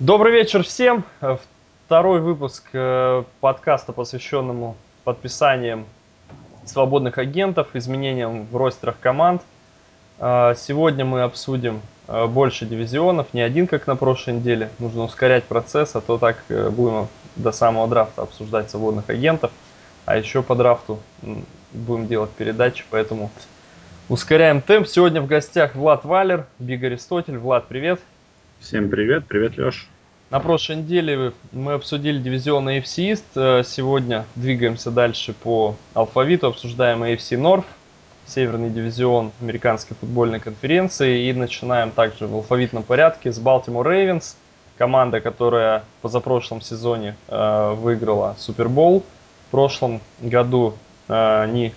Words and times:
Добрый 0.00 0.32
вечер 0.32 0.62
всем. 0.62 1.02
Второй 1.84 2.20
выпуск 2.20 2.62
э, 2.72 3.24
подкаста, 3.40 3.92
посвященному 3.92 4.76
подписаниям 5.02 5.86
свободных 6.64 7.18
агентов, 7.18 7.74
изменениям 7.74 8.46
в 8.46 8.56
ростерах 8.56 8.94
команд. 9.00 9.42
Э, 10.20 10.54
сегодня 10.56 11.04
мы 11.04 11.22
обсудим 11.22 11.82
э, 12.06 12.26
больше 12.26 12.64
дивизионов, 12.64 13.34
не 13.34 13.40
один, 13.40 13.66
как 13.66 13.88
на 13.88 13.96
прошлой 13.96 14.34
неделе. 14.34 14.70
Нужно 14.78 15.02
ускорять 15.02 15.42
процесс, 15.42 15.96
а 15.96 16.00
то 16.00 16.16
так 16.16 16.44
будем 16.48 17.08
до 17.34 17.50
самого 17.50 17.88
драфта 17.88 18.22
обсуждать 18.22 18.70
свободных 18.70 19.10
агентов. 19.10 19.50
А 20.04 20.16
еще 20.16 20.44
по 20.44 20.54
драфту 20.54 21.00
будем 21.72 22.06
делать 22.06 22.30
передачи, 22.30 22.84
поэтому 22.88 23.32
ускоряем 24.08 24.62
темп. 24.62 24.86
Сегодня 24.86 25.20
в 25.20 25.26
гостях 25.26 25.74
Влад 25.74 26.04
Валер, 26.04 26.46
Биг 26.60 26.84
Аристотель. 26.84 27.36
Влад, 27.36 27.66
привет. 27.66 27.98
Всем 28.60 28.90
привет, 28.90 29.24
привет, 29.28 29.56
Леш. 29.56 29.88
На 30.30 30.40
прошлой 30.40 30.76
неделе 30.76 31.32
мы 31.52 31.74
обсудили 31.74 32.18
дивизион 32.18 32.68
AFC 32.68 33.12
East. 33.12 33.22
Э, 33.36 33.62
сегодня 33.64 34.26
двигаемся 34.34 34.90
дальше 34.90 35.32
по 35.32 35.76
алфавиту, 35.94 36.48
обсуждаем 36.48 37.04
AFC 37.04 37.38
North, 37.40 37.64
северный 38.26 38.68
дивизион 38.68 39.30
американской 39.40 39.96
футбольной 39.98 40.40
конференции. 40.40 41.28
И 41.28 41.32
начинаем 41.32 41.92
также 41.92 42.26
в 42.26 42.34
алфавитном 42.34 42.82
порядке 42.82 43.32
с 43.32 43.38
Baltimore 43.38 43.84
Ravens, 43.84 44.34
команда, 44.76 45.20
которая 45.20 45.84
позапрошлом 46.02 46.60
сезоне 46.60 47.16
э, 47.28 47.74
выиграла 47.74 48.34
Супербол. 48.38 49.04
В 49.46 49.50
прошлом 49.52 50.00
году 50.20 50.74
э, 51.06 51.42
они 51.42 51.72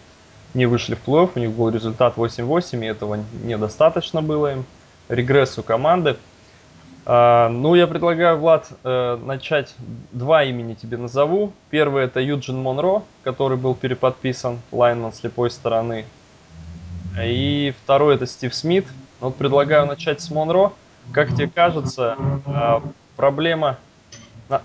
не 0.56 0.66
вышли 0.66 0.96
в 0.96 1.08
плей-офф, 1.08 1.30
у 1.36 1.40
них 1.40 1.52
был 1.52 1.70
результат 1.70 2.18
8-8, 2.18 2.84
и 2.84 2.88
этого 2.88 3.20
недостаточно 3.44 4.22
было 4.24 4.54
им. 4.54 4.66
Регрессу 5.10 5.62
команды– 5.62 6.18
а, 6.26 6.31
ну, 7.06 7.74
я 7.74 7.88
предлагаю, 7.88 8.38
Влад, 8.38 8.70
э, 8.84 9.18
начать 9.24 9.74
два 10.12 10.44
имени 10.44 10.76
тебе 10.76 10.98
назову. 10.98 11.52
Первый 11.70 12.06
это 12.06 12.20
Юджин 12.20 12.58
Монро, 12.58 13.02
который 13.24 13.58
был 13.58 13.74
переподписан 13.74 14.60
лайнман 14.72 15.12
слепой 15.12 15.50
стороны. 15.50 16.06
И 17.20 17.74
второй 17.84 18.16
это 18.16 18.26
Стив 18.28 18.54
Смит. 18.54 18.88
Вот 19.20 19.36
предлагаю 19.36 19.86
начать 19.86 20.22
с 20.22 20.30
Монро. 20.30 20.72
Как 21.12 21.30
тебе 21.30 21.50
кажется, 21.50 22.16
а, 22.46 22.82
проблема, 23.16 23.78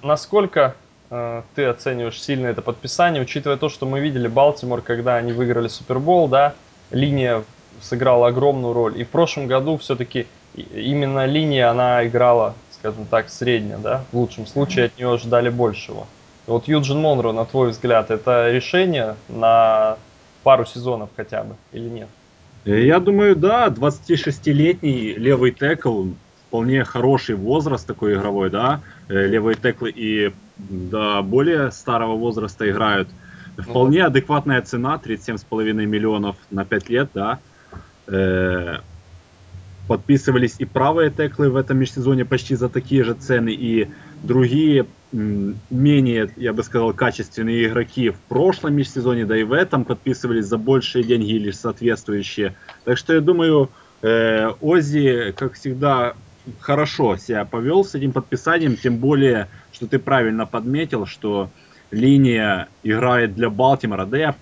насколько 0.03 0.75
э, 1.11 1.43
ты 1.55 1.65
оцениваешь 1.65 2.21
сильно 2.21 2.47
это 2.47 2.63
подписание, 2.63 3.23
учитывая 3.23 3.57
то, 3.57 3.69
что 3.69 3.87
мы 3.87 4.01
видели 4.01 4.29
Балтимор, 4.29 4.83
когда 4.83 5.17
они 5.17 5.33
выиграли 5.33 5.69
Супербол, 5.69 6.29
да, 6.29 6.55
линия 6.91 7.43
сыграла 7.81 8.29
огромную 8.29 8.75
роль. 8.75 9.01
И 9.01 9.05
в 9.05 9.09
прошлом 9.09 9.47
году 9.47 9.77
все-таки 9.79 10.27
именно 10.57 11.27
линия, 11.27 11.71
она 11.71 12.07
играла, 12.07 12.55
скажем 12.73 13.07
так, 13.07 13.29
средняя, 13.29 13.79
да, 13.79 14.05
в 14.13 14.17
лучшем 14.17 14.47
случае 14.47 14.87
от 14.87 14.99
нее 14.99 15.19
ждали 15.19 15.51
большего. 15.51 16.07
И 16.47 16.51
вот 16.51 16.69
Юджин 16.69 16.99
Монро, 16.99 17.33
на 17.33 17.45
твой 17.45 17.71
взгляд, 17.71 18.11
это 18.11 18.51
решение 18.51 19.17
на 19.29 19.97
пару 20.43 20.65
сезонов 20.65 21.11
хотя 21.17 21.43
бы 21.43 21.57
или 21.73 21.89
нет? 21.89 22.09
Э, 22.65 22.81
я 22.85 23.01
думаю, 23.01 23.35
да, 23.37 23.69
26-летний 23.69 25.15
левый 25.15 25.51
текл, 25.51 26.07
вполне 26.49 26.85
хороший 26.85 27.35
возраст 27.35 27.87
такой 27.87 28.15
игровой, 28.15 28.51
да, 28.51 28.81
э, 29.09 29.27
левые 29.27 29.57
теклы 29.57 29.91
и 29.91 30.33
до 30.59 31.23
более 31.23 31.71
старого 31.73 32.17
возраста 32.17 32.69
играют. 32.71 33.09
Ну 33.57 33.63
вполне 33.63 34.05
адекватная 34.05 34.63
цена, 34.63 35.01
37,5 35.03 35.73
миллионов 35.73 36.37
на 36.51 36.65
5 36.65 36.89
лет, 36.91 37.11
да. 37.15 37.39
Подписывались 39.87 40.57
и 40.59 40.65
правые 40.65 41.11
теклы 41.11 41.51
в 41.51 41.57
этом 41.57 41.79
межсезоне 41.79 42.25
почти 42.25 42.57
за 42.57 42.69
такие 42.69 43.05
же 43.05 43.15
цены, 43.15 43.51
и 43.51 43.89
другие 44.23 44.87
менее, 45.13 46.31
я 46.37 46.53
бы 46.53 46.63
сказал, 46.63 46.93
качественные 46.93 47.69
игроки 47.69 48.11
в 48.11 48.19
прошлом 48.29 48.75
межсезоне, 48.75 49.25
да 49.25 49.37
и 49.37 49.45
в 49.45 49.53
этом 49.53 49.85
подписывались 49.85 50.47
за 50.47 50.59
большие 50.59 51.05
деньги 51.05 51.33
или 51.33 51.51
соответствующие. 51.53 52.55
Так 52.85 52.99
что 52.99 53.15
я 53.15 53.21
думаю, 53.21 53.71
э, 54.03 54.51
Ози, 54.61 55.33
как 55.37 55.55
всегда, 55.55 56.15
хорошо 56.61 57.17
себя 57.17 57.45
повел 57.45 57.85
с 57.85 57.95
этим 57.95 58.13
подписанием, 58.13 58.77
тем 58.77 58.99
более, 58.99 59.49
что 59.73 59.87
ты 59.87 59.99
правильно 59.99 60.47
подметил, 60.47 61.07
что 61.07 61.51
линия 61.91 62.69
играет 62.83 63.35
для 63.35 63.51
Балтимора. 63.51 64.07
Да 64.07 64.19
я 64.19 64.35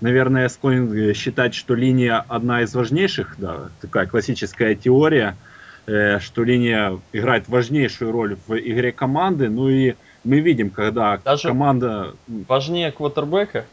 наверное, 0.00 0.48
склонен 0.48 0.92
э, 0.92 1.12
считать, 1.14 1.54
что 1.54 1.74
линия 1.74 2.24
одна 2.28 2.62
из 2.62 2.74
важнейших, 2.74 3.36
да, 3.38 3.70
такая 3.80 4.06
классическая 4.06 4.74
теория, 4.74 5.36
э, 5.86 6.18
что 6.20 6.44
линия 6.44 6.98
играет 7.12 7.48
важнейшую 7.48 8.12
роль 8.12 8.36
в 8.46 8.56
игре 8.56 8.92
команды. 8.92 9.48
Ну 9.48 9.68
и 9.68 9.94
мы 10.24 10.40
видим, 10.40 10.70
когда 10.70 11.18
Даже 11.18 11.48
команда... 11.48 12.14
Важнее 12.26 12.92
квотербека? 12.92 13.64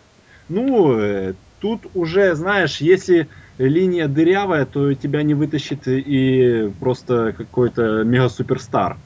Ну, 0.49 0.99
э, 0.99 1.33
тут 1.59 1.81
уже, 1.93 2.35
знаешь, 2.35 2.77
если 2.77 3.27
линия 3.57 4.07
дырявая, 4.07 4.65
то 4.65 4.93
тебя 4.93 5.23
не 5.23 5.33
вытащит 5.33 5.87
и 5.87 6.71
просто 6.79 7.33
какой-то 7.37 8.03
мега-суперстар. 8.03 8.97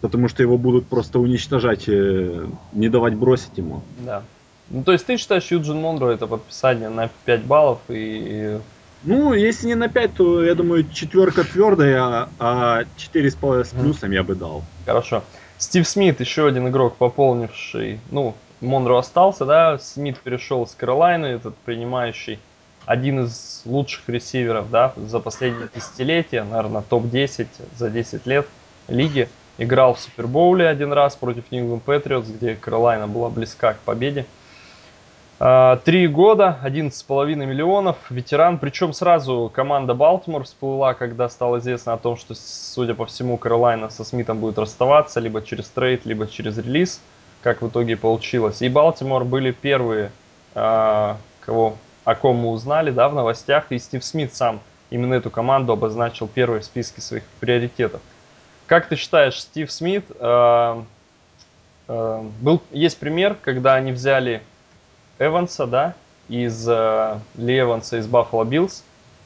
Потому 0.00 0.28
что 0.28 0.42
его 0.42 0.56
будут 0.56 0.86
просто 0.86 1.18
уничтожать, 1.18 1.86
не 1.86 2.88
давать 2.88 3.14
бросить 3.14 3.58
ему. 3.58 3.82
Да. 3.98 4.22
Ну, 4.70 4.84
то 4.84 4.92
есть 4.92 5.04
ты 5.04 5.16
считаешь 5.16 5.50
Юджин 5.50 5.80
Монро 5.80 6.10
это 6.10 6.26
подписание 6.26 6.88
на 6.88 7.10
5 7.24 7.44
баллов 7.44 7.78
и... 7.88 8.58
Ну, 9.02 9.32
если 9.32 9.66
не 9.66 9.74
на 9.74 9.88
5, 9.88 10.14
то, 10.14 10.44
я 10.44 10.54
думаю, 10.54 10.88
четверка 10.92 11.42
твердая, 11.42 12.28
а 12.38 12.82
4,5 12.96 13.64
с 13.64 13.68
плюсом 13.70 14.10
я 14.12 14.22
бы 14.22 14.34
дал. 14.34 14.62
Хорошо. 14.84 15.24
Стив 15.58 15.88
Смит, 15.88 16.20
еще 16.20 16.46
один 16.46 16.68
игрок, 16.68 16.96
пополнивший, 16.96 18.00
ну, 18.10 18.34
Монро 18.60 18.98
остался, 18.98 19.44
да, 19.46 19.78
Смит 19.78 20.18
перешел 20.18 20.66
с 20.66 20.74
Каролайны, 20.74 21.26
этот 21.26 21.56
принимающий 21.56 22.38
один 22.86 23.24
из 23.24 23.62
лучших 23.64 24.08
ресиверов, 24.08 24.70
да, 24.70 24.92
за 24.96 25.20
последние 25.20 25.68
десятилетия, 25.74 26.44
наверное, 26.44 26.82
топ-10 26.82 27.46
за 27.76 27.90
10 27.90 28.26
лет 28.26 28.46
лиги. 28.88 29.28
Играл 29.58 29.94
в 29.94 30.00
Супербоуле 30.00 30.66
один 30.66 30.92
раз 30.92 31.16
против 31.16 31.50
Нью 31.50 31.66
England 31.66 31.82
Patriots, 31.84 32.32
где 32.32 32.56
Каролайна 32.56 33.06
была 33.06 33.28
близка 33.28 33.74
к 33.74 33.78
победе. 33.80 34.24
А, 35.42 35.76
три 35.76 36.06
года, 36.06 36.58
11,5 36.62 37.34
миллионов, 37.34 37.96
ветеран. 38.10 38.58
Причем 38.58 38.92
сразу 38.92 39.50
команда 39.52 39.94
Балтимор 39.94 40.44
всплыла, 40.44 40.92
когда 40.92 41.30
стало 41.30 41.60
известно 41.60 41.94
о 41.94 41.96
том, 41.96 42.18
что, 42.18 42.34
судя 42.34 42.94
по 42.94 43.06
всему, 43.06 43.38
Каролайна 43.38 43.88
со 43.88 44.04
Смитом 44.04 44.38
будет 44.38 44.58
расставаться 44.58 45.18
либо 45.18 45.40
через 45.40 45.70
трейд, 45.70 46.04
либо 46.04 46.26
через 46.26 46.58
релиз, 46.58 47.00
как 47.40 47.62
в 47.62 47.68
итоге 47.68 47.96
получилось. 47.96 48.60
И 48.60 48.68
Балтимор 48.68 49.24
были 49.24 49.50
первые, 49.50 50.12
а, 50.54 51.16
кого, 51.40 51.78
о 52.04 52.14
ком 52.16 52.36
мы 52.36 52.50
узнали 52.50 52.90
да, 52.90 53.08
в 53.08 53.14
новостях. 53.14 53.72
И 53.72 53.78
Стив 53.78 54.04
Смит 54.04 54.34
сам 54.34 54.60
именно 54.90 55.14
эту 55.14 55.30
команду 55.30 55.72
обозначил 55.72 56.28
первой 56.28 56.60
в 56.60 56.66
списке 56.66 57.00
своих 57.00 57.24
приоритетов. 57.40 58.02
Как 58.66 58.88
ты 58.88 58.96
считаешь, 58.96 59.40
Стив 59.40 59.72
Смит, 59.72 60.04
э, 60.18 60.82
был, 61.88 62.62
есть 62.72 62.98
пример, 62.98 63.38
когда 63.40 63.74
они 63.74 63.92
взяли 63.92 64.42
Эванса, 65.20 65.66
да, 65.66 65.94
из 66.28 66.66
э, 66.68 67.18
Ли 67.36 67.60
Эванса 67.60 67.98
из 67.98 68.08
Buffalo 68.08 68.44
Bills, 68.44 68.82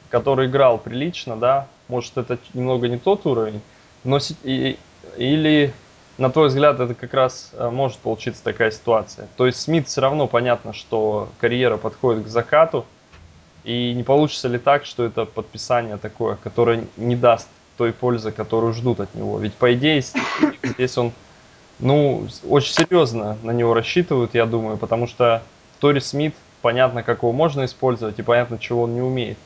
который 0.09 0.47
играл 0.47 0.77
прилично, 0.77 1.37
да, 1.37 1.67
может 1.87 2.17
это 2.17 2.37
немного 2.53 2.87
не 2.87 2.97
тот 2.97 3.25
уровень, 3.25 3.61
но 4.03 4.19
и, 4.43 4.77
или 5.17 5.73
на 6.17 6.29
твой 6.29 6.49
взгляд 6.49 6.79
это 6.79 6.93
как 6.93 7.13
раз 7.13 7.51
э, 7.53 7.69
может 7.69 7.97
получиться 7.99 8.43
такая 8.43 8.71
ситуация. 8.71 9.27
То 9.37 9.45
есть 9.45 9.61
Смит 9.61 9.87
все 9.87 10.01
равно 10.01 10.27
понятно, 10.27 10.73
что 10.73 11.29
карьера 11.39 11.77
подходит 11.77 12.25
к 12.25 12.27
закату, 12.27 12.85
и 13.63 13.93
не 13.93 14.03
получится 14.03 14.47
ли 14.47 14.59
так, 14.59 14.85
что 14.85 15.03
это 15.03 15.25
подписание 15.25 15.97
такое, 15.97 16.35
которое 16.35 16.85
не 16.97 17.15
даст 17.15 17.47
той 17.77 17.93
пользы, 17.93 18.31
которую 18.31 18.73
ждут 18.73 18.99
от 18.99 19.15
него. 19.15 19.39
Ведь 19.39 19.53
по 19.53 19.73
идее 19.73 20.03
здесь 20.63 20.97
он, 20.97 21.13
ну, 21.79 22.27
очень 22.47 22.73
серьезно 22.73 23.37
на 23.43 23.51
него 23.51 23.73
рассчитывают, 23.73 24.33
я 24.33 24.45
думаю, 24.45 24.77
потому 24.77 25.07
что 25.07 25.41
Тори 25.85 25.99
Смит, 25.99 26.33
понятно, 26.63 27.03
как 27.03 27.19
его 27.19 27.31
можно 27.31 27.63
использовать, 27.63 28.17
и 28.17 28.23
понятно, 28.23 28.57
чего 28.57 28.81
он 28.81 28.95
не 28.95 29.01
умеет. 29.01 29.37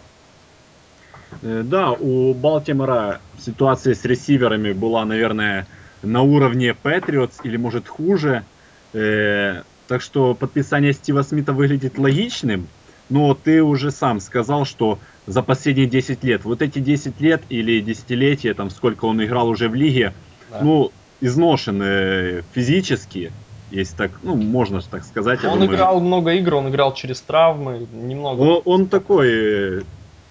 Э, 1.41 1.63
да, 1.65 1.91
у 1.91 2.33
Балтимора 2.33 3.19
ситуация 3.37 3.93
с 3.93 4.05
ресиверами 4.05 4.71
была, 4.71 5.03
наверное, 5.03 5.67
на 6.01 6.21
уровне 6.21 6.73
Патриотс 6.73 7.41
или 7.43 7.57
может 7.57 7.89
хуже. 7.89 8.45
Э, 8.93 9.63
так 9.89 10.01
что 10.01 10.33
подписание 10.33 10.93
Стива 10.93 11.23
Смита 11.23 11.51
выглядит 11.51 11.97
логичным, 11.97 12.69
но 13.09 13.33
ты 13.33 13.61
уже 13.61 13.91
сам 13.91 14.21
сказал, 14.21 14.63
что 14.63 14.97
за 15.27 15.43
последние 15.43 15.87
10 15.87 16.23
лет, 16.23 16.45
вот 16.45 16.61
эти 16.61 16.79
10 16.79 17.19
лет 17.19 17.41
или 17.49 17.81
десятилетия, 17.81 18.53
там 18.53 18.69
сколько 18.69 19.03
он 19.03 19.21
играл 19.21 19.49
уже 19.49 19.67
в 19.67 19.75
лиге, 19.75 20.13
да. 20.49 20.61
ну, 20.61 20.93
изношены 21.19 22.45
физически, 22.53 23.33
если 23.71 23.95
так, 23.95 24.11
ну, 24.23 24.35
можно 24.35 24.81
так 24.81 25.03
сказать. 25.03 25.43
Он 25.43 25.59
думаю. 25.59 25.75
играл 25.75 25.99
много 25.99 26.31
игр, 26.33 26.55
он 26.55 26.69
играл 26.69 26.93
через 26.93 27.21
травмы, 27.21 27.87
немного. 27.93 28.41
Он, 28.41 28.61
он 28.65 28.87
такой 28.87 29.29
э, 29.29 29.81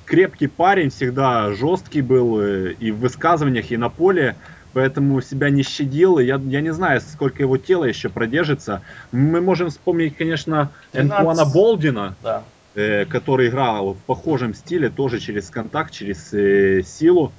крепкий 0.04 0.46
парень, 0.48 0.90
всегда 0.90 1.52
жесткий 1.52 2.02
был 2.02 2.40
э, 2.40 2.72
и 2.80 2.90
в 2.90 2.98
высказываниях, 2.98 3.70
и 3.70 3.76
на 3.76 3.88
поле. 3.88 4.36
поэтому 4.74 5.20
себя 5.20 5.50
не 5.50 5.62
щадил. 5.62 6.18
Я, 6.18 6.40
я 6.44 6.60
не 6.60 6.72
знаю, 6.72 7.00
сколько 7.00 7.42
его 7.42 7.56
тело 7.56 7.84
еще 7.84 8.08
продержится. 8.08 8.82
Мы 9.12 9.40
можем 9.40 9.70
вспомнить, 9.70 10.16
конечно, 10.16 10.70
13. 10.92 11.18
Энтуана 11.18 11.44
Болдина, 11.46 12.14
Да. 12.22 12.42
э, 12.74 13.04
который 13.06 13.48
играл 13.48 13.94
в 13.94 13.98
похожем 14.06 14.54
стиле, 14.54 14.88
тоже 14.88 15.18
через 15.20 15.50
контакт, 15.50 15.92
через 15.92 16.32
э, 16.32 16.82
силу. 16.84 17.32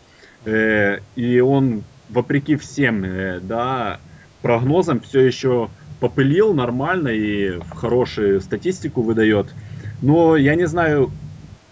Э, 0.46 1.00
и 1.16 1.40
он, 1.40 1.84
вопреки 2.10 2.56
всем 2.56 3.04
э, 3.04 3.40
да, 3.42 4.00
прогнозам, 4.42 5.00
все 5.02 5.20
еще 5.22 5.70
попылил 6.00 6.54
нормально 6.54 7.10
и 7.10 7.60
хорошую 7.76 8.42
статистику 8.42 9.02
выдает. 9.02 9.54
Но 10.02 10.38
я 10.38 10.56
не 10.56 10.66
знаю, 10.66 11.12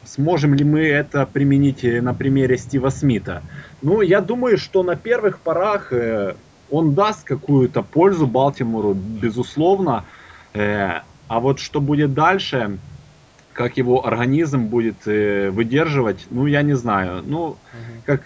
сможем 0.03 0.53
ли 0.53 0.63
мы 0.63 0.81
это 0.81 1.25
применить 1.25 1.83
э, 1.83 2.01
на 2.01 2.13
примере 2.13 2.57
Стива 2.57 2.89
Смита. 2.89 3.41
Ну, 3.81 4.01
я 4.01 4.21
думаю, 4.21 4.57
что 4.57 4.83
на 4.83 4.95
первых 4.95 5.39
порах 5.39 5.93
э, 5.93 6.35
он 6.69 6.93
даст 6.93 7.23
какую-то 7.23 7.81
пользу 7.83 8.27
Балтимору, 8.27 8.93
безусловно. 8.93 10.03
Э, 10.53 11.01
а 11.27 11.39
вот 11.39 11.59
что 11.59 11.81
будет 11.81 12.13
дальше, 12.13 12.77
как 13.53 13.77
его 13.77 14.05
организм 14.05 14.67
будет 14.67 15.07
э, 15.07 15.49
выдерживать, 15.49 16.27
ну, 16.29 16.45
я 16.45 16.61
не 16.61 16.75
знаю. 16.75 17.23
Ну, 17.25 17.57
как, 18.05 18.25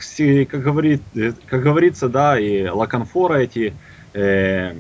как, 0.50 0.62
говорит, 0.62 1.02
как 1.48 1.64
говорится, 1.64 2.10
да, 2.10 2.40
и 2.40 2.68
Лаканфора 2.68 3.36
эти 3.36 3.74
э, 4.14 4.74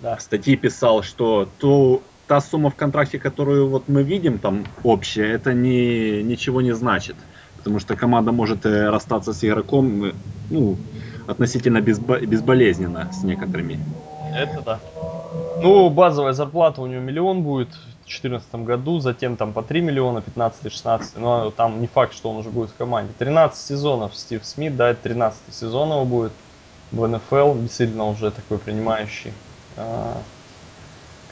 Да. 0.00 0.18
статьи 0.18 0.56
писал, 0.56 1.02
что 1.02 1.48
то, 1.58 2.02
та 2.26 2.40
сумма 2.40 2.70
в 2.70 2.74
контракте, 2.74 3.18
которую 3.18 3.68
вот 3.68 3.88
мы 3.88 4.02
видим 4.02 4.38
там 4.38 4.64
общая, 4.82 5.32
это 5.32 5.52
не, 5.52 6.22
ничего 6.22 6.62
не 6.62 6.72
значит. 6.72 7.16
Потому 7.56 7.78
что 7.78 7.96
команда 7.96 8.32
может 8.32 8.66
э, 8.66 8.90
расстаться 8.90 9.32
с 9.32 9.42
игроком 9.44 10.04
э, 10.04 10.12
ну, 10.50 10.76
относительно 11.26 11.78
безбо- 11.78 12.24
безболезненно 12.24 13.10
с 13.12 13.22
некоторыми. 13.24 13.78
Это 14.34 14.60
да. 14.60 14.80
Ну, 15.62 15.88
базовая 15.88 16.32
зарплата 16.32 16.82
у 16.82 16.86
него 16.86 17.00
миллион 17.00 17.42
будет 17.42 17.68
в 17.68 18.06
2014 18.06 18.54
году, 18.56 18.98
затем 18.98 19.36
там 19.36 19.52
по 19.52 19.62
3 19.62 19.80
миллиона, 19.80 20.20
15 20.20 20.66
и 20.66 20.68
16. 20.68 21.16
Но 21.16 21.50
там 21.50 21.80
не 21.80 21.86
факт, 21.86 22.12
что 22.12 22.30
он 22.30 22.36
уже 22.36 22.50
будет 22.50 22.70
в 22.70 22.76
команде. 22.76 23.12
13 23.18 23.58
сезонов 23.58 24.14
Стив 24.14 24.44
Смит, 24.44 24.76
да, 24.76 24.90
это 24.90 25.02
13 25.04 25.54
сезон 25.54 25.90
его 25.90 26.04
будет 26.04 26.32
в 26.90 27.06
НФЛ. 27.06 27.54
Действительно 27.54 28.04
уже 28.04 28.30
такой 28.30 28.58
принимающий, 28.58 29.30
а, 29.30 29.43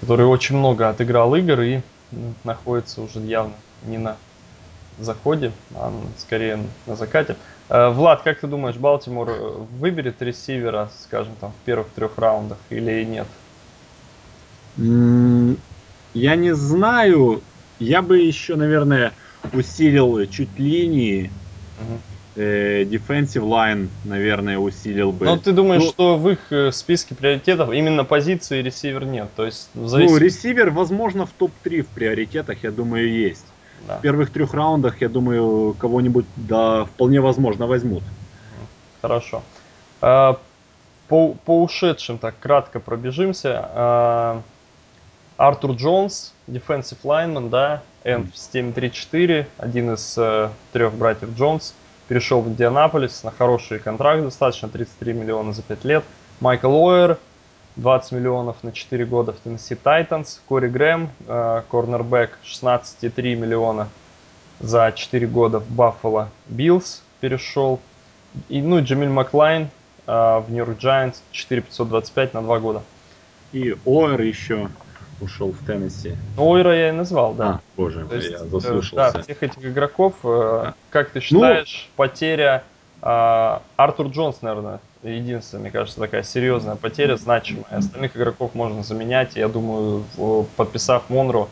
который 0.00 0.26
очень 0.26 0.56
много 0.56 0.88
отыграл 0.88 1.34
игр 1.36 1.60
и 1.60 1.80
ну, 2.10 2.34
находится 2.44 3.02
уже 3.02 3.20
явно 3.20 3.54
не 3.86 3.98
на 3.98 4.16
заходе, 4.98 5.52
а 5.74 5.92
скорее 6.18 6.58
на 6.86 6.96
закате. 6.96 7.36
Э, 7.68 7.90
Влад, 7.90 8.22
как 8.22 8.40
ты 8.40 8.46
думаешь, 8.46 8.76
Балтимор 8.76 9.30
э, 9.30 9.50
выберет 9.78 10.20
ресивера, 10.20 10.90
скажем, 11.04 11.36
там 11.36 11.52
в 11.52 11.64
первых 11.64 11.88
трех 11.92 12.18
раундах 12.18 12.58
или 12.70 13.04
нет? 13.04 13.26
Я 16.14 16.36
не 16.36 16.54
знаю, 16.54 17.42
я 17.78 18.02
бы 18.02 18.18
еще, 18.18 18.56
наверное, 18.56 19.12
усилил 19.52 20.26
чуть 20.26 20.58
линии, 20.58 21.32
Мгм. 21.78 22.00
Э, 22.36 22.82
defensive 22.84 23.44
line, 23.44 23.88
наверное, 24.04 24.58
усилил 24.58 25.12
бы. 25.12 25.26
Но 25.26 25.36
ты 25.36 25.52
думаешь, 25.52 25.82
Ну, 25.82 25.88
что 25.88 26.16
в 26.16 26.28
их 26.30 26.38
э, 26.50 26.72
списке 26.72 27.14
приоритетов 27.14 27.72
именно 27.72 28.04
позиции 28.04 28.62
ресивер 28.62 29.04
нет? 29.04 29.28
То 29.36 29.44
есть 29.44 29.68
в 29.74 29.82
Ну, 29.82 29.88
зависимости... 29.88 30.24
ресивер, 30.24 30.70
возможно, 30.70 31.26
в 31.26 31.30
топ-3 31.30 31.82
в 31.82 31.88
приоритетах, 31.88 32.62
я 32.62 32.70
думаю, 32.70 33.10
есть. 33.12 33.46
Да. 33.86 33.98
В 33.98 34.00
первых 34.02 34.30
трех 34.30 34.54
раундах, 34.54 35.00
я 35.00 35.08
думаю, 35.08 35.74
кого-нибудь, 35.78 36.26
да, 36.36 36.84
вполне 36.84 37.20
возможно, 37.20 37.66
возьмут. 37.66 38.02
Хорошо. 39.00 39.42
А, 40.00 40.38
По, 41.08 41.34
по 41.44 41.62
ушедшим 41.62 42.18
так 42.18 42.38
кратко 42.38 42.78
пробежимся. 42.80 43.68
А, 43.74 44.42
Артур 45.36 45.72
Джонс, 45.72 46.32
defensive 46.46 46.98
lineman, 47.02 47.48
да, 47.50 47.82
энд 48.04 48.32
в 48.32 48.36
системе 48.36 48.70
3-4, 48.70 49.46
один 49.58 49.94
из 49.94 50.14
э, 50.16 50.50
трех 50.72 50.92
братьев 50.94 51.30
Джонс, 51.36 51.74
перешел 52.12 52.42
в 52.42 52.48
Индианаполис 52.48 53.24
на 53.24 53.30
хороший 53.30 53.78
контракт 53.78 54.22
достаточно, 54.22 54.68
33 54.68 55.14
миллиона 55.14 55.54
за 55.54 55.62
5 55.62 55.84
лет. 55.86 56.04
Майкл 56.40 56.70
Оэр, 56.70 57.16
20 57.76 58.12
миллионов 58.12 58.62
на 58.62 58.70
4 58.70 59.06
года 59.06 59.32
в 59.32 59.36
Теннесси 59.36 59.74
Тайтанс. 59.74 60.42
Кори 60.46 60.68
Грэм, 60.68 61.08
э, 61.26 61.62
cornerback, 61.70 62.38
16,3 62.44 63.34
миллиона 63.34 63.88
за 64.60 64.92
4 64.94 65.26
года 65.26 65.58
в 65.60 65.70
Баффало 65.70 66.28
Биллс 66.48 67.02
перешел. 67.22 67.80
И, 68.50 68.60
ну, 68.60 68.82
Джамиль 68.82 69.08
Маклайн 69.08 69.70
э, 70.06 70.12
в 70.12 70.44
Нью-Йорк 70.50 70.78
Giants 70.78 71.16
4525 71.30 72.34
на 72.34 72.42
2 72.42 72.58
года. 72.58 72.82
И 73.52 73.74
Оэр 73.86 74.20
еще 74.20 74.68
ушел 75.22 75.52
в 75.52 75.66
Теннесси. 75.66 76.14
Ойра 76.36 76.74
я 76.74 76.88
и 76.90 76.92
назвал, 76.92 77.34
да. 77.34 77.48
А, 77.48 77.60
боже 77.76 78.04
мой, 78.04 78.22
я 78.28 78.36
э, 78.36 78.38
заслушался. 78.38 78.94
да, 79.14 79.22
всех 79.22 79.42
этих 79.42 79.64
игроков, 79.64 80.14
э, 80.24 80.60
Да. 80.64 80.74
как 80.90 81.10
ты 81.10 81.20
считаешь, 81.20 81.88
потеря 81.96 82.64
э, 83.02 83.58
Артур 83.76 84.08
Джонс, 84.08 84.42
наверное, 84.42 84.80
единственная, 85.02 85.62
мне 85.62 85.70
кажется, 85.70 85.98
такая 85.98 86.22
серьезная 86.22 86.76
потеря, 86.76 87.16
значимая. 87.16 87.64
Остальных 87.70 88.16
игроков 88.16 88.54
можно 88.54 88.82
заменять. 88.82 89.36
Я 89.36 89.48
думаю, 89.48 90.04
подписав 90.56 91.08
Монро 91.08 91.48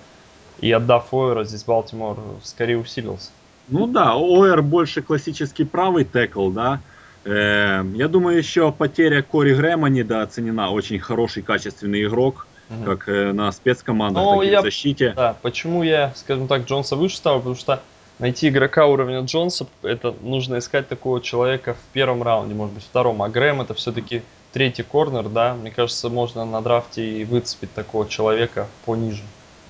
и 0.61 0.70
отдав 0.73 1.12
Ойра, 1.12 1.44
здесь 1.44 1.64
Балтимор 1.64 2.19
скорее 2.43 2.78
усилился. 2.78 3.31
Ну 3.69 3.87
да, 3.87 4.14
Оэр 4.14 4.62
больше 4.62 5.00
классический 5.02 5.64
правый 5.64 6.05
текл, 6.05 6.50
да. 6.50 6.81
Э, 7.25 7.82
я 7.94 8.08
думаю, 8.08 8.38
еще 8.38 8.73
потеря 8.73 9.23
Кори 9.23 9.55
Грэма 9.55 9.88
недооценена. 9.88 10.70
Очень 10.70 10.99
хороший, 10.99 11.43
качественный 11.43 12.05
игрок, 12.05 12.46
Мгм. 12.70 12.84
как 12.84 13.08
э, 13.08 13.32
на 13.32 13.50
спецкомандах, 13.52 14.22
Ну, 14.25 14.37
так 14.37 14.46
и 14.46 14.50
я- 14.50 14.61
в 14.61 14.64
защите. 14.64 15.12
Да, 15.17 15.37
почему 15.43 15.82
я, 15.82 16.12
скажем 16.17 16.46
так, 16.49 16.67
Джонса 16.67 16.96
выше 16.96 17.17
ставлю? 17.17 17.40
Потому 17.40 17.56
что 17.56 17.81
найти 18.19 18.49
игрока 18.49 18.87
уровня 18.87 19.20
Джонса, 19.20 19.67
это 19.82 20.14
нужно 20.22 20.58
искать 20.58 20.88
такого 20.88 21.20
человека 21.20 21.75
в 21.75 21.93
первом 21.93 22.22
раунде, 22.22 22.55
может 22.55 22.75
быть, 22.75 22.84
втором. 22.84 23.22
А 23.22 23.28
Грэм 23.28 23.61
это 23.61 23.75
все-таки 23.75 24.22
третий 24.52 24.82
корнер, 24.82 25.28
да. 25.28 25.55
Мне 25.55 25.70
кажется, 25.70 26.08
можно 26.08 26.44
на 26.44 26.61
драфте 26.61 27.20
и 27.20 27.25
выцепить 27.25 27.72
такого 27.75 28.08
человека 28.08 28.67
пониже. 28.84 29.23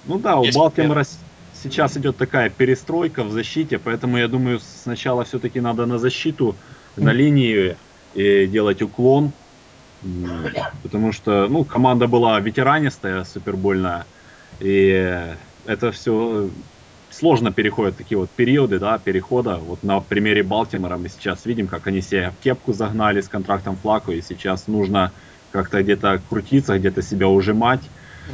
Ну 0.05 0.19
да, 0.19 0.37
у 0.37 0.45
Балтимора 0.53 1.05
сейчас 1.53 1.97
идет 1.97 2.17
такая 2.17 2.49
перестройка 2.51 3.23
в 3.23 3.31
защите, 3.31 3.79
поэтому 3.79 4.19
я 4.19 4.29
думаю, 4.29 4.59
сначала 4.61 5.25
все-таки 5.25 5.61
надо 5.61 5.87
на 5.87 5.99
защиту, 5.99 6.55
на 6.97 7.13
линии 7.13 7.77
э, 8.15 8.47
делать 8.47 8.83
уклон, 8.83 9.33
потому 10.83 11.13
что, 11.13 11.49
ну, 11.49 11.65
команда 11.65 12.07
была 12.07 12.41
ветеранистая, 12.41 13.25
супербольная, 13.25 14.07
и 14.61 15.35
это 15.67 15.93
все 15.93 16.49
сложно 17.11 17.53
переходят 17.53 17.97
такие 17.97 18.19
вот 18.19 18.31
периоды, 18.31 18.79
да, 18.79 18.99
перехода. 18.99 19.57
Вот 19.57 19.83
на 19.83 20.01
примере 20.01 20.43
Балтимора 20.43 20.97
мы 20.97 21.09
сейчас 21.09 21.45
видим, 21.45 21.67
как 21.67 21.87
они 21.87 22.01
себе 22.01 22.31
в 22.31 22.43
кепку 22.43 22.73
загнали 22.73 23.21
с 23.21 23.29
контрактом 23.29 23.77
Флаку, 23.77 24.13
и 24.13 24.23
сейчас 24.23 24.69
нужно 24.69 25.13
как-то 25.51 25.83
где-то 25.83 26.21
крутиться, 26.29 26.79
где-то 26.79 27.03
себя 27.03 27.29
ужимать. 27.29 27.81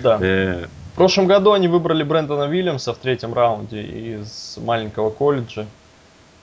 Да. 0.02 0.19
Э, 0.21 0.67
В 0.93 0.97
прошлом 0.97 1.26
году 1.26 1.52
они 1.52 1.69
выбрали 1.69 2.02
Брэндона 2.02 2.45
Уильямса 2.45 2.93
в 2.93 2.99
третьем 2.99 3.33
раунде 3.35 3.83
из 3.83 4.59
маленького 4.62 5.11
колледжа. 5.11 5.67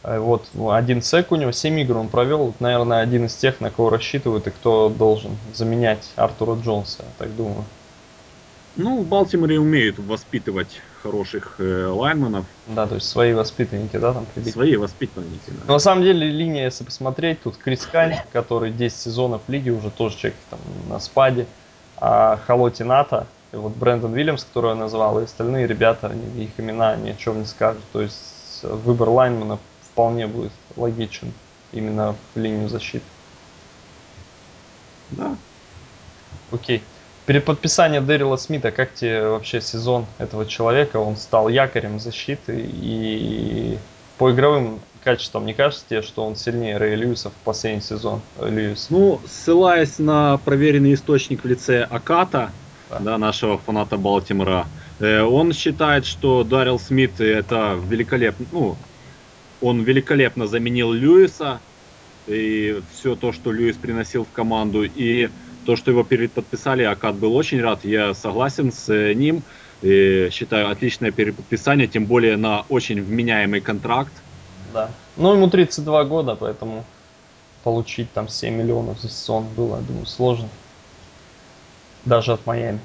Э, 0.04 0.20
Вот, 0.20 0.48
ну, 0.54 0.72
один 0.72 1.02
сек 1.02 1.32
у 1.32 1.36
него, 1.36 1.52
7 1.52 1.80
игр 1.80 1.98
он 1.98 2.10
провел. 2.10 2.46
Вот, 2.48 2.62
наверное, 2.62 3.02
один 3.02 3.26
из 3.26 3.36
тех, 3.36 3.62
на 3.62 3.70
кого 3.72 3.90
рассчитывают 3.90 4.48
и 4.48 4.52
кто 4.52 4.90
должен 4.90 5.32
заменять 5.54 6.12
Артура 6.16 6.56
Джонса, 6.56 7.04
я 7.04 7.10
так 7.18 7.36
думаю. 7.36 7.64
Ну, 8.76 9.02
в 9.02 9.08
Балтиморе 9.08 9.60
умеют 9.60 10.00
воспитывать 10.00 10.82
хороших 11.04 11.56
э, 11.60 11.86
лайнманов, 11.86 12.46
Да, 12.68 12.88
то 12.88 12.96
есть 12.96 13.08
свои 13.08 13.34
воспитанники, 13.34 13.98
да, 13.98 14.14
там 14.14 14.26
прибить. 14.34 14.54
свои 14.54 14.76
воспитанники. 14.78 15.44
да. 15.50 15.64
Но 15.68 15.74
на 15.74 15.80
самом 15.80 16.04
деле 16.04 16.28
линия, 16.28 16.66
если 16.66 16.84
посмотреть, 16.84 17.42
тут 17.44 17.58
Крис 17.58 17.86
Кайн, 17.86 18.16
который 18.32 18.72
10 18.72 18.98
сезонов 18.98 19.44
в 19.48 19.52
лиге, 19.52 19.72
уже 19.72 19.92
тоже 19.92 20.18
человек 20.18 20.40
там 20.50 20.60
на 20.90 21.00
спаде, 21.00 21.46
а 21.98 22.40
Халоти 22.48 22.82
Ната, 22.82 23.28
и 23.52 23.58
вот 23.58 23.74
Брэндон 23.76 24.14
Уильямс, 24.14 24.44
которого 24.44 24.72
я 24.72 24.76
назвал, 24.76 25.20
и 25.20 25.26
остальные 25.26 25.68
ребята, 25.68 26.08
они- 26.08 26.44
их 26.46 26.52
имена 26.58 26.96
ни 26.96 27.12
о 27.12 27.16
чем 27.16 27.40
не 27.42 27.46
скажут. 27.46 27.84
То 27.92 28.02
есть 28.02 28.62
э, 28.64 28.74
выбор 28.74 29.10
лайнмана 29.10 29.60
вполне 29.94 30.28
будет 30.28 30.52
логичен 30.76 31.32
именно 31.72 32.16
в 32.34 32.40
линию 32.40 32.68
защиты. 32.68 33.06
Да. 35.12 35.36
Окей. 36.52 36.82
Перед 37.26 37.46
подписанием 37.46 38.06
Дэрила 38.06 38.36
Смита, 38.36 38.72
как 38.72 38.94
тебе 38.94 39.28
вообще 39.28 39.62
сезон 39.62 40.06
этого 40.18 40.46
человека? 40.46 40.98
Он 40.98 41.16
стал 41.16 41.48
якорем 41.48 42.00
защиты 42.00 42.66
и 42.68 43.78
по 44.18 44.32
игровым 44.32 44.82
качествам 45.04 45.46
не 45.46 45.54
кажется 45.54 45.86
тебе, 45.90 46.02
что 46.02 46.26
он 46.26 46.36
сильнее 46.36 46.78
Рэя 46.78 46.96
Льюиса 46.96 47.30
в 47.30 47.34
последний 47.46 47.82
сезон? 47.82 48.22
Льюис. 48.42 48.88
Ну, 48.90 49.22
ссылаясь 49.28 50.00
на 50.00 50.38
проверенный 50.38 50.94
источник 50.94 51.44
в 51.44 51.48
лице 51.48 51.84
Аката, 51.90 52.52
Да. 52.90 53.00
да, 53.00 53.18
нашего 53.18 53.58
фаната 53.58 53.98
Балтимора, 53.98 54.66
э, 55.00 55.22
он 55.22 55.54
считает, 55.54 56.06
что 56.06 56.44
Дарил 56.44 56.80
Смит 56.80 57.20
это 57.22 57.78
великолепно, 57.88 58.46
ну, 58.52 58.76
он 59.64 59.82
великолепно 59.82 60.46
заменил 60.46 60.92
Льюиса, 60.92 61.60
и 62.28 62.82
все 62.94 63.16
то, 63.16 63.32
что 63.32 63.52
Льюис 63.52 63.78
приносил 63.78 64.26
в 64.26 64.32
команду, 64.32 64.84
и 64.84 65.30
то, 65.66 65.78
что 65.78 65.92
его 65.92 66.04
переподписали, 66.04 66.84
Акад 66.84 67.16
был 67.16 67.36
очень 67.36 67.62
рад. 67.62 67.86
Я 67.86 68.14
согласен 68.14 68.72
с 68.72 68.90
э, 68.90 69.14
ним. 69.14 69.42
И 69.82 70.30
считаю, 70.32 70.70
отличное 70.70 71.12
переподписание, 71.12 71.88
тем 71.88 72.06
более 72.06 72.38
на 72.38 72.66
очень 72.70 73.02
вменяемый 73.02 73.60
контракт. 73.60 74.14
Да. 74.74 74.90
Ну, 75.18 75.34
ему 75.34 75.50
32 75.50 76.06
года, 76.06 76.36
поэтому 76.36 76.86
получить 77.64 78.12
там 78.14 78.30
7 78.30 78.54
миллионов 78.54 79.02
за 79.02 79.10
сезон 79.10 79.46
было, 79.56 79.78
я 79.78 79.82
думаю, 79.82 80.06
сложно. 80.06 80.48
Даже 82.06 82.34
от 82.34 82.46
Майами, 82.46 82.80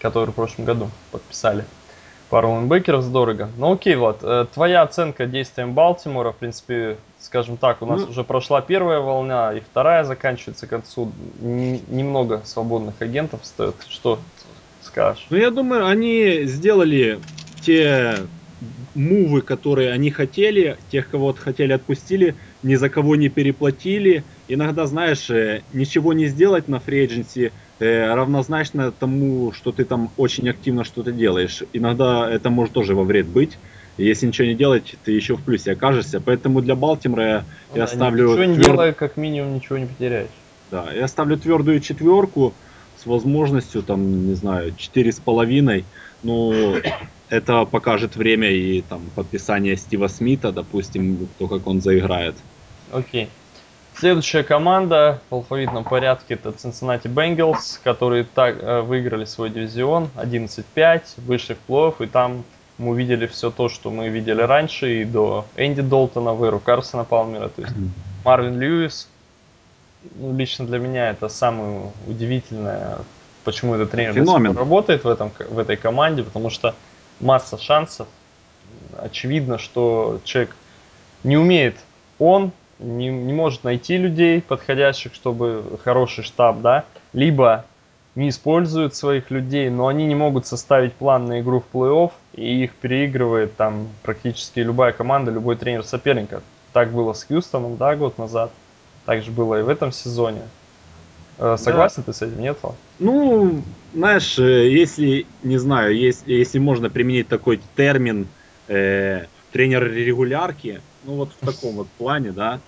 который 0.00 0.30
в 0.30 0.34
прошлом 0.34 0.64
году 0.64 0.90
подписали 1.10 1.64
пару 2.30 2.52
лайнбекеров 2.52 3.10
дорого. 3.10 3.50
Ну 3.58 3.72
окей, 3.72 3.96
Влад, 3.96 4.18
э, 4.22 4.46
твоя 4.54 4.82
оценка 4.82 5.26
действиям 5.26 5.74
Балтимора, 5.74 6.30
в 6.30 6.36
принципе, 6.36 6.96
скажем 7.18 7.56
так, 7.56 7.82
у 7.82 7.86
нас 7.86 8.02
ну, 8.02 8.06
уже 8.08 8.24
прошла 8.24 8.62
первая 8.62 9.00
волна, 9.00 9.52
и 9.52 9.60
вторая 9.60 10.04
заканчивается 10.04 10.66
к 10.66 10.70
концу. 10.70 11.12
Немного 11.40 12.40
свободных 12.44 13.02
агентов 13.02 13.40
стоит. 13.44 13.74
Что 13.88 14.20
скажешь? 14.80 15.26
Ну, 15.28 15.36
я 15.36 15.50
думаю, 15.50 15.86
они 15.86 16.44
сделали 16.44 17.18
те 17.62 18.14
мувы, 18.94 19.42
которые 19.42 19.92
они 19.92 20.10
хотели, 20.10 20.76
тех, 20.90 21.10
кого 21.10 21.26
вот 21.26 21.38
хотели, 21.38 21.72
отпустили, 21.72 22.36
ни 22.62 22.76
за 22.76 22.88
кого 22.88 23.16
не 23.16 23.28
переплатили. 23.28 24.22
Иногда, 24.48 24.86
знаешь, 24.86 25.30
э, 25.30 25.62
ничего 25.72 26.12
не 26.12 26.26
сделать 26.26 26.68
на 26.68 26.78
э, 26.78 27.50
равнозначно 27.80 28.92
тому, 28.92 29.52
что 29.52 29.72
ты 29.72 29.84
там 29.84 30.10
очень 30.16 30.48
активно 30.48 30.84
что-то 30.84 31.12
делаешь. 31.12 31.62
Иногда 31.72 32.30
это 32.30 32.50
может 32.50 32.74
тоже 32.74 32.94
во 32.94 33.04
вред 33.04 33.26
быть. 33.26 33.58
Если 33.96 34.26
ничего 34.26 34.46
не 34.48 34.54
делать, 34.54 34.96
ты 35.04 35.12
еще 35.12 35.36
в 35.36 35.42
плюсе 35.42 35.72
окажешься. 35.72 36.20
Поэтому 36.20 36.62
для 36.62 36.74
Балтимора 36.74 37.24
я, 37.24 37.44
ну, 37.70 37.76
я 37.76 37.86
да, 37.86 37.86
ставлю... 37.86 38.30
Ничего 38.30 38.44
не 38.44 38.54
тверд... 38.54 38.70
делая, 38.70 38.92
как 38.92 39.16
минимум 39.16 39.54
ничего 39.54 39.78
не 39.78 39.86
потеряешь. 39.86 40.28
Да, 40.70 40.92
я 40.92 41.08
ставлю 41.08 41.36
твердую 41.36 41.80
четверку 41.80 42.54
с 42.96 43.06
возможностью, 43.06 43.82
там, 43.82 44.28
не 44.28 44.34
знаю, 44.34 44.74
четыре 44.76 45.12
с 45.12 45.18
половиной. 45.18 45.84
Ну, 46.22 46.76
это 47.28 47.64
покажет 47.64 48.16
время 48.16 48.50
и 48.50 48.82
там 48.82 49.02
подписание 49.14 49.76
Стива 49.76 50.08
Смита, 50.08 50.52
допустим, 50.52 51.28
то, 51.38 51.48
как 51.48 51.66
он 51.66 51.80
заиграет. 51.80 52.36
Окей. 52.92 53.28
Следующая 54.00 54.44
команда 54.44 55.20
в 55.28 55.34
алфавитном 55.34 55.84
порядке 55.84 56.32
это 56.32 56.48
Cincinnati 56.48 57.02
Bengals, 57.02 57.78
которые 57.84 58.24
так, 58.24 58.56
э, 58.58 58.80
выиграли 58.80 59.26
свой 59.26 59.50
дивизион 59.50 60.08
11-5, 60.16 61.02
вышли 61.18 61.52
в 61.52 61.58
плей 61.58 61.92
и 61.98 62.10
там 62.10 62.44
мы 62.78 62.92
увидели 62.92 63.26
все 63.26 63.50
то, 63.50 63.68
что 63.68 63.90
мы 63.90 64.08
видели 64.08 64.40
раньше, 64.40 65.02
и 65.02 65.04
до 65.04 65.44
Энди 65.54 65.82
Долтона, 65.82 66.32
Вэру 66.32 66.60
Карсона 66.60 67.04
Палмера, 67.04 67.50
то 67.50 67.60
есть 67.60 67.74
Марвин 68.24 68.58
Льюис. 68.58 69.06
Ну, 70.14 70.34
лично 70.34 70.64
для 70.64 70.78
меня 70.78 71.10
это 71.10 71.28
самое 71.28 71.92
удивительное, 72.06 73.00
почему 73.44 73.74
этот 73.74 73.90
тренер 73.90 74.14
Феномен. 74.14 74.56
работает 74.56 75.04
в, 75.04 75.08
этом, 75.08 75.30
в 75.50 75.58
этой 75.58 75.76
команде, 75.76 76.22
потому 76.22 76.48
что 76.48 76.74
масса 77.20 77.58
шансов. 77.58 78.08
Очевидно, 78.96 79.58
что 79.58 80.20
человек 80.24 80.56
не 81.22 81.36
умеет, 81.36 81.76
он 82.18 82.52
не, 82.80 83.08
не 83.08 83.32
может 83.32 83.64
найти 83.64 83.96
людей 83.96 84.40
подходящих, 84.40 85.14
чтобы 85.14 85.78
хороший 85.84 86.24
штаб, 86.24 86.60
да, 86.60 86.84
либо 87.12 87.64
не 88.14 88.28
используют 88.28 88.94
своих 88.94 89.30
людей, 89.30 89.70
но 89.70 89.86
они 89.86 90.06
не 90.06 90.14
могут 90.14 90.46
составить 90.46 90.92
план 90.94 91.26
на 91.26 91.40
игру 91.40 91.60
в 91.60 91.76
плей-офф, 91.76 92.10
и 92.34 92.64
их 92.64 92.74
переигрывает 92.74 93.56
там 93.56 93.88
практически 94.02 94.60
любая 94.60 94.92
команда, 94.92 95.30
любой 95.30 95.56
тренер 95.56 95.84
соперника. 95.84 96.42
Так 96.72 96.92
было 96.92 97.12
с 97.12 97.24
Хьюстоном, 97.24 97.76
да, 97.76 97.96
год 97.96 98.18
назад. 98.18 98.50
Так 99.06 99.22
же 99.22 99.30
было 99.30 99.60
и 99.60 99.62
в 99.62 99.68
этом 99.68 99.92
сезоне. 99.92 100.42
Э, 101.38 101.56
согласен 101.58 102.02
да. 102.06 102.12
ты 102.12 102.18
с 102.18 102.22
этим, 102.22 102.40
нет? 102.40 102.58
Ну, 102.98 103.62
знаешь, 103.94 104.38
э, 104.38 104.70
если, 104.70 105.26
не 105.42 105.58
знаю, 105.58 105.96
если, 105.96 106.32
если 106.32 106.58
можно 106.58 106.90
применить 106.90 107.28
такой 107.28 107.60
термин 107.76 108.28
э, 108.68 109.24
тренер 109.52 109.90
регулярки, 109.90 110.80
ну 111.04 111.14
вот 111.14 111.30
в 111.40 111.46
таком 111.46 111.76
вот 111.76 111.88
плане, 111.88 112.32
да, 112.32 112.60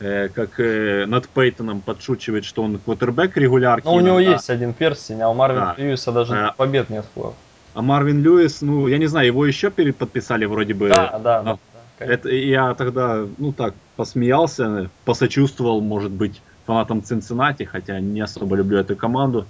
э, 0.00 0.28
как 0.28 0.58
э, 0.60 1.06
над 1.06 1.28
Пейтоном 1.28 1.80
подшучивает, 1.80 2.44
что 2.44 2.62
он 2.62 2.78
квотербек 2.78 3.36
регулярки. 3.36 3.86
Ну, 3.86 3.94
у 3.94 4.00
него 4.00 4.18
есть 4.18 4.50
один 4.50 4.72
перстень, 4.72 5.20
а 5.22 5.28
у 5.28 5.34
Марвин 5.34 5.60
да. 5.60 5.74
Льюиса 5.76 6.12
даже 6.12 6.36
а, 6.36 6.52
побед 6.52 6.90
нет 6.90 7.04
в 7.14 7.34
А 7.74 7.82
Марвин 7.82 8.22
Льюис, 8.22 8.62
ну, 8.62 8.86
я 8.86 8.98
не 8.98 9.06
знаю, 9.06 9.26
его 9.26 9.46
еще 9.46 9.70
переподписали 9.70 10.44
вроде 10.44 10.74
бы. 10.74 10.88
Да, 10.88 11.18
да, 11.18 11.42
да. 11.42 11.58
Это, 11.98 12.28
я 12.28 12.74
тогда, 12.74 13.26
ну 13.38 13.52
так, 13.52 13.74
посмеялся, 13.96 14.88
посочувствовал, 15.04 15.80
может 15.80 16.12
быть, 16.12 16.40
фанатом 16.64 17.02
Цинциннати, 17.02 17.64
хотя 17.64 17.98
не 17.98 18.20
особо 18.20 18.56
люблю 18.56 18.78
эту 18.78 18.94
команду. 18.94 19.46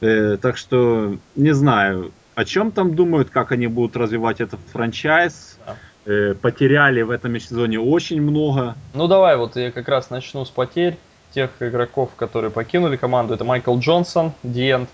Э, 0.00 0.36
так 0.40 0.56
что 0.56 1.16
не 1.36 1.52
знаю, 1.52 2.10
о 2.34 2.44
чем 2.44 2.72
там 2.72 2.94
думают, 2.94 3.30
как 3.30 3.52
они 3.52 3.66
будут 3.66 3.96
развивать 3.96 4.40
этот 4.40 4.60
франчайз. 4.72 5.58
Да. 5.66 5.76
Э, 6.08 6.32
потеряли 6.32 7.02
в 7.02 7.10
этом 7.10 7.38
сезоне 7.38 7.78
очень 7.78 8.22
много. 8.22 8.76
Ну 8.94 9.08
давай, 9.08 9.36
вот 9.36 9.56
я 9.56 9.70
как 9.70 9.88
раз 9.88 10.08
начну 10.08 10.46
с 10.46 10.48
потерь 10.48 10.96
тех 11.34 11.50
игроков, 11.60 12.12
которые 12.16 12.50
покинули 12.50 12.96
команду. 12.96 13.34
Это 13.34 13.44
Майкл 13.44 13.78
Джонсон, 13.78 14.32
Диент, 14.42 14.88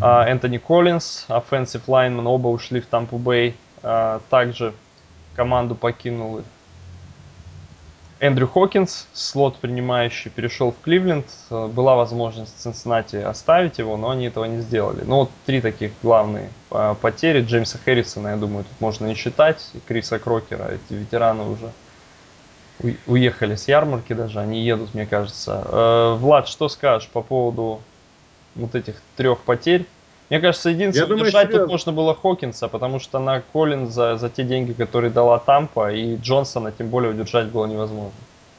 а, 0.00 0.24
Энтони 0.28 0.58
Коллинз, 0.58 1.26
offensive 1.28 1.82
lineman, 1.88 2.28
оба 2.28 2.46
ушли 2.46 2.80
в 2.80 2.86
Тампу 2.86 3.18
Бэй. 3.18 3.56
Также 4.30 4.74
команду 5.34 5.74
покинул 5.74 6.42
Эндрю 8.20 8.48
Хокинс, 8.48 9.06
слот 9.12 9.56
принимающий, 9.58 10.30
перешел 10.30 10.72
в 10.72 10.80
Кливленд. 10.82 11.26
Э, 11.50 11.68
была 11.68 11.94
возможность 11.94 12.58
Цинциннати 12.60 13.16
оставить 13.16 13.78
его, 13.78 13.96
но 13.96 14.10
они 14.10 14.26
этого 14.26 14.44
не 14.44 14.60
сделали. 14.60 15.02
Ну 15.04 15.16
вот 15.16 15.30
три 15.46 15.60
таких 15.60 15.92
главные 16.02 16.50
э, 16.70 16.94
потери. 17.00 17.42
Джеймса 17.42 17.78
Хэррисона, 17.78 18.28
я 18.28 18.36
думаю, 18.36 18.64
тут 18.64 18.80
можно 18.80 19.06
не 19.06 19.14
считать. 19.14 19.70
И 19.74 19.78
Криса 19.78 20.18
Крокера, 20.18 20.72
эти 20.72 20.94
ветераны 20.94 21.44
уже 21.44 21.70
уехали 23.06 23.54
с 23.54 23.68
ярмарки 23.68 24.12
даже, 24.12 24.40
они 24.40 24.62
едут, 24.64 24.94
мне 24.94 25.06
кажется. 25.06 25.64
Э, 25.66 26.16
Влад, 26.18 26.48
что 26.48 26.68
скажешь 26.68 27.08
по 27.08 27.22
поводу 27.22 27.80
вот 28.56 28.74
этих 28.74 28.96
трех 29.16 29.38
потерь? 29.40 29.86
Мне 30.30 30.40
кажется, 30.40 30.70
единственное, 30.70 31.08
думаю, 31.08 31.24
держать 31.26 31.46
серьезно. 31.46 31.64
тут 31.64 31.72
можно 31.72 31.92
было 31.92 32.14
Хокинса, 32.14 32.68
потому 32.68 32.98
что 33.00 33.18
на 33.18 33.40
Коллинза 33.40 34.16
за 34.16 34.28
те 34.28 34.44
деньги, 34.44 34.72
которые 34.72 35.10
дала 35.10 35.38
Тампа, 35.38 35.92
и 35.92 36.16
Джонсона 36.16 36.70
тем 36.70 36.88
более 36.88 37.12
удержать 37.12 37.46
было 37.46 37.66
невозможно. 37.66 38.12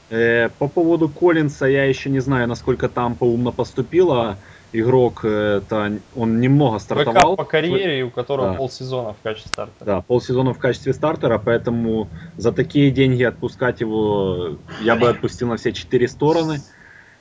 Э, 0.09 0.49
по 0.57 0.67
поводу 0.67 1.07
Коллинса 1.09 1.67
я 1.67 1.85
еще 1.85 2.09
не 2.09 2.19
знаю, 2.19 2.47
насколько 2.47 2.89
Тампа 2.89 3.25
умно 3.25 3.51
поступила. 3.51 4.37
Игрок, 4.71 5.25
это 5.25 5.99
он 6.15 6.39
немного 6.39 6.77
стартовал. 6.77 7.33
ВК 7.33 7.37
по 7.37 7.43
карьере, 7.43 8.03
у 8.03 8.11
которого 8.11 8.51
да. 8.51 8.53
полсезона 8.53 9.13
в 9.13 9.17
качестве 9.23 9.49
стартера. 9.49 9.85
Да, 9.85 10.01
полсезона 10.01 10.53
в 10.53 10.59
качестве 10.59 10.93
стартера, 10.93 11.39
поэтому 11.43 12.07
за 12.37 12.51
такие 12.51 12.91
деньги 12.91 13.23
отпускать 13.23 13.81
его 13.81 14.57
я 14.81 14.95
бы 14.95 15.09
отпустил 15.09 15.47
на 15.47 15.57
все 15.57 15.71
четыре 15.71 16.07
стороны. 16.07 16.59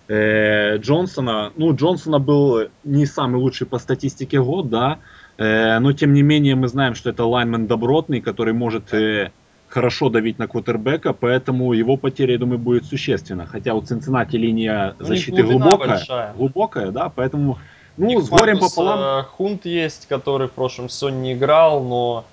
Э, 0.08 0.78
Джонсона. 0.78 1.52
Ну, 1.56 1.74
Джонсона 1.74 2.18
был 2.18 2.68
не 2.84 3.06
самый 3.06 3.36
лучший 3.36 3.66
по 3.66 3.78
статистике 3.78 4.40
год, 4.40 4.70
да, 4.70 4.98
э, 5.36 5.78
но 5.78 5.92
тем 5.92 6.14
не 6.14 6.22
менее 6.22 6.54
мы 6.54 6.68
знаем, 6.68 6.94
что 6.94 7.10
это 7.10 7.24
лайнмен 7.24 7.66
добротный, 7.66 8.22
который 8.22 8.54
может 8.54 8.94
э, 8.94 9.30
хорошо 9.68 10.08
давить 10.08 10.38
на 10.38 10.48
квотербека, 10.48 11.12
поэтому 11.12 11.74
его 11.74 11.96
потеря, 11.96 12.32
я 12.32 12.38
думаю, 12.38 12.58
будет 12.58 12.86
существенна. 12.86 13.46
Хотя 13.46 13.74
у 13.74 13.82
Цинциннати 13.82 14.36
линия 14.36 14.94
защиты 14.98 15.42
глубокая, 15.42 15.88
большая. 15.88 16.32
глубокая, 16.32 16.90
да, 16.90 17.12
поэтому 17.14 17.58
ну, 17.98 18.06
Ник 18.06 18.22
с 18.22 18.28
горем 18.28 18.60
пополам. 18.60 19.24
Хунт 19.24 19.66
есть, 19.66 20.06
который 20.08 20.48
в 20.48 20.52
прошлом 20.52 20.88
сезоне 20.88 21.20
не 21.20 21.32
играл, 21.34 21.82
но 21.82 22.24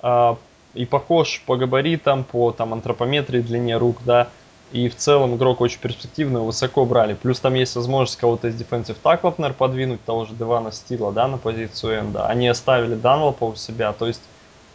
а, 0.00 0.36
и 0.74 0.84
похож 0.84 1.42
по 1.46 1.56
габаритам, 1.56 2.22
по 2.22 2.52
там 2.52 2.72
антропометрии, 2.72 3.40
длине 3.40 3.78
рук, 3.78 3.98
да. 4.04 4.28
И 4.72 4.88
в 4.88 4.96
целом 4.96 5.36
игрок 5.36 5.60
очень 5.60 5.78
перспективный, 5.80 6.40
высоко 6.40 6.84
брали. 6.84 7.14
Плюс 7.14 7.38
там 7.38 7.54
есть 7.54 7.76
возможность 7.76 8.18
кого-то 8.18 8.48
из 8.48 8.60
defensive 8.60 8.96
таклов, 9.00 9.38
наверное, 9.38 9.56
подвинуть, 9.56 10.04
того 10.04 10.24
же 10.24 10.34
Девана 10.34 10.72
Стила, 10.72 11.12
да, 11.12 11.28
на 11.28 11.38
позицию 11.38 12.00
энда. 12.00 12.26
Они 12.26 12.48
оставили 12.48 12.94
Данлопа 12.94 13.44
у 13.44 13.54
себя, 13.54 13.92
то 13.92 14.06
есть, 14.06 14.22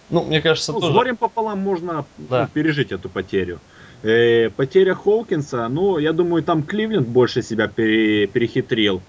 ну, 0.09 0.23
мне 0.23 0.41
кажется, 0.41 0.71
ну, 0.71 0.79
тоже... 0.79 0.93
С 0.93 0.95
горем 0.95 1.17
пополам 1.17 1.59
можно 1.59 2.05
да. 2.17 2.43
ну, 2.43 2.47
пережить 2.47 2.91
эту 2.91 3.09
потерю. 3.09 3.59
Э, 4.03 4.49
потеря 4.49 4.95
Хоукинса, 4.95 5.67
ну, 5.67 5.97
я 5.97 6.13
думаю, 6.13 6.41
там 6.43 6.63
Кливленд 6.63 7.07
больше 7.07 7.41
себя 7.41 7.67
пере, 7.67 8.27
перехитрил. 8.27 9.01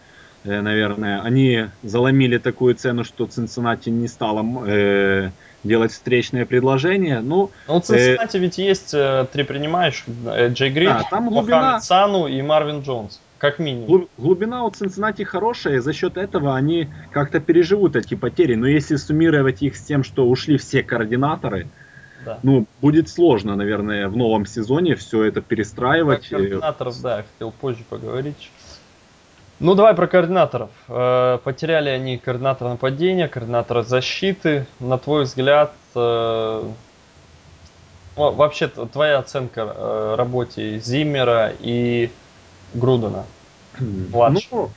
Э, 0.45 0.61
наверное, 0.61 1.23
они 1.23 1.67
заломили 1.83 2.39
такую 2.39 2.75
цену, 2.75 3.05
что 3.05 3.27
Цинциннати 3.27 3.89
не 3.89 4.09
стало 4.09 4.45
э, 4.67 5.31
делать 5.65 5.93
встречные 5.93 6.47
предложения. 6.47 7.21
Ну, 7.21 7.51
ну 7.69 7.81
Цинциннати 7.81 8.37
э, 8.37 8.41
ведь 8.41 8.59
есть 8.59 8.95
э, 8.95 9.27
три 9.33 9.45
принимающих, 9.45 10.05
э, 10.27 10.49
Джей 10.49 10.71
Грин, 10.71 10.89
да, 10.91 11.07
там 11.11 11.29
глубина... 11.29 11.81
Сану 11.81 12.27
и 12.27 12.41
Марвин 12.43 12.81
Джонс. 12.81 13.21
Как 13.39 13.59
минимум. 13.59 14.09
Глубина 14.19 14.65
у 14.65 14.71
Цинциннати 14.71 15.25
хорошая, 15.25 15.77
и 15.77 15.79
за 15.79 15.93
счет 15.93 16.17
этого 16.17 16.55
они 16.55 16.89
как-то 17.11 17.41
переживут 17.41 17.97
эти 17.97 18.15
потери. 18.15 18.55
Но 18.55 18.69
если 18.69 18.95
суммировать 18.95 19.63
их 19.63 19.77
с 19.77 19.83
тем, 19.83 20.05
что 20.05 20.29
ушли 20.29 20.59
все 20.59 20.85
координаторы, 20.85 21.67
да. 22.25 22.39
ну, 22.45 22.67
будет 22.81 23.09
сложно, 23.09 23.57
наверное, 23.57 24.09
в 24.09 24.17
новом 24.17 24.47
сезоне 24.47 24.95
все 24.95 25.25
это 25.25 25.41
перестраивать. 25.41 26.29
Про 26.29 26.39
координаторов, 26.39 27.03
да, 27.03 27.25
хотел 27.33 27.51
позже 27.51 27.83
поговорить. 27.89 28.51
Ну, 29.63 29.77
давай 29.77 29.95
про 29.95 30.09
координаторов. 30.09 30.71
Э, 30.89 31.39
потеряли 31.45 31.89
они 31.89 32.19
координатора 32.19 32.71
нападения, 32.71 33.29
координатора 33.29 33.85
защиты. 33.85 34.67
На 34.81 34.99
твой 34.99 35.23
взгляд, 35.23 35.73
э, 35.95 36.65
вообще 38.17 38.67
твоя 38.67 39.19
оценка 39.19 39.73
э, 39.73 40.15
работе 40.19 40.81
Зиммера 40.81 41.53
и 41.61 42.11
Грудена? 42.75 43.25
Ну, 44.53 44.71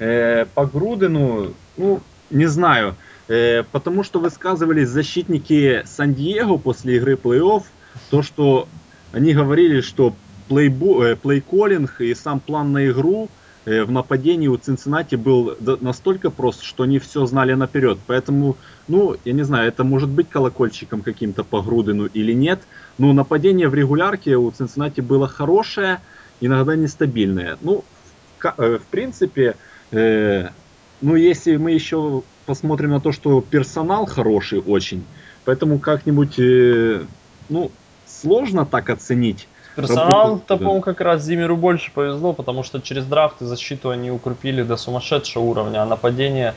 э, 0.00 0.44
по 0.46 0.66
Грудену, 0.66 1.54
ну, 1.76 2.00
не 2.30 2.46
знаю. 2.46 2.96
Э, 3.28 3.62
потому 3.70 4.02
что 4.02 4.18
высказывались 4.18 4.88
защитники 4.88 5.82
Сан-Диего 5.84 6.56
после 6.56 6.96
игры 6.96 7.14
плей-офф, 7.14 7.62
то, 8.10 8.22
что 8.22 8.66
они 9.12 9.32
говорили, 9.32 9.80
что 9.80 10.12
плей-коллинг 10.48 12.00
и 12.00 12.14
сам 12.14 12.40
план 12.40 12.72
на 12.72 12.86
игру 12.88 13.28
э, 13.64 13.84
в 13.84 13.90
нападении 13.90 14.48
у 14.48 14.56
Цинциннати 14.56 15.14
был 15.16 15.56
настолько 15.80 16.30
прост, 16.30 16.62
что 16.62 16.84
они 16.84 16.98
все 16.98 17.26
знали 17.26 17.54
наперед. 17.54 17.98
Поэтому, 18.06 18.56
ну, 18.88 19.16
я 19.24 19.32
не 19.32 19.42
знаю, 19.42 19.68
это 19.68 19.84
может 19.84 20.08
быть 20.08 20.28
колокольчиком 20.28 21.02
каким-то 21.02 21.44
по 21.44 21.62
Грудину 21.62 22.06
или 22.06 22.32
нет. 22.32 22.60
Но 22.98 23.12
нападение 23.12 23.68
в 23.68 23.74
регулярке 23.74 24.36
у 24.36 24.50
Цинциннати 24.50 25.00
было 25.00 25.28
хорошее, 25.28 26.00
иногда 26.40 26.76
нестабильное. 26.76 27.58
Ну, 27.60 27.84
в 28.40 28.82
принципе, 28.90 29.56
ну, 29.90 31.14
если 31.14 31.56
мы 31.56 31.72
еще 31.72 32.22
посмотрим 32.48 32.90
на 32.90 33.00
то, 33.00 33.12
что 33.12 33.40
персонал 33.40 34.06
хороший 34.06 34.60
очень, 34.60 35.04
поэтому 35.44 35.78
как-нибудь, 35.78 36.38
э, 36.38 37.02
ну, 37.48 37.70
сложно 38.06 38.66
так 38.66 38.90
оценить. 38.90 39.46
Персонал-то, 39.78 40.56
по-моему, 40.56 40.80
как 40.80 41.00
раз 41.00 41.22
Зимеру 41.22 41.56
больше 41.56 41.92
повезло, 41.92 42.32
потому 42.32 42.62
что 42.62 42.80
через 42.80 43.04
драфт 43.04 43.42
и 43.42 43.44
защиту 43.44 43.90
они 43.90 44.10
укрепили 44.10 44.62
до 44.62 44.76
сумасшедшего 44.76 45.44
уровня, 45.44 45.82
а 45.82 45.86
нападение, 45.86 46.54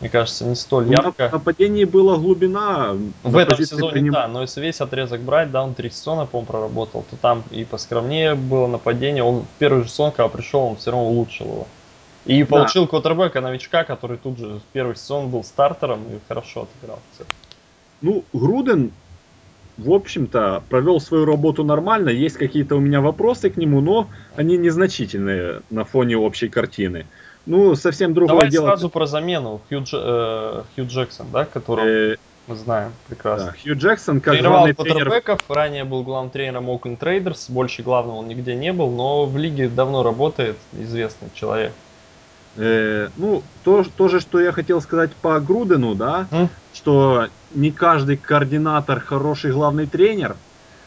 мне 0.00 0.08
кажется, 0.08 0.44
не 0.44 0.56
столь 0.56 0.86
ну, 0.86 0.92
ярко. 0.92 1.28
В 1.28 1.32
нападении 1.32 1.84
была 1.84 2.16
глубина. 2.16 2.96
В 3.22 3.36
этом 3.36 3.58
сезоне, 3.58 3.92
приним... 3.92 4.12
да, 4.12 4.26
но 4.26 4.42
если 4.42 4.60
весь 4.60 4.80
отрезок 4.80 5.20
брать, 5.20 5.52
да, 5.52 5.62
он 5.62 5.74
три 5.74 5.88
сезона, 5.90 6.26
по-моему, 6.26 6.46
проработал, 6.50 7.04
то 7.08 7.16
там 7.16 7.44
и 7.50 7.64
поскромнее 7.64 8.34
было 8.34 8.66
нападение. 8.66 9.22
Он 9.22 9.42
в 9.42 9.58
первый 9.58 9.84
же 9.84 9.88
сезон, 9.88 10.10
когда 10.10 10.28
пришел, 10.28 10.62
он 10.62 10.76
все 10.76 10.90
равно 10.90 11.06
улучшил 11.06 11.46
его. 11.46 11.66
И 12.24 12.42
да. 12.42 12.46
получил 12.46 12.86
квотербека 12.86 13.40
новичка, 13.40 13.84
который 13.84 14.16
тут 14.16 14.38
же 14.38 14.58
в 14.58 14.62
первый 14.72 14.96
сезон 14.96 15.28
был 15.28 15.44
стартером 15.44 16.00
и 16.10 16.18
хорошо 16.26 16.62
отыграл. 16.62 16.98
Ну, 18.00 18.24
Груден, 18.32 18.92
в 19.76 19.92
общем-то, 19.92 20.62
провел 20.68 21.00
свою 21.00 21.24
работу 21.24 21.64
нормально. 21.64 22.08
Есть 22.08 22.36
какие-то 22.36 22.76
у 22.76 22.80
меня 22.80 23.00
вопросы 23.00 23.50
к 23.50 23.56
нему, 23.56 23.80
но 23.80 24.08
они 24.36 24.56
незначительные 24.56 25.62
на 25.70 25.84
фоне 25.84 26.16
общей 26.16 26.48
картины. 26.48 27.06
Ну, 27.46 27.74
совсем 27.74 28.14
другое 28.14 28.36
Давай 28.36 28.50
дело. 28.50 28.66
сразу 28.66 28.88
про 28.88 29.06
замену. 29.06 29.60
Хью, 29.68 29.80
Дж... 29.80 29.90
э, 29.92 30.62
Хью 30.74 30.86
Джексон, 30.86 31.26
да, 31.30 31.44
которого 31.44 31.84
э... 31.84 32.16
мы 32.46 32.56
знаем 32.56 32.92
прекрасно. 33.08 33.46
Да, 33.46 33.56
Хью 33.62 33.76
Джексон, 33.76 34.20
как 34.20 34.34
Тренировал 34.34 34.66
тренер... 34.66 35.22
ранее 35.48 35.84
был 35.84 36.04
главным 36.04 36.30
тренером 36.30 36.70
Oakland 36.70 36.98
Traders, 36.98 37.52
больше 37.52 37.82
главного 37.82 38.16
он 38.16 38.28
нигде 38.28 38.54
не 38.54 38.72
был, 38.72 38.90
но 38.90 39.26
в 39.26 39.36
лиге 39.36 39.68
давно 39.68 40.02
работает, 40.02 40.56
известный 40.72 41.28
человек. 41.34 41.72
Э, 42.56 43.08
ну, 43.16 43.42
то, 43.64 43.84
то 43.96 44.08
же, 44.08 44.20
что 44.20 44.40
я 44.40 44.52
хотел 44.52 44.80
сказать 44.80 45.10
по 45.12 45.40
Грудену, 45.40 45.94
да, 45.94 46.28
mm. 46.30 46.48
что 46.72 47.26
не 47.54 47.72
каждый 47.72 48.16
координатор 48.16 49.00
хороший 49.00 49.52
главный 49.52 49.86
тренер, 49.86 50.36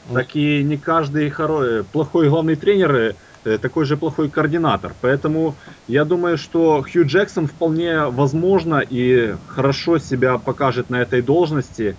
mm. 0.10 0.14
так 0.14 0.36
и 0.36 0.64
не 0.64 0.78
каждый 0.78 1.30
хоро... 1.30 1.84
плохой 1.84 2.30
главный 2.30 2.56
тренер 2.56 3.16
э, 3.44 3.58
такой 3.58 3.86
же 3.86 3.98
плохой 3.98 4.30
координатор. 4.30 4.94
Поэтому 5.02 5.56
я 5.88 6.06
думаю, 6.06 6.38
что 6.38 6.86
Хью 6.90 7.06
Джексон 7.06 7.48
вполне 7.48 8.06
возможно 8.06 8.82
и 8.90 9.36
хорошо 9.48 9.98
себя 9.98 10.38
покажет 10.38 10.90
на 10.90 11.02
этой 11.02 11.22
должности. 11.22 11.98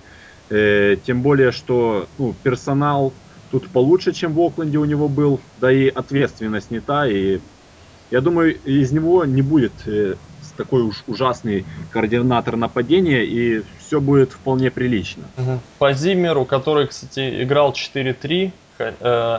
Э, 0.49 0.97
тем 1.05 1.21
более, 1.21 1.53
что 1.53 2.07
ну, 2.17 2.35
персонал 2.43 3.13
тут 3.51 3.69
получше, 3.69 4.13
чем 4.13 4.33
в 4.33 4.41
Окленде 4.41 4.79
у 4.79 4.87
него 4.87 5.09
был, 5.09 5.41
да 5.61 5.71
и 5.71 5.89
ответственность 5.89 6.71
не 6.71 6.81
та, 6.81 7.07
и 7.07 7.41
я 8.11 8.21
думаю, 8.21 8.57
из 8.65 8.93
него 8.93 9.25
не 9.25 9.43
будет 9.43 9.73
э, 9.87 10.15
такой 10.59 10.83
уж 10.83 11.05
ужасный 11.07 11.65
координатор 11.91 12.57
нападения, 12.57 13.25
и 13.25 13.63
все 13.79 14.01
будет 14.01 14.33
вполне 14.33 14.71
прилично. 14.71 15.25
По 15.79 15.93
Зимеру, 15.95 16.45
который, 16.45 16.89
кстати, 16.89 17.43
играл 17.43 17.73
4-3, 17.73 18.51
э, 18.79 19.39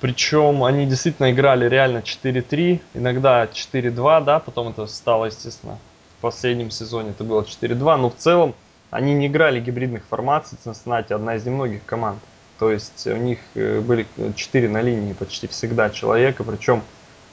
причем 0.00 0.62
они 0.62 0.86
действительно 0.86 1.32
играли 1.32 1.68
реально 1.68 1.98
4-3, 1.98 2.80
иногда 2.94 3.46
4-2, 3.46 4.24
да, 4.24 4.38
потом 4.38 4.68
это 4.68 4.86
стало, 4.86 5.26
естественно, 5.26 5.78
в 6.18 6.20
последнем 6.20 6.70
сезоне 6.70 7.10
это 7.10 7.24
было 7.24 7.42
4-2, 7.42 7.96
но 7.96 8.10
в 8.10 8.16
целом 8.16 8.54
они 8.90 9.14
не 9.14 9.26
играли 9.26 9.58
гибридных 9.58 10.04
формаций, 10.08 10.58
Cincinnati 10.64 11.12
одна 11.12 11.36
из 11.36 11.44
немногих 11.44 11.84
команд. 11.84 12.20
То 12.58 12.70
есть 12.70 13.06
у 13.06 13.16
них 13.16 13.38
э, 13.54 13.80
были 13.80 14.06
4 14.34 14.68
на 14.68 14.80
линии 14.80 15.12
почти 15.12 15.46
всегда 15.46 15.90
человека, 15.90 16.44
причем 16.44 16.82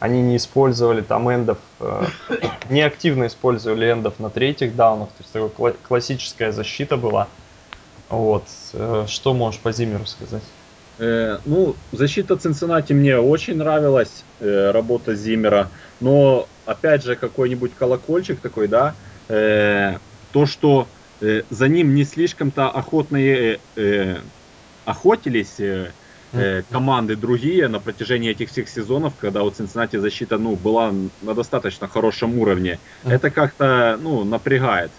они 0.03 0.21
не 0.21 0.35
использовали 0.35 0.99
там 0.99 1.29
эндов, 1.29 1.59
э, 1.79 2.03
не 2.69 2.81
активно 2.81 3.27
использовали 3.27 3.89
эндов 3.89 4.19
на 4.19 4.29
третьих 4.29 4.75
даунах, 4.75 5.07
то 5.07 5.23
есть 5.23 5.31
такая 5.31 5.75
классическая 5.87 6.51
защита 6.51 6.97
была. 6.97 7.29
Вот. 8.09 8.43
Э, 8.73 9.05
что 9.07 9.33
можешь 9.33 9.61
по 9.61 9.71
Зимеру 9.71 10.05
сказать? 10.05 10.43
Э, 10.99 11.37
ну, 11.45 11.77
защита 11.93 12.35
Цинциннати 12.35 12.91
мне 12.91 13.17
очень 13.17 13.55
нравилась, 13.55 14.25
э, 14.41 14.71
работа 14.71 15.15
Зимера, 15.15 15.69
но 16.01 16.49
опять 16.65 17.05
же 17.05 17.15
какой-нибудь 17.15 17.71
колокольчик 17.79 18.41
такой, 18.41 18.67
да, 18.67 18.95
э, 19.29 19.99
то, 20.33 20.45
что 20.45 20.85
э, 21.21 21.43
за 21.49 21.69
ним 21.69 21.95
не 21.95 22.03
слишком-то 22.03 22.69
охотные 22.69 23.61
э, 23.77 24.17
охотились, 24.83 25.61
э, 25.61 25.91
э, 26.33 26.63
команды 26.69 27.15
другие 27.15 27.67
на 27.67 27.79
протяжении 27.79 28.31
этих 28.31 28.49
всех 28.49 28.69
сезонов, 28.69 29.13
когда 29.19 29.43
у 29.43 29.49
Цинциннати 29.49 29.97
защита 29.97 30.37
ну, 30.37 30.55
была 30.55 30.93
на 31.21 31.33
достаточно 31.33 31.87
хорошем 31.87 32.37
уровне. 32.39 32.79
Это 33.03 33.29
как-то 33.29 33.97
ну, 34.01 34.23
напрягает. 34.23 34.91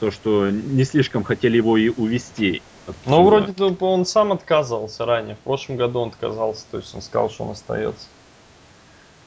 То, 0.00 0.10
что 0.10 0.50
не 0.50 0.84
слишком 0.84 1.24
хотели 1.24 1.56
его 1.56 1.76
и 1.76 1.88
увести. 1.88 2.62
Ну, 3.06 3.24
вроде 3.24 3.52
бы 3.52 3.86
он 3.86 4.04
сам 4.04 4.32
отказывался 4.32 5.06
ранее. 5.06 5.36
В 5.36 5.38
прошлом 5.38 5.76
году 5.76 6.00
он 6.00 6.08
отказался, 6.08 6.64
то 6.70 6.78
есть 6.78 6.94
он 6.94 7.00
сказал, 7.00 7.30
что 7.30 7.44
он 7.44 7.52
остается. 7.52 8.06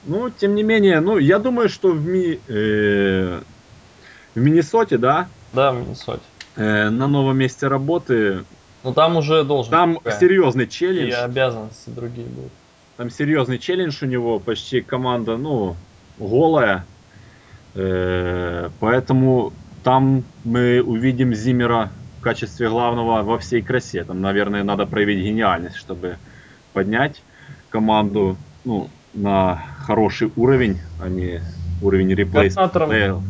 Ну, 0.06 0.30
тем 0.30 0.56
не 0.56 0.63
менее, 0.63 1.00
ну, 1.00 1.17
я 1.17 1.39
думаю, 1.39 1.70
что 1.70 1.91
в, 1.91 2.06
Ми, 2.06 2.39
э, 2.48 3.41
в 4.36 4.39
Миннесоте, 4.39 4.98
да? 4.98 5.28
Да, 5.54 5.72
в 5.72 5.78
Миннесоте. 5.78 6.22
Э, 6.56 6.89
на 6.89 7.08
новом 7.08 7.38
месте 7.38 7.67
работы 7.67 8.43
ну 8.84 8.94
там 8.94 9.18
уже 9.18 9.44
должен. 9.44 9.72
Там 9.72 9.96
такая. 9.96 10.20
серьезный 10.20 10.68
челлендж. 10.68 11.10
И 11.10 11.12
обязанности 11.12 11.90
другие 11.90 12.28
будут. 12.28 12.52
Там 12.98 13.10
серьезный 13.10 13.60
челлендж 13.60 13.98
у 14.02 14.06
него, 14.06 14.40
почти 14.40 14.82
команда, 14.82 15.38
ну, 15.38 15.76
голая. 16.18 16.86
Э, 17.76 18.70
поэтому 18.80 19.54
там 19.84 20.24
мы 20.44 20.82
увидим 20.82 21.34
Зимера 21.34 21.92
в 22.20 22.22
качестве 22.22 22.70
главного 22.70 23.22
во 23.22 23.38
всей 23.38 23.62
красе. 23.62 24.04
Там, 24.04 24.22
наверное, 24.22 24.63
надо 24.63 24.86
проявить 24.86 25.24
гениальность, 25.24 25.76
чтобы 25.76 26.18
поднять 26.74 27.22
команду 27.70 28.38
ну, 28.66 28.90
на 29.13 29.62
хороший 29.86 30.32
уровень, 30.36 30.80
а 31.02 31.10
не 31.10 31.42
уровень 31.82 32.13
реплейсмента 32.13 33.22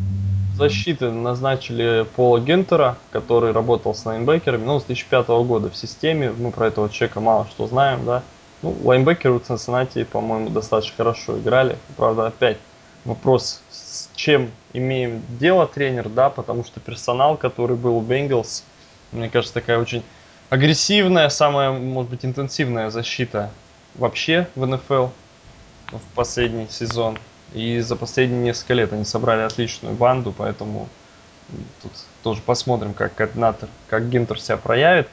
защиты 0.58 1.10
назначили 1.10 2.06
Пола 2.16 2.40
Гентера, 2.40 2.98
который 3.10 3.52
работал 3.52 3.94
с 3.94 4.04
лайнбекерами, 4.04 4.64
ну, 4.64 4.80
с 4.80 4.84
2005 4.84 5.28
года 5.28 5.70
в 5.70 5.76
системе. 5.76 6.32
Мы 6.36 6.50
про 6.50 6.66
этого 6.66 6.90
человека 6.90 7.20
мало 7.20 7.46
что 7.46 7.66
знаем, 7.66 8.04
да. 8.04 8.22
Ну, 8.62 8.76
лайнбекеры 8.82 9.34
у 9.34 9.38
Цинциннати, 9.38 10.04
по-моему, 10.04 10.50
достаточно 10.50 10.96
хорошо 10.96 11.38
играли. 11.38 11.78
Правда, 11.96 12.26
опять 12.26 12.58
вопрос, 13.04 13.62
с 13.70 14.08
чем 14.16 14.50
имеем 14.72 15.22
дело 15.38 15.66
тренер, 15.66 16.08
да, 16.08 16.28
потому 16.28 16.64
что 16.64 16.80
персонал, 16.80 17.36
который 17.36 17.76
был 17.76 17.96
у 17.96 18.00
Бенгалс, 18.00 18.64
мне 19.12 19.30
кажется, 19.30 19.54
такая 19.54 19.78
очень 19.78 20.02
агрессивная, 20.50 21.28
самая, 21.28 21.70
может 21.72 22.10
быть, 22.10 22.24
интенсивная 22.24 22.90
защита 22.90 23.50
вообще 23.94 24.48
в 24.54 24.66
НФЛ 24.66 25.06
в 25.92 26.00
последний 26.14 26.66
сезон. 26.68 27.18
И 27.52 27.80
за 27.80 27.96
последние 27.96 28.42
несколько 28.42 28.74
лет 28.74 28.92
они 28.92 29.04
собрали 29.04 29.42
отличную 29.42 29.94
банду, 29.94 30.34
поэтому 30.36 30.88
тут 31.82 31.92
тоже 32.22 32.42
посмотрим, 32.42 32.92
как 32.92 33.14
координатор, 33.14 33.68
как 33.88 34.08
Гинтер 34.08 34.40
себя 34.40 34.56
проявит. 34.56 35.08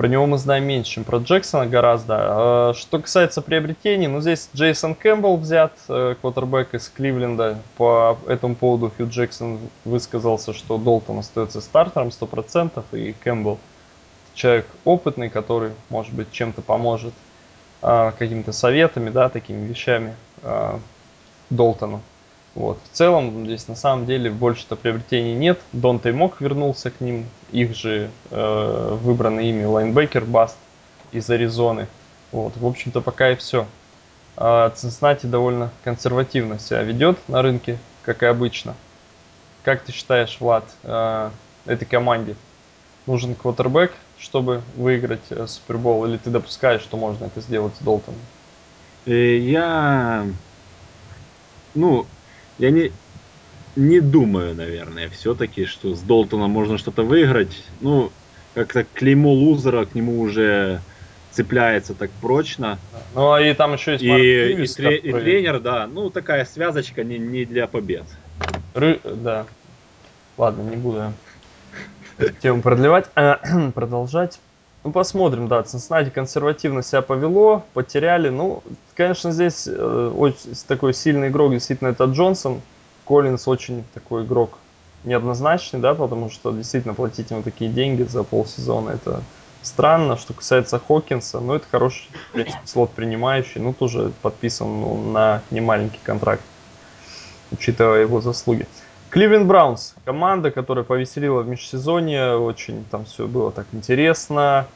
Про 0.00 0.08
него 0.08 0.24
мы 0.24 0.38
знаем 0.38 0.64
меньше, 0.64 0.92
чем 0.92 1.04
про 1.04 1.18
Джексона 1.18 1.66
гораздо. 1.66 2.16
А, 2.18 2.72
что 2.74 3.00
касается 3.00 3.42
приобретений, 3.42 4.06
ну 4.06 4.22
здесь 4.22 4.48
Джейсон 4.54 4.94
Кэмпбелл 4.94 5.36
взят, 5.36 5.74
э, 5.88 6.14
квотербек 6.18 6.72
из 6.72 6.88
Кливленда. 6.88 7.58
По 7.76 8.18
этому 8.26 8.54
поводу 8.54 8.90
Хью 8.96 9.10
Джексон 9.10 9.58
высказался, 9.84 10.54
что 10.54 10.78
Долтон 10.78 11.18
остается 11.18 11.60
стартером 11.60 12.08
100%, 12.08 12.82
и 12.92 13.12
Кэмпбелл 13.12 13.58
человек 14.32 14.66
опытный, 14.86 15.28
который, 15.28 15.72
может 15.90 16.14
быть, 16.14 16.32
чем-то 16.32 16.62
поможет, 16.62 17.12
э, 17.82 18.12
какими-то 18.18 18.52
советами, 18.52 19.10
да, 19.10 19.28
такими 19.28 19.66
вещами 19.66 20.16
э, 20.42 20.78
Долтону. 21.50 22.00
Вот. 22.54 22.78
В 22.90 22.96
целом, 22.96 23.44
здесь 23.46 23.68
на 23.68 23.76
самом 23.76 24.06
деле 24.06 24.30
больше-то 24.30 24.76
приобретений 24.76 25.34
нет. 25.34 25.60
Донтей 25.72 26.12
Мок 26.12 26.40
вернулся 26.40 26.90
к 26.90 27.00
ним, 27.00 27.26
их 27.52 27.76
же 27.76 28.10
э, 28.30 28.98
выбранный 29.02 29.50
ими 29.50 29.64
лайнбекер 29.64 30.24
Баст 30.24 30.56
из 31.12 31.28
Аризоны. 31.30 31.86
Вот. 32.32 32.56
В 32.56 32.66
общем-то, 32.66 33.00
пока 33.00 33.30
и 33.30 33.36
все. 33.36 33.66
А 34.36 34.72
довольно 35.22 35.70
консервативно 35.84 36.58
себя 36.58 36.82
ведет 36.82 37.18
на 37.28 37.42
рынке, 37.42 37.78
как 38.02 38.22
и 38.22 38.26
обычно. 38.26 38.74
Как 39.62 39.82
ты 39.82 39.92
считаешь, 39.92 40.38
Влад, 40.40 40.64
э, 40.82 41.30
этой 41.66 41.84
команде 41.84 42.36
нужен 43.06 43.34
квотербек, 43.34 43.92
чтобы 44.18 44.62
выиграть 44.76 45.20
э, 45.30 45.46
Супербол, 45.46 46.06
или 46.06 46.16
ты 46.16 46.30
допускаешь, 46.30 46.82
что 46.82 46.96
можно 46.96 47.26
это 47.26 47.40
сделать 47.40 47.74
с 47.76 47.82
Долтоном? 47.82 48.20
Э, 49.06 49.36
я, 49.36 50.26
ну, 51.74 52.06
я 52.58 52.70
не, 52.70 52.92
не 53.76 54.00
думаю, 54.00 54.54
наверное, 54.54 55.08
все-таки, 55.10 55.64
что 55.64 55.94
с 55.94 56.02
Долтоном 56.02 56.50
можно 56.50 56.78
что-то 56.78 57.02
выиграть. 57.04 57.56
Ну, 57.80 58.12
как-то 58.54 58.84
клеймо 58.84 59.32
лузера 59.32 59.84
к 59.86 59.94
нему 59.94 60.20
уже 60.20 60.84
цепляется 61.30 61.94
так 61.94 62.10
прочно. 62.20 62.80
Ну, 63.12 63.32
а 63.32 63.40
и 63.40 63.54
там 63.54 63.72
еще 63.74 63.92
есть 63.92 64.02
и, 64.02 64.52
и, 64.64 64.66
тре- 64.66 64.98
и 64.98 65.12
тренер, 65.12 65.60
да, 65.60 65.86
ну 65.86 66.10
такая 66.10 66.44
связочка 66.44 67.04
не, 67.04 67.18
не 67.18 67.44
для 67.44 67.66
побед. 67.66 68.06
Ры- 68.74 69.00
Да. 69.16 69.46
Ладно, 70.36 70.62
не 70.62 70.76
буду 70.76 71.12
тему 72.40 72.62
продлевать. 72.62 73.10
А, 73.14 73.38
Продолжать. 73.72 74.40
Ну, 74.82 74.92
посмотрим, 74.92 75.48
да. 75.48 75.62
Цинциннати 75.62 76.10
консервативно 76.10 76.82
себя 76.82 77.02
повело, 77.02 77.64
потеряли. 77.74 78.30
Ну, 78.30 78.62
конечно, 78.96 79.30
здесь 79.30 79.66
э, 79.66 80.12
очень 80.16 80.54
такой 80.66 80.94
сильный 80.94 81.28
игрок, 81.28 81.52
действительно, 81.52 81.88
это 81.88 82.04
Джонсон. 82.04 82.62
Коллинс 83.04 83.48
очень 83.48 83.84
такой 83.92 84.24
игрок 84.24 84.58
неоднозначный, 85.04 85.80
да, 85.80 85.94
потому 85.94 86.30
что 86.30 86.52
действительно 86.52 86.94
платить 86.94 87.30
ему 87.30 87.42
такие 87.42 87.70
деньги 87.70 88.04
за 88.04 88.22
полсезона, 88.22 88.90
это 88.90 89.22
странно. 89.62 90.16
Что 90.16 90.32
касается 90.32 90.78
Хокинса, 90.78 91.40
ну, 91.40 91.54
это 91.54 91.66
хороший, 91.70 92.08
принципе, 92.32 92.60
слот 92.66 92.90
принимающий, 92.92 93.60
ну, 93.60 93.72
тоже 93.72 94.12
подписан 94.22 94.80
ну, 94.80 95.10
на 95.10 95.42
немаленький 95.50 96.00
контракт, 96.02 96.42
учитывая 97.50 98.02
его 98.02 98.20
заслуги. 98.20 98.66
Кливленд 99.10 99.46
Браунс, 99.46 99.94
команда, 100.04 100.52
которая 100.52 100.84
повеселила 100.84 101.42
в 101.42 101.48
межсезонье, 101.48 102.36
очень 102.36 102.84
там 102.90 103.04
все 103.04 103.26
было 103.26 103.50
так 103.50 103.66
интересно. 103.72 104.66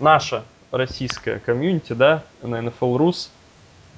Наша 0.00 0.44
российская 0.72 1.38
комьюнити, 1.38 1.92
да, 1.92 2.24
на 2.42 2.56
NFL 2.56 2.96
Rus, 2.96 3.28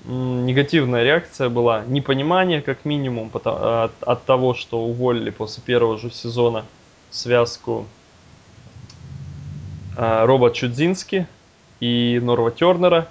негативная 0.04 1.04
реакция 1.04 1.48
была, 1.48 1.84
непонимание 1.86 2.60
как 2.60 2.84
минимум 2.84 3.30
от, 3.32 3.92
от 4.02 4.24
того, 4.24 4.52
что 4.52 4.80
уволили 4.80 5.30
после 5.30 5.62
первого 5.62 5.98
же 5.98 6.10
сезона 6.10 6.64
связку 7.10 7.86
а, 9.96 10.26
Роба 10.26 10.50
Чудзински 10.50 11.26
и 11.80 12.20
Норва 12.22 12.50
Тернера, 12.50 13.08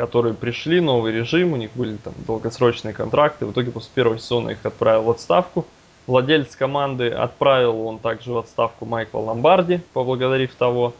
которые 0.00 0.32
пришли, 0.32 0.80
новый 0.80 1.12
режим, 1.12 1.52
у 1.52 1.56
них 1.56 1.72
были 1.74 1.98
там 1.98 2.14
долгосрочные 2.26 2.94
контракты. 2.94 3.44
В 3.44 3.52
итоге 3.52 3.70
после 3.70 3.90
первого 3.94 4.18
сезона 4.18 4.48
их 4.48 4.64
отправил 4.64 5.02
в 5.02 5.10
отставку. 5.10 5.66
Владелец 6.06 6.56
команды 6.56 7.10
отправил 7.10 7.82
он 7.82 7.98
также 7.98 8.32
в 8.32 8.38
отставку 8.38 8.86
Майкла 8.86 9.18
Ломбарди, 9.18 9.82
поблагодарив 9.92 10.54
того, 10.54 10.94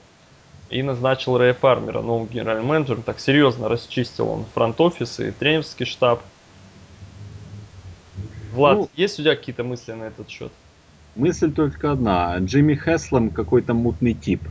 и 0.69 0.83
назначил 0.83 1.39
Рэя 1.39 1.55
Фармера 1.55 2.03
новым 2.03 2.27
генеральным 2.27 2.67
менеджером. 2.67 3.03
Так 3.03 3.21
серьезно 3.21 3.71
расчистил 3.71 4.29
он 4.29 4.45
фронт-офис 4.53 5.19
и 5.21 5.31
тренерский 5.31 5.87
штаб. 5.87 6.21
Влад, 8.53 8.77
Ну, 8.77 8.91
есть 8.97 9.19
у 9.19 9.23
тебя 9.23 9.35
какие-то 9.35 9.65
мысли 9.65 9.93
на 9.93 10.05
этот 10.05 10.29
счет? 10.29 10.53
Мысль 11.17 11.51
только 11.51 11.93
одна. 11.93 12.37
Джимми 12.37 12.75
Хеслом 12.75 13.31
какой-то 13.31 13.73
мутный 13.73 14.13
тип. 14.13 14.43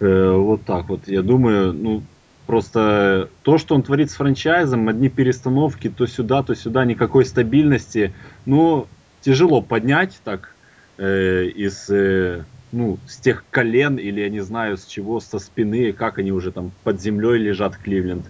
Э, 0.00 0.32
вот 0.32 0.64
так 0.64 0.88
вот. 0.88 1.06
Я 1.06 1.22
думаю, 1.22 1.72
ну, 1.72 2.02
просто 2.46 3.28
то, 3.42 3.58
что 3.58 3.74
он 3.74 3.82
творит 3.82 4.10
с 4.10 4.14
франчайзом, 4.14 4.88
одни 4.88 5.08
перестановки 5.08 5.88
то 5.88 6.06
сюда, 6.06 6.42
то 6.42 6.54
сюда, 6.54 6.84
никакой 6.84 7.24
стабильности. 7.24 8.12
Ну, 8.46 8.86
тяжело 9.20 9.62
поднять 9.62 10.20
так 10.24 10.54
э, 10.98 11.46
из, 11.46 11.88
э, 11.88 12.44
ну, 12.72 12.98
с 13.06 13.18
тех 13.18 13.44
колен, 13.50 13.96
или 13.96 14.20
я 14.20 14.28
не 14.28 14.40
знаю 14.40 14.76
с 14.76 14.86
чего, 14.86 15.20
со 15.20 15.38
спины, 15.38 15.92
как 15.92 16.18
они 16.18 16.32
уже 16.32 16.52
там 16.52 16.72
под 16.84 17.00
землей 17.00 17.38
лежат, 17.38 17.76
Кливленд. 17.76 18.26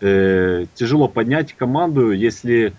Э, 0.00 0.66
тяжело 0.74 1.08
поднять 1.08 1.52
команду, 1.52 2.10
если 2.10 2.72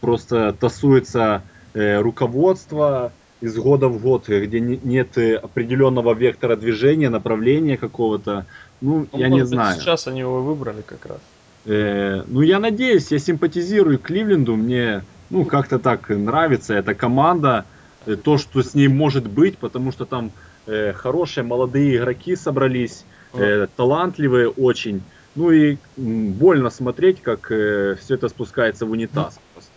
просто 0.00 0.52
тасуется 0.58 1.42
э, 1.74 2.00
руководство 2.00 3.12
из 3.40 3.56
года 3.56 3.88
в 3.88 4.00
год, 4.00 4.28
где 4.28 4.60
не- 4.60 4.80
нет 4.82 5.18
э, 5.18 5.36
определенного 5.36 6.14
вектора 6.14 6.56
движения, 6.56 7.10
направления 7.10 7.76
какого-то. 7.76 8.46
Ну, 8.80 9.06
Ну, 9.12 9.18
я 9.18 9.28
не 9.28 9.40
быть, 9.40 9.48
знаю. 9.48 9.80
сейчас 9.80 10.06
они 10.06 10.20
его 10.20 10.42
выбрали 10.42 10.82
как 10.82 11.06
раз. 11.06 11.18
Э, 11.64 12.22
ну, 12.26 12.42
я 12.42 12.58
надеюсь, 12.58 13.10
я 13.10 13.18
симпатизирую 13.18 13.98
Кливленду, 13.98 14.56
мне, 14.56 15.02
ну, 15.30 15.44
как-то 15.44 15.78
так 15.78 16.08
нравится 16.10 16.74
эта 16.74 16.94
команда, 16.94 17.64
э, 18.06 18.16
то, 18.16 18.38
что 18.38 18.62
с 18.62 18.74
ней 18.74 18.88
может 18.88 19.26
быть, 19.28 19.58
потому 19.58 19.92
что 19.92 20.04
там 20.04 20.30
э, 20.66 20.92
хорошие 20.92 21.44
молодые 21.44 21.96
игроки 21.96 22.36
собрались, 22.36 23.04
э, 23.34 23.66
талантливые 23.76 24.48
очень. 24.48 25.02
Ну 25.34 25.50
и 25.50 25.76
больно 25.96 26.70
смотреть, 26.70 27.20
как 27.20 27.46
все 27.46 28.14
это 28.14 28.28
спускается 28.30 28.86
в 28.86 28.90
унитаз 28.90 29.38
просто. 29.52 29.72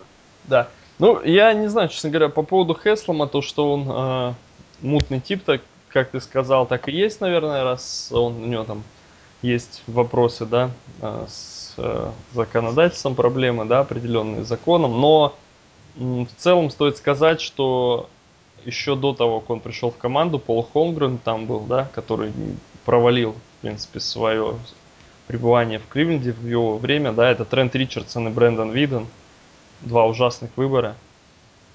Да. 0.46 0.70
Ну, 1.00 1.22
я 1.24 1.54
не 1.54 1.68
знаю, 1.70 1.90
честно 1.90 2.10
говоря, 2.10 2.30
по 2.30 2.44
поводу 2.44 2.78
Хеслома, 2.82 3.28
то, 3.28 3.42
что 3.42 3.74
он 3.74 3.88
э, 3.90 4.34
мутный 4.82 5.20
тип, 5.20 5.44
так 5.44 5.62
как 5.90 6.12
ты 6.12 6.22
сказал, 6.22 6.66
так 6.66 6.88
и 6.88 6.92
есть, 6.92 7.22
наверное, 7.22 7.64
раз 7.64 8.10
он, 8.12 8.44
у 8.44 8.46
него 8.46 8.64
там 8.64 8.84
есть 9.42 9.84
вопросы, 9.88 10.46
да, 10.46 10.72
э, 11.02 11.26
с 11.28 11.74
э, 11.78 12.12
законодательством 12.34 13.16
проблемы, 13.16 13.66
да, 13.66 13.80
определенные 13.80 14.44
законом, 14.44 15.00
но 15.00 15.36
в 15.96 16.28
целом 16.38 16.70
стоит 16.70 16.98
сказать, 16.98 17.42
что 17.42 18.10
еще 18.66 18.96
до 18.96 19.14
того, 19.14 19.40
как 19.40 19.50
он 19.50 19.60
пришел 19.60 19.92
в 19.92 19.98
команду, 19.98 20.40
Пол 20.40 20.68
Холмгрен 20.72 21.18
там 21.18 21.46
был, 21.46 21.62
да, 21.62 21.90
который 21.94 22.34
провалил, 22.86 23.34
в 23.34 23.62
принципе, 23.62 24.00
свое 24.00 24.56
пребывание 25.28 25.80
в 25.80 25.88
Кливленде 25.88 26.32
в 26.32 26.46
его 26.46 26.78
время, 26.78 27.12
да, 27.14 27.30
это 27.30 27.46
Трент 27.46 27.76
Ричардсон 27.76 28.28
и 28.28 28.32
Брэндон 28.32 28.72
Виден, 28.72 29.08
два 29.82 30.06
ужасных 30.06 30.52
выбора. 30.56 30.96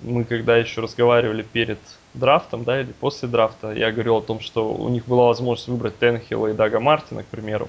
Мы 0.00 0.24
когда 0.24 0.56
еще 0.56 0.80
разговаривали 0.80 1.42
перед 1.42 1.78
драфтом, 2.14 2.64
да, 2.64 2.80
или 2.80 2.92
после 2.92 3.28
драфта, 3.28 3.72
я 3.72 3.90
говорил 3.90 4.16
о 4.16 4.22
том, 4.22 4.40
что 4.40 4.72
у 4.72 4.88
них 4.88 5.06
была 5.06 5.26
возможность 5.26 5.68
выбрать 5.68 5.98
Тенхилла 5.98 6.48
и 6.48 6.52
Дага 6.52 6.80
Мартина, 6.80 7.22
к 7.22 7.26
примеру. 7.26 7.68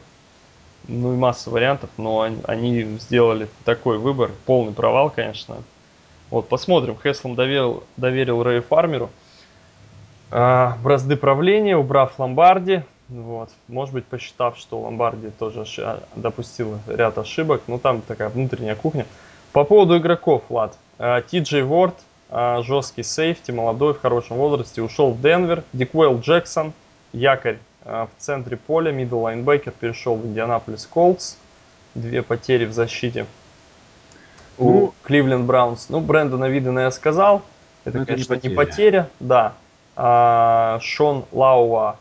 Ну 0.88 1.13
и 1.13 1.17
масса 1.17 1.49
вариантов, 1.49 1.89
но 1.97 2.21
они, 2.21 2.97
сделали 2.99 3.47
такой 3.63 3.97
выбор. 3.97 4.31
Полный 4.45 4.73
провал, 4.73 5.09
конечно. 5.09 5.57
Вот, 6.29 6.47
посмотрим. 6.47 6.97
Хеслом 7.01 7.35
доверил, 7.35 7.83
доверил 7.97 8.43
Рэю 8.43 8.61
Фармеру 8.61 9.09
а, 10.31 10.77
бразды 10.83 11.15
правления, 11.15 11.77
убрав 11.77 12.19
Ломбарди. 12.19 12.83
Вот. 13.09 13.49
Может 13.67 13.93
быть, 13.93 14.05
посчитав, 14.05 14.57
что 14.57 14.79
Ломбарди 14.79 15.29
тоже 15.29 15.61
оши- 15.61 15.99
допустил 16.15 16.79
ряд 16.88 17.17
ошибок. 17.17 17.61
Ну, 17.67 17.79
там 17.79 18.01
такая 18.01 18.29
внутренняя 18.29 18.75
кухня. 18.75 19.05
По 19.53 19.63
поводу 19.63 19.97
игроков, 19.97 20.43
Влад. 20.49 20.77
А, 20.97 21.21
Ти 21.21 21.39
Джей 21.39 21.63
Ворд, 21.63 21.95
а, 21.95 22.01
жесткий 22.63 23.04
safety, 23.04 23.51
молодой, 23.52 23.93
в 23.93 24.02
хорошем 24.02 24.38
возрасте, 24.38 24.82
ушел 24.82 25.12
в 25.12 25.21
Денвер. 25.21 25.63
Диквелл 25.74 26.19
Джексон, 26.19 26.74
якорь 27.13 27.60
а, 27.86 28.08
в 28.08 28.21
центре 28.21 28.58
поля, 28.58 28.91
middle 28.91 29.19
linebacker, 29.19 29.71
перешел 29.71 30.15
в 30.15 30.26
Индианаполис 30.26 30.86
Колдс. 30.86 31.36
Две 31.93 32.21
потери 32.24 32.65
в 32.65 32.74
защите 32.74 33.26
у 34.58 34.69
Ну, 34.69 34.93
Кливленд 35.04 35.45
Браунс. 35.45 35.88
Ну, 35.89 36.02
Брэндона 36.02 36.45
Видена 36.50 36.80
я 36.80 36.91
сказал. 36.91 37.41
Это, 37.86 37.98
Ну, 37.98 38.04
это 38.04 38.12
не 38.17 38.24
конечно, 38.26 38.34
не 38.34 38.39
потеря. 38.56 38.56
потеря, 38.56 39.10
да. 39.21 39.54
А, 39.95 40.80
Шон 40.82 41.24
Лауа, 41.32 41.98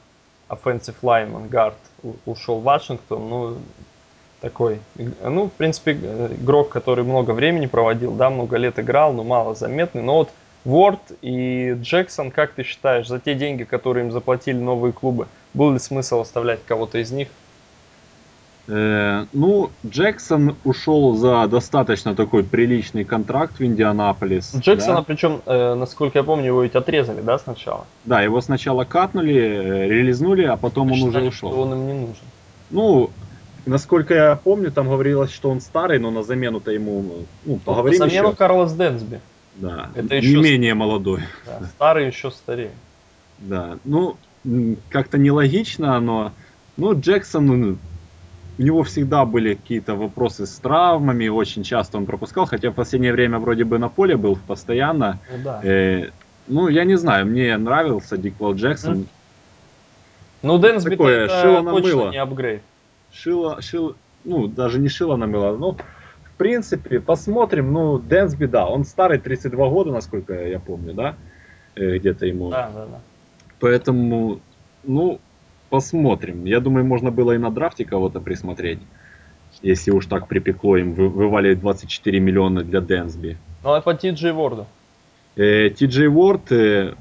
offensive 0.49 0.97
lineman, 1.03 1.73
у- 2.03 2.15
ушел 2.27 2.59
в 2.59 2.65
Вашингтон. 2.65 3.29
Ну, 3.29 3.57
такой, 4.45 4.81
ну, 5.23 5.47
в 5.47 5.53
принципе, 5.53 5.93
игрок, 5.93 6.69
который 6.69 7.03
много 7.03 7.31
времени 7.31 7.65
проводил, 7.65 8.13
да, 8.13 8.29
много 8.29 8.59
лет 8.59 8.79
играл, 8.79 9.15
но 9.15 9.25
мало 9.25 9.55
заметный. 9.55 10.03
Но 10.03 10.19
вот 10.19 10.31
Ворд 10.67 11.01
и 11.23 11.75
Джексон, 11.81 12.31
как 12.31 12.53
ты 12.53 12.63
считаешь, 12.63 13.09
за 13.09 13.19
те 13.19 13.35
деньги, 13.35 13.65
которые 13.65 14.05
им 14.05 14.13
заплатили 14.13 14.59
новые 14.59 14.93
клубы, 14.93 15.29
был 15.55 15.73
ли 15.73 15.79
смысл 15.79 16.21
оставлять 16.21 16.61
кого-то 16.67 16.99
из 16.99 17.11
них? 17.11 17.29
Э, 18.69 19.25
ну, 19.33 19.71
Джексон 19.87 20.57
ушел 20.65 21.15
за 21.15 21.47
достаточно 21.47 22.15
такой 22.15 22.45
приличный 22.45 23.05
контракт 23.05 23.59
в 23.59 23.65
Индианаполис. 23.65 24.55
Джексона, 24.57 24.97
да? 24.97 25.03
причем, 25.03 25.41
э, 25.47 25.75
насколько 25.75 26.19
я 26.19 26.23
помню, 26.23 26.49
его 26.49 26.63
ведь 26.63 26.75
отрезали, 26.75 27.23
да, 27.23 27.39
сначала? 27.39 27.87
Да, 28.05 28.21
его 28.21 28.43
сначала 28.43 28.85
катнули, 28.85 29.35
э, 29.35 29.89
релизнули, 29.89 30.45
а 30.45 30.59
потом 30.59 30.93
он 30.93 30.99
уже 30.99 31.07
Считали, 31.07 31.29
ушел. 31.29 31.51
что 31.51 31.63
он 31.63 31.73
им 31.73 31.87
не 31.87 31.93
нужен. 31.95 32.25
Ну, 32.71 33.11
насколько 33.67 34.15
я 34.15 34.37
помню, 34.37 34.71
там 34.71 34.89
говорилось, 34.89 35.33
что 35.33 35.51
он 35.51 35.61
старый, 35.61 35.99
но 35.99 36.11
на 36.11 36.23
замену-то 36.23 36.71
ему, 36.71 37.25
ну, 37.45 37.59
поговорим 37.59 38.01
На 38.01 38.09
замену 38.09 38.29
еще. 38.29 38.37
Карлос 38.37 38.73
Дэнсби. 38.73 39.21
Да, 39.57 39.91
Это 39.95 40.21
не 40.21 40.27
еще 40.27 40.41
менее 40.41 40.75
молодой. 40.75 41.23
Да, 41.47 41.67
старый 41.67 42.07
еще 42.07 42.31
старее. 42.31 42.73
Да, 43.39 43.79
ну, 43.85 44.17
как-то 44.91 45.19
нелогично, 45.19 45.99
но, 46.01 46.33
ну, 46.77 46.99
Джексон, 46.99 47.47
ну, 47.47 47.79
у 48.59 48.63
него 48.63 48.83
всегда 48.85 49.25
были 49.25 49.55
какие-то 49.55 49.95
вопросы 49.95 50.47
с 50.47 50.59
травмами, 50.59 51.29
очень 51.29 51.63
часто 51.63 51.99
он 51.99 52.07
пропускал, 52.07 52.47
хотя 52.47 52.71
в 52.71 52.75
последнее 52.75 53.13
время 53.13 53.39
вроде 53.39 53.65
бы 53.65 53.79
на 53.79 53.89
поле 53.89 54.17
был 54.17 54.39
постоянно. 54.47 55.19
Ну 55.31 55.43
да. 55.43 55.61
Э, 55.65 56.11
ну, 56.47 56.69
я 56.69 56.85
не 56.85 56.97
знаю, 56.97 57.27
мне 57.27 57.57
нравился 57.57 58.17
Диквелл 58.17 58.55
Джексон. 58.55 58.93
Мгм. 58.93 59.09
Ну, 60.43 60.59
Дэнсби 60.59 60.95
это 60.95 61.63
точно 61.65 61.73
мыло. 61.73 62.11
не 62.11 62.19
апгрейд. 62.19 62.63
Шило, 63.15 63.63
шил, 63.63 63.95
ну, 64.25 64.49
даже 64.49 64.81
не 64.81 64.89
шило 64.89 65.17
на 65.17 65.27
мыло, 65.27 65.57
ну, 65.57 65.73
в 66.25 66.37
принципе, 66.37 67.01
посмотрим, 67.01 67.73
ну, 67.73 67.99
Дэнсби, 67.99 68.47
да, 68.47 68.67
он 68.67 68.85
старый, 68.85 69.19
32 69.19 69.69
года, 69.69 69.93
насколько 69.93 70.35
я 70.35 70.59
помню, 70.59 70.95
да, 70.95 71.17
Э, 71.77 71.99
где-то 71.99 72.27
ему. 72.27 72.51
Да, 72.51 72.71
да, 72.73 72.87
да. 72.87 73.01
Поэтому, 73.59 74.39
ну, 74.85 75.21
посмотрим. 75.71 76.45
Я 76.45 76.61
думаю, 76.61 76.85
можно 76.87 77.11
было 77.11 77.33
и 77.33 77.39
на 77.39 77.51
драфте 77.51 77.85
кого-то 77.85 78.21
присмотреть. 78.21 78.79
Если 79.61 79.91
уж 79.91 80.07
так 80.07 80.29
припекло 80.29 80.77
им 80.77 80.93
вы- 80.93 81.09
вывалить 81.09 81.61
24 81.61 82.21
миллиона 82.21 82.63
для 82.63 82.81
Дэнсби. 82.81 83.39
Ну, 83.65 83.73
а 83.73 83.81
по 83.81 83.95
Ти 83.95 84.11
Джей 84.11 84.31
Ворду? 84.33 84.67
Э, 85.37 85.71
Ти 85.71 85.87
Джей 85.87 86.07
Уорд, 86.09 86.53
э, 86.53 86.95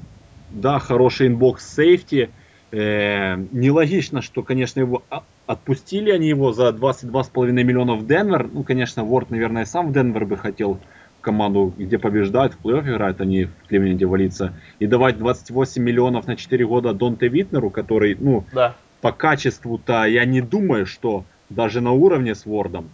да, 0.50 0.80
хороший 0.80 1.28
in-box 1.28 1.64
safety. 1.74 2.30
Э, 2.72 3.36
нелогично, 3.52 4.22
что, 4.22 4.42
конечно, 4.42 4.80
его 4.80 5.02
а- 5.08 5.22
отпустили 5.46 6.10
они 6.10 6.28
его 6.28 6.52
за 6.52 6.68
22,5 6.70 7.50
миллиона 7.52 7.94
в 7.94 8.06
Денвер. 8.06 8.48
Ну, 8.52 8.62
конечно, 8.64 9.04
Уорд, 9.04 9.30
наверное, 9.30 9.64
сам 9.64 9.88
в 9.88 9.92
Денвер 9.92 10.24
бы 10.24 10.36
хотел 10.36 10.78
команду, 11.20 11.72
где 11.76 11.98
побеждают, 11.98 12.54
в 12.54 12.66
плей-офф 12.66 12.82
играют, 12.94 13.20
а 13.20 13.24
не 13.24 13.44
в 13.44 13.50
Кливленде 13.68 14.04
валиться. 14.06 14.52
И 14.78 14.86
давать 14.86 15.16
28 15.18 15.82
миллионов 15.82 16.26
на 16.26 16.36
4 16.36 16.66
года 16.66 16.92
Донте 16.92 17.28
Витнеру, 17.28 17.70
который, 17.70 18.14
ну, 18.18 18.44
Да, 18.52 18.74
по 19.00 19.10
качеству-то 19.12 20.04
я 20.04 20.24
не 20.26 20.40
думаю, 20.42 20.84
что 20.86 21.24
даже 21.48 21.80
на 21.80 21.92
уровне 21.92 22.34
с 22.34 22.44
Вордом. 22.46 22.90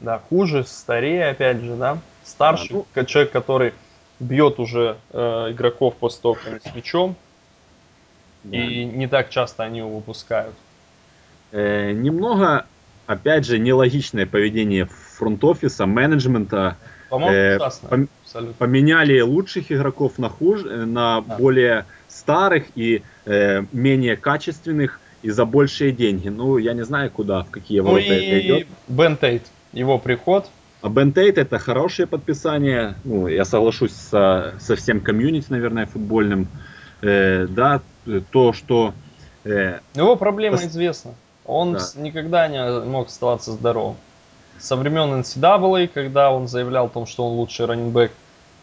да, 0.00 0.18
хуже, 0.28 0.64
старее, 0.64 1.28
опять 1.30 1.58
же, 1.62 1.74
да. 1.74 1.98
Старший, 2.24 2.68
Да, 2.76 2.82
ну- 2.96 3.04
человек, 3.04 3.32
который 3.32 3.72
бьет 4.20 4.58
уже 4.60 4.96
э, 5.12 5.18
игроков 5.52 5.94
после 5.96 6.22
того, 6.22 6.34
как 6.34 6.46
они 6.48 6.60
с 6.60 6.74
мячом, 6.74 7.16
Да. 8.44 8.56
и 8.56 8.84
не 8.84 9.06
так 9.08 9.30
часто 9.30 9.64
они 9.64 9.78
его 9.78 9.90
выпускают. 9.96 10.54
Э, 11.56 11.92
немного, 11.92 12.66
опять 13.06 13.46
же, 13.46 13.58
нелогичное 13.58 14.26
поведение 14.26 14.86
фронт-офиса, 15.16 15.86
менеджмента. 15.86 16.76
По-моему, 17.08 17.34
Э, 17.34 17.56
ужасно. 17.56 17.86
пом- 17.88 18.08
Абсолютно. 18.22 18.54
Поменяли 18.58 19.20
лучших 19.20 19.72
игроков 19.72 20.18
на 20.18 20.28
хуже, 20.28 20.68
э, 20.68 20.84
на 20.84 21.22
Да. 21.22 21.36
более 21.38 21.86
старых 22.08 22.64
и 22.74 23.02
э, 23.24 23.62
менее 23.72 24.16
качественных 24.16 25.00
и 25.22 25.30
за 25.30 25.46
большие 25.46 25.92
деньги. 25.92 26.28
Ну, 26.28 26.58
я 26.58 26.74
не 26.74 26.84
знаю, 26.84 27.10
куда, 27.10 27.42
в 27.44 27.50
какие 27.50 27.80
Ну 27.80 27.86
ворота 27.86 28.04
это 28.12 28.36
и 28.36 28.40
идет. 28.46 28.66
Бен 28.88 29.16
Тейт, 29.16 29.42
его 29.72 29.98
приход, 29.98 30.50
А 30.82 30.88
Бен 30.90 31.12
Тейт 31.12 31.38
это 31.38 31.58
хорошее 31.58 32.06
подписание. 32.06 32.94
Ну, 33.04 33.26
я 33.28 33.44
соглашусь 33.46 33.92
со, 33.92 34.52
со 34.60 34.76
всем 34.76 35.00
комьюнити, 35.00 35.46
наверное, 35.48 35.86
футбольным. 35.86 36.48
Э, 37.00 37.46
да, 37.48 37.80
то, 38.30 38.52
что 38.52 38.92
э, 39.44 39.78
его 39.94 40.16
проблема 40.16 40.56
Пос- 40.58 40.66
известна. 40.68 41.14
Он 41.46 41.74
Да. 41.74 41.80
никогда 41.96 42.48
не 42.48 42.80
мог 42.86 43.08
оставаться 43.08 43.52
здоровым. 43.52 43.96
Со 44.58 44.76
времен 44.76 45.20
NCAA, 45.20 45.86
когда 45.86 46.32
он 46.32 46.48
заявлял 46.48 46.86
о 46.86 46.88
том, 46.88 47.06
что 47.06 47.26
он 47.26 47.34
лучший 47.34 47.66
раннинбэк 47.66 48.10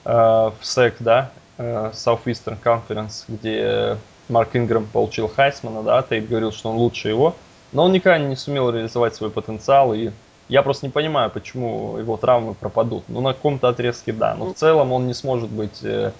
э, 0.05 0.11
в 0.11 0.55
SEC, 0.61 0.95
да, 0.99 1.29
э, 1.57 1.91
Southeastern 1.93 2.57
Conference, 2.61 3.23
где 3.27 3.97
Марк 4.27 4.55
Ингрэм 4.55 4.87
получил 4.87 5.27
Хайсмана, 5.29 5.83
да, 5.83 6.01
Тейт 6.01 6.27
говорил, 6.27 6.51
что 6.51 6.71
он 6.71 6.77
лучше 6.77 7.09
его, 7.09 7.35
но 7.71 7.85
он 7.85 7.91
никогда 7.91 8.17
не 8.17 8.35
сумел 8.35 8.69
реализовать 8.69 9.15
свой 9.15 9.29
потенциал, 9.29 9.93
и 9.93 10.11
я 10.49 10.61
просто 10.61 10.85
не 10.87 10.91
понимаю, 10.91 11.29
почему 11.29 11.97
его 11.97 12.17
травмы 12.17 12.53
пропадут. 12.53 13.03
Ну, 13.07 13.21
на 13.21 13.33
каком-то 13.33 13.69
отрезке 13.69 14.11
да, 14.13 14.35
но 14.35 14.45
Ну. 14.45 14.53
в 14.53 14.57
целом 14.57 14.91
он 14.91 15.07
не 15.07 15.13
сможет 15.13 15.49
быть 15.49 15.79
э, 15.83 16.11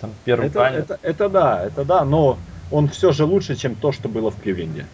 там, 0.00 0.10
первым 0.24 0.48
это, 0.48 0.64
это, 0.64 0.98
это 1.02 1.28
да, 1.28 1.64
это 1.64 1.84
да, 1.84 2.04
но 2.04 2.38
он 2.70 2.88
все 2.88 3.12
же 3.12 3.24
лучше, 3.24 3.56
чем 3.56 3.74
то, 3.74 3.92
что 3.92 4.08
было 4.08 4.30
в 4.30 4.36
Кливленде. 4.40 4.86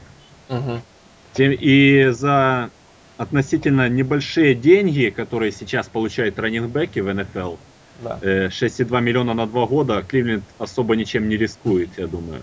Тем- 0.48 1.52
И 1.52 2.08
за 2.10 2.70
относительно 3.16 3.88
небольшие 3.88 4.54
деньги, 4.54 5.12
которые 5.14 5.52
сейчас 5.52 5.88
получают 5.88 6.38
раннингбеки 6.38 7.00
в 7.00 7.12
НФЛ, 7.12 7.56
Да. 8.02 8.18
э, 8.22 8.48
6,2 8.50 9.00
миллиона 9.00 9.34
на 9.34 9.46
два 9.46 9.66
года, 9.66 10.02
Кливленд 10.02 10.44
особо 10.58 10.96
ничем 10.96 11.28
не 11.28 11.36
рискует, 11.36 11.90
я 11.98 12.06
думаю. 12.06 12.42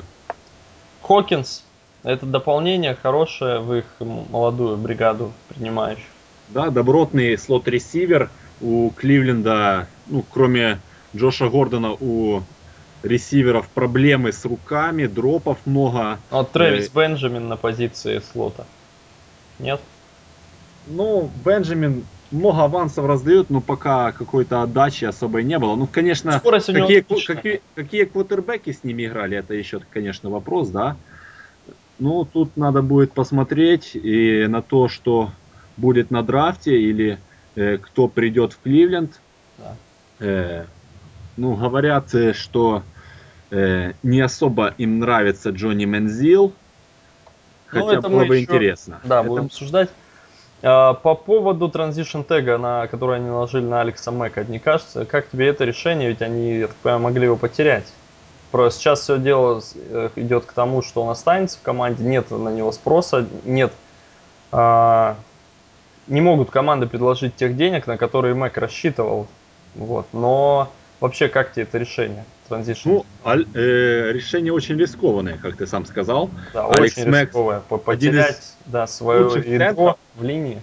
Хокинс 1.01 1.63
это 2.03 2.25
дополнение 2.25 2.95
хорошее 2.95 3.59
в 3.59 3.73
их 3.73 3.85
молодую 3.99 4.77
бригаду 4.77 5.31
принимающих. 5.49 6.05
Да, 6.49 6.69
добротный 6.69 7.37
слот-ресивер 7.37 8.29
у 8.61 8.91
Кливленда, 8.91 9.87
ну, 10.07 10.23
кроме 10.29 10.79
Джоша 11.15 11.49
Гордона, 11.49 11.93
у 11.99 12.41
ресиверов 13.05 13.67
проблемы 13.69 14.31
с 14.31 14.43
руками, 14.45 15.05
дропов 15.05 15.59
много. 15.65 16.19
Вот 16.31 16.51
Трэвис 16.51 16.87
Э, 16.87 16.89
Бенджамин 16.93 17.47
на 17.47 17.55
позиции 17.55 18.21
слота. 18.31 18.65
Нет? 19.59 19.79
Ну, 20.87 21.29
Бенджамин 21.43 22.05
много 22.31 22.63
авансов 22.63 23.05
раздает, 23.05 23.49
но 23.49 23.61
пока 23.61 24.11
какой-то 24.11 24.63
отдачи 24.63 25.05
особой 25.05 25.43
не 25.43 25.59
было. 25.59 25.75
Ну, 25.75 25.87
конечно, 25.87 26.39
Скорость 26.39 26.73
какие, 26.73 27.01
какие, 27.01 27.61
какие 27.75 28.03
квотербеки 28.05 28.71
с 28.71 28.83
ними 28.83 29.05
играли, 29.05 29.37
это 29.37 29.53
еще, 29.53 29.79
конечно, 29.91 30.29
вопрос, 30.29 30.69
да. 30.69 30.97
Ну, 31.99 32.25
тут 32.25 32.57
надо 32.57 32.81
будет 32.81 33.13
посмотреть 33.13 33.95
и 33.95 34.47
на 34.47 34.61
то, 34.61 34.89
что 34.89 35.31
будет 35.77 36.11
на 36.11 36.23
драфте, 36.23 36.77
или 36.77 37.19
э, 37.55 37.77
кто 37.77 38.07
придет 38.07 38.53
в 38.53 38.59
Кливленд. 38.61 39.19
Да. 39.57 39.75
Э, 40.19 40.65
ну, 41.37 41.55
говорят, 41.55 42.13
э, 42.13 42.33
что 42.33 42.83
э, 43.55 43.93
не 44.03 44.21
особо 44.21 44.73
им 44.77 44.99
нравится 44.99 45.49
Джонни 45.51 45.85
Мензил. 45.85 46.53
Ну, 47.71 47.85
Хотя 47.85 47.99
это 47.99 48.09
было 48.09 48.25
бы 48.25 48.35
еще- 48.35 48.43
интересно. 48.45 48.99
Да, 49.03 49.19
Это- 49.19 49.27
будем 49.29 49.45
обсуждать. 49.45 49.89
А, 50.61 50.93
По 50.93 51.15
поводу 51.15 51.69
транзишн 51.69 52.21
тега, 52.21 52.57
на 52.57 52.87
который 52.87 53.17
они 53.17 53.27
наложили 53.27 53.65
на 53.65 53.81
Алекса 53.81 54.11
Мэка, 54.11 54.43
не 54.45 54.59
кажется, 54.59 55.05
как 55.05 55.29
тебе 55.29 55.47
это 55.47 55.63
решение, 55.65 56.09
ведь 56.09 56.21
они, 56.21 56.59
я 56.59 56.67
так 56.67 56.75
понимаю, 56.77 57.01
могли 57.03 57.25
его 57.25 57.35
потерять. 57.35 57.85
Просто 58.51 58.79
сейчас 58.79 59.01
все 59.01 59.17
дело 59.17 59.61
э, 59.75 60.09
идет 60.15 60.45
к 60.45 60.53
тому, 60.53 60.81
что 60.81 61.03
он 61.03 61.09
останется 61.09 61.57
в 61.57 61.61
команде, 61.61 62.03
нет 62.03 62.31
на 62.31 62.49
него 62.49 62.71
спроса, 62.71 63.27
нет, 63.43 63.73
а, 64.51 65.17
не 66.07 66.21
могут 66.21 66.51
команды 66.51 66.87
предложить 66.87 67.35
тех 67.35 67.57
денег, 67.57 67.87
на 67.87 67.97
которые 67.97 68.33
Мэк 68.33 68.57
рассчитывал. 68.57 69.27
Вот. 69.75 70.07
Но 70.13 70.71
вообще, 70.99 71.27
как 71.27 71.51
тебе 71.53 71.63
это 71.63 71.77
решение? 71.77 72.23
Транзишн. 72.47 72.89
Ну, 72.89 73.05
аль- 73.25 73.47
э, 73.55 74.11
решение 74.11 74.53
очень 74.53 74.77
рискованное, 74.77 75.37
как 75.37 75.57
ты 75.57 75.65
сам 75.65 75.85
сказал. 75.85 76.29
да, 76.53 76.67
Алекс 76.67 76.97
очень 76.97 77.09
Мэк 77.09 77.27
рисковое. 77.29 77.59
Из 77.59 77.79
Потерять 77.81 78.53
да, 78.67 78.85
свое 78.87 79.21
ядро 79.45 79.65
центров. 79.67 79.97
в 80.15 80.23
линии. 80.23 80.61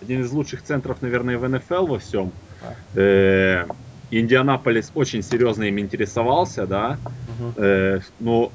Один 0.00 0.22
из 0.22 0.32
лучших 0.32 0.62
центров, 0.62 1.00
наверное, 1.00 1.38
в 1.38 1.48
НФЛ 1.48 1.86
во 1.86 1.98
всем. 2.00 2.32
Да. 2.60 2.74
Э, 3.00 3.66
Индианаполис 4.10 4.90
очень 4.94 5.22
серьезно 5.22 5.62
им 5.64 5.78
интересовался, 5.78 6.66
да. 6.66 6.98
Мгм. 7.38 7.54
Э, 7.56 8.00
но 8.18 8.52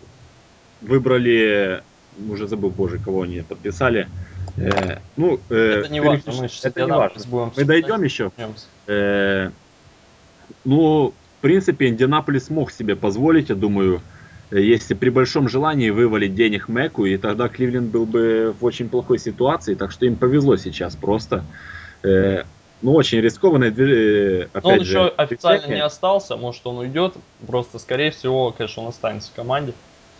выбрали, 0.81 1.81
уже 2.29 2.47
забыл, 2.47 2.69
боже, 2.69 2.99
кого 2.99 3.21
они 3.23 3.41
подписали. 3.41 4.07
Э, 4.57 4.97
ну, 5.15 5.39
э, 5.49 5.79
Это 5.79 5.89
не 5.91 6.01
важно, 6.01 6.33
мы 6.33 6.47
сейчас 6.49 6.65
это 6.65 6.81
не 6.83 6.91
важно. 6.91 7.49
Мы 7.55 7.63
дойдем 7.63 8.03
еще. 8.03 8.31
вернемся. 8.37 8.65
Э, 8.87 9.51
ну, 10.67 11.13
в 11.39 11.41
принципе, 11.41 11.87
Индианаполис 11.87 12.49
мог 12.49 12.71
себе 12.71 12.95
позволить, 12.95 13.49
я 13.49 13.55
думаю, 13.55 14.01
э, 14.51 14.59
если 14.59 14.93
при 14.93 15.09
большом 15.09 15.47
желании 15.47 15.89
вывалить 15.89 16.35
денег 16.35 16.67
Мэку, 16.67 17.05
и 17.05 17.17
тогда 17.17 17.47
Кливленд 17.47 17.89
был 17.91 18.05
бы 18.05 18.53
в 18.59 18.65
очень 18.65 18.89
плохой 18.89 19.17
ситуации, 19.17 19.75
так 19.75 19.91
что 19.91 20.05
им 20.05 20.15
повезло 20.17 20.57
сейчас 20.57 20.95
просто. 20.95 21.45
Э, 22.03 22.43
ну, 22.81 22.93
очень 22.93 23.21
рискованное, 23.21 23.71
две- 23.71 24.43
э, 24.43 24.47
Но 24.61 24.69
он 24.69 24.83
же, 24.83 24.99
еще 24.99 25.07
официально 25.17 25.73
не 25.73 25.83
остался, 25.83 26.35
может 26.35 26.67
он 26.67 26.77
уйдет, 26.79 27.13
просто 27.47 27.79
скорее 27.79 28.11
всего, 28.11 28.51
конечно, 28.51 28.83
он 28.83 28.89
останется 28.89 29.31
в 29.31 29.35
команде. 29.35 29.73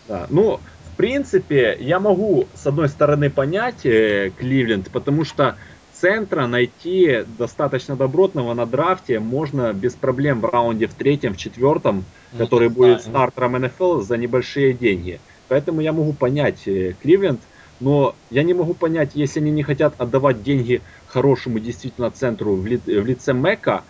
Да, 0.08 0.26
ну, 0.30 0.58
принципе, 0.98 1.76
я 1.78 2.00
могу, 2.00 2.44
с 2.54 2.66
одной 2.66 2.88
стороны, 2.88 3.30
понять 3.30 3.86
э, 3.86 4.32
Кливленд, 4.36 4.90
потому 4.90 5.24
что 5.24 5.56
центра 6.00 6.46
найти 6.46 7.24
достаточно 7.38 7.96
добротного 7.96 8.54
на 8.54 8.66
драфте 8.66 9.18
можно 9.18 9.72
без 9.72 9.94
проблем 9.94 10.40
в 10.40 10.44
раунде 10.44 10.86
в 10.86 10.94
третьем, 10.94 11.34
в 11.34 11.36
четвертом, 11.36 12.04
ну, 12.32 12.38
который 12.38 12.68
будет 12.68 13.02
знаю. 13.02 13.30
стартером 13.30 13.52
НФЛ 13.62 14.00
за 14.00 14.16
небольшие 14.16 14.72
деньги. 14.72 15.20
Поэтому 15.48 15.80
я 15.80 15.92
могу 15.92 16.12
понять 16.12 16.66
э, 16.66 16.94
Кливленд, 17.02 17.40
но 17.80 18.14
я 18.30 18.42
не 18.42 18.54
могу 18.54 18.74
понять, 18.74 19.12
если 19.14 19.40
они 19.40 19.50
не 19.50 19.62
хотят 19.62 19.94
отдавать 19.98 20.42
деньги 20.42 20.82
хорошему 21.06 21.58
действительно 21.58 22.10
центру 22.10 22.54
в, 22.54 22.66
ли, 22.66 22.76
в 22.76 23.06
лице 23.06 23.32
Мэка, 23.32 23.82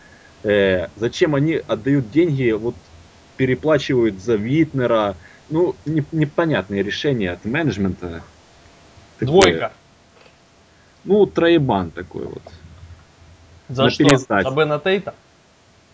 э, 0.45 0.89
зачем 0.97 1.35
они 1.35 1.61
отдают 1.67 2.11
деньги, 2.11 2.53
вот 2.53 2.75
переплачивают 3.37 4.21
за 4.21 4.37
Витнера, 4.37 5.17
ну, 5.51 5.75
не, 5.85 6.05
непонятные 6.13 6.83
решения 6.83 7.33
от 7.33 7.45
менеджмента. 7.45 8.23
Такое. 9.19 9.43
Двойка. 9.43 9.73
Ну, 11.05 11.27
троебан 11.27 11.91
такой 11.91 12.25
вот. 12.25 12.43
За 13.69 13.85
на 13.85 13.91
что? 13.91 14.05
Перестать. 14.05 14.45
За 14.45 14.55
Бена 14.55 14.79
Тейта? 14.79 15.15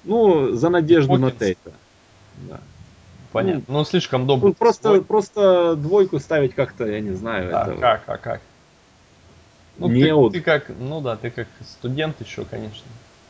Ну, 0.04 0.52
за 0.52 0.70
надежду 0.70 1.16
на 1.16 1.30
Тейта. 1.30 1.72
Да. 2.48 2.60
Понятно. 3.32 3.64
Ну, 3.68 3.78
ну 3.78 3.84
слишком 3.84 4.26
добрый. 4.26 4.50
Ну, 4.50 4.54
просто, 4.54 5.00
просто 5.02 5.74
двойку 5.76 6.20
ставить 6.20 6.54
как-то, 6.54 6.86
я 6.86 7.00
не 7.00 7.12
знаю. 7.12 7.56
А 7.56 7.62
это... 7.62 7.80
как, 7.80 8.02
а 8.06 8.16
как? 8.16 8.40
Ну, 9.78 9.88
не 9.88 10.04
ты, 10.04 10.14
вот... 10.14 10.32
ты 10.32 10.40
как, 10.40 10.68
ну 10.68 11.00
да, 11.00 11.16
ты 11.16 11.30
как 11.30 11.48
студент 11.62 12.20
еще, 12.20 12.44
конечно 12.44 12.86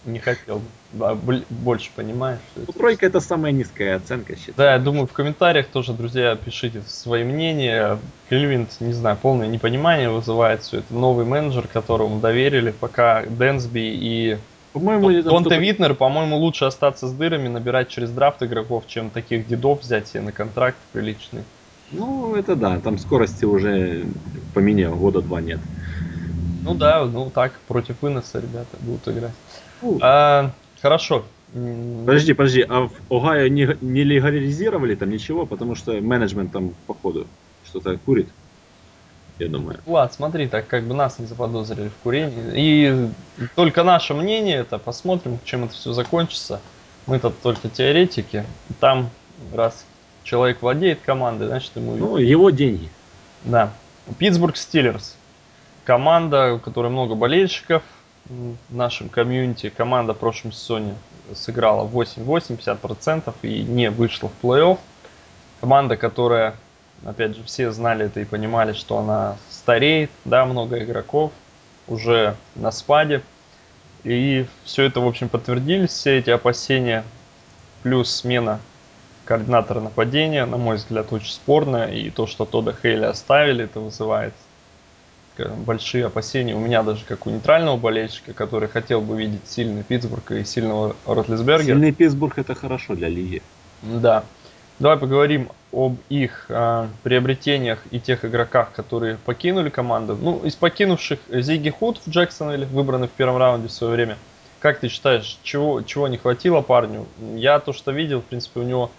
не 0.06 0.18
хотел 0.18 0.60
бы. 0.92 1.42
больше 1.50 1.90
понимаешь. 1.94 2.40
Что 2.52 2.64
ну. 2.66 2.72
Тройка 2.72 3.06
это 3.06 3.20
самая 3.20 3.52
низкая 3.52 3.96
оценка, 3.96 4.36
считаю. 4.36 4.54
Да, 4.56 4.72
я 4.74 4.78
думаю, 4.78 5.06
в 5.06 5.12
комментариях 5.12 5.66
тоже, 5.68 5.92
друзья, 5.92 6.36
пишите 6.36 6.82
свои 6.86 7.24
мнения. 7.24 7.98
Кельвин, 8.30 8.68
не 8.80 8.92
знаю, 8.92 9.16
полное 9.20 9.48
непонимание 9.48 10.10
вызывает 10.10 10.62
все 10.62 10.78
это. 10.78 10.94
Новый 10.94 11.24
менеджер, 11.24 11.66
которому 11.66 12.20
доверили, 12.20 12.70
пока 12.70 13.24
Дэнсби 13.26 13.80
и 13.80 14.38
по-моему, 14.74 15.22
Донте 15.22 15.22
кто-то... 15.22 15.56
Витнер, 15.56 15.94
по-моему, 15.94 16.36
лучше 16.36 16.64
остаться 16.64 17.06
с 17.06 17.12
дырами, 17.12 17.46
набирать 17.46 17.88
через 17.88 18.10
драфт 18.10 18.42
игроков, 18.42 18.84
чем 18.88 19.08
таких 19.08 19.46
дедов 19.46 19.82
взять 19.82 20.08
себе 20.08 20.22
на 20.22 20.32
контракт 20.32 20.76
приличный. 20.92 21.44
Ну, 21.92 22.34
это 22.34 22.56
да, 22.56 22.80
там 22.80 22.98
скорости 22.98 23.44
уже 23.44 24.04
поменял, 24.52 24.96
года 24.96 25.22
два 25.22 25.40
нет. 25.40 25.60
Ну 26.64 26.74
да, 26.74 27.04
ну 27.04 27.30
так, 27.30 27.52
против 27.68 28.02
выноса 28.02 28.40
ребята 28.40 28.76
будут 28.80 29.06
играть. 29.06 29.34
А, 30.00 30.50
хорошо. 30.80 31.24
Подожди, 31.52 32.32
подожди, 32.32 32.66
а 32.68 32.88
в 32.88 33.14
Огайо 33.14 33.48
не, 33.48 33.76
не 33.80 34.02
легализировали 34.02 34.96
там 34.96 35.10
ничего, 35.10 35.46
потому 35.46 35.76
что 35.76 35.92
менеджмент 36.00 36.50
там, 36.52 36.74
походу, 36.88 37.28
что-то 37.64 37.96
курит, 37.96 38.28
я 39.38 39.48
думаю. 39.48 39.78
Влад, 39.86 40.12
смотри, 40.12 40.48
так 40.48 40.66
как 40.66 40.82
бы 40.82 40.94
нас 40.94 41.20
не 41.20 41.26
заподозрили 41.26 41.90
в 41.90 42.02
курении. 42.02 42.50
И 42.54 43.08
только 43.54 43.84
наше 43.84 44.14
мнение, 44.14 44.58
это 44.58 44.78
посмотрим, 44.78 45.38
чем 45.44 45.64
это 45.64 45.74
все 45.74 45.92
закончится. 45.92 46.60
Мы 47.06 47.20
тут 47.20 47.40
только 47.40 47.68
теоретики. 47.68 48.44
Там, 48.80 49.10
раз 49.52 49.84
человек 50.24 50.60
владеет 50.60 51.00
командой, 51.02 51.46
значит 51.46 51.70
ему... 51.76 51.94
Ну, 51.94 52.16
его 52.16 52.50
деньги. 52.50 52.88
Да. 53.44 53.72
Питтсбург 54.18 54.56
Стиллерс. 54.56 55.16
Команда, 55.84 56.54
у 56.54 56.58
которой 56.58 56.90
много 56.90 57.14
болельщиков, 57.14 57.82
нашем 58.70 59.08
комьюнити 59.08 59.68
команда 59.68 60.14
в 60.14 60.18
прошлом 60.18 60.52
сезоне 60.52 60.94
сыграла 61.34 61.86
8-8, 61.86 62.58
50% 62.58 63.34
и 63.42 63.62
не 63.62 63.90
вышла 63.90 64.28
в 64.30 64.44
плей-офф. 64.44 64.78
Команда, 65.60 65.96
которая, 65.96 66.56
опять 67.04 67.36
же, 67.36 67.44
все 67.44 67.70
знали 67.70 68.06
это 68.06 68.20
и 68.20 68.24
понимали, 68.24 68.72
что 68.72 68.98
она 68.98 69.36
стареет, 69.50 70.10
да, 70.24 70.44
много 70.44 70.82
игроков, 70.82 71.32
уже 71.86 72.36
на 72.54 72.70
спаде. 72.70 73.22
И 74.04 74.46
все 74.64 74.84
это, 74.84 75.00
в 75.00 75.06
общем, 75.06 75.28
подтвердились, 75.28 75.90
все 75.90 76.18
эти 76.18 76.30
опасения, 76.30 77.04
плюс 77.82 78.10
смена 78.10 78.60
координатора 79.24 79.80
нападения, 79.80 80.44
на 80.44 80.58
мой 80.58 80.76
взгляд, 80.76 81.12
очень 81.12 81.32
спорная. 81.32 81.90
И 81.90 82.10
то, 82.10 82.26
что 82.26 82.44
Тода 82.44 82.74
Хейли 82.74 83.04
оставили, 83.04 83.64
это 83.64 83.80
вызывает 83.80 84.34
большие 85.38 86.06
опасения 86.06 86.54
у 86.54 86.60
меня 86.60 86.82
даже 86.82 87.04
как 87.04 87.26
у 87.26 87.30
нейтрального 87.30 87.76
болельщика, 87.76 88.32
который 88.32 88.68
хотел 88.68 89.00
бы 89.00 89.18
видеть 89.18 89.46
сильный 89.46 89.82
Питтсбург 89.82 90.30
и 90.32 90.44
сильного 90.44 90.96
Ротлисбергера. 91.06 91.66
Сильный 91.66 91.92
Питтсбург 91.92 92.38
это 92.38 92.54
хорошо 92.54 92.94
для 92.94 93.08
лиги. 93.08 93.42
Да. 93.82 94.24
Давай 94.78 94.96
поговорим 94.96 95.50
об 95.72 95.96
их 96.08 96.46
э, 96.48 96.88
приобретениях 97.02 97.80
и 97.90 98.00
тех 98.00 98.24
игроках, 98.24 98.72
которые 98.72 99.18
покинули 99.24 99.70
команду. 99.70 100.18
Ну, 100.20 100.40
из 100.44 100.54
покинувших 100.54 101.20
Зиги 101.28 101.70
Худ 101.70 102.00
в 102.04 102.08
Джексонвилле, 102.08 102.66
выбранный 102.66 103.08
в 103.08 103.12
первом 103.12 103.36
раунде 103.36 103.68
в 103.68 103.72
свое 103.72 103.92
время. 103.92 104.18
Как 104.60 104.80
ты 104.80 104.88
считаешь, 104.88 105.38
чего, 105.42 105.82
чего 105.82 106.08
не 106.08 106.16
хватило 106.16 106.60
парню? 106.60 107.06
Я 107.34 107.60
то, 107.60 107.72
что 107.72 107.92
видел, 107.92 108.20
в 108.20 108.24
принципе, 108.24 108.60
у 108.60 108.62
него 108.62 108.90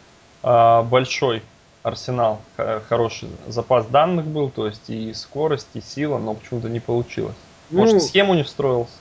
э, 0.43 0.83
большой 0.83 1.41
Арсенал 1.85 2.41
хороший 2.89 3.29
запас 3.47 3.85
данных 3.85 4.25
был, 4.25 4.49
то 4.49 4.65
есть 4.65 4.89
и 4.89 5.13
скорость, 5.13 5.67
и 5.75 5.81
сила, 5.81 6.17
но 6.17 6.33
почему-то 6.33 6.67
не 6.67 6.79
получилось. 6.79 7.35
Может, 7.69 7.93
ну, 7.93 7.99
схему 7.99 8.33
не 8.33 8.41
встроился? 8.41 8.93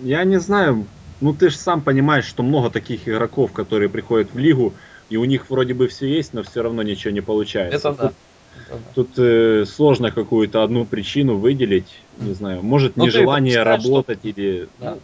Я 0.00 0.24
не 0.24 0.40
знаю. 0.40 0.86
Ну, 1.20 1.32
ты 1.32 1.48
же 1.50 1.56
сам 1.56 1.80
понимаешь, 1.80 2.24
что 2.24 2.42
много 2.42 2.70
таких 2.70 3.08
игроков, 3.08 3.52
которые 3.52 3.88
приходят 3.88 4.32
в 4.34 4.38
лигу, 4.38 4.74
и 5.10 5.16
у 5.16 5.24
них 5.26 5.48
вроде 5.48 5.74
бы 5.74 5.86
все 5.86 6.08
есть, 6.08 6.34
но 6.34 6.42
все 6.42 6.60
равно 6.60 6.82
ничего 6.82 7.12
не 7.12 7.20
получается. 7.20 7.76
Это 7.76 7.92
да. 7.92 8.12
Тут, 8.94 9.14
тут 9.14 9.18
э, 9.18 9.64
сложно 9.64 10.10
какую-то 10.10 10.64
одну 10.64 10.84
причину 10.86 11.36
выделить, 11.36 12.00
не 12.18 12.34
знаю, 12.34 12.64
может 12.64 12.96
ну, 12.96 13.04
нежелание 13.04 13.62
работать 13.62 14.18
что... 14.18 14.28
или... 14.28 14.68
Да. 14.80 14.94
Ну, 14.94 15.00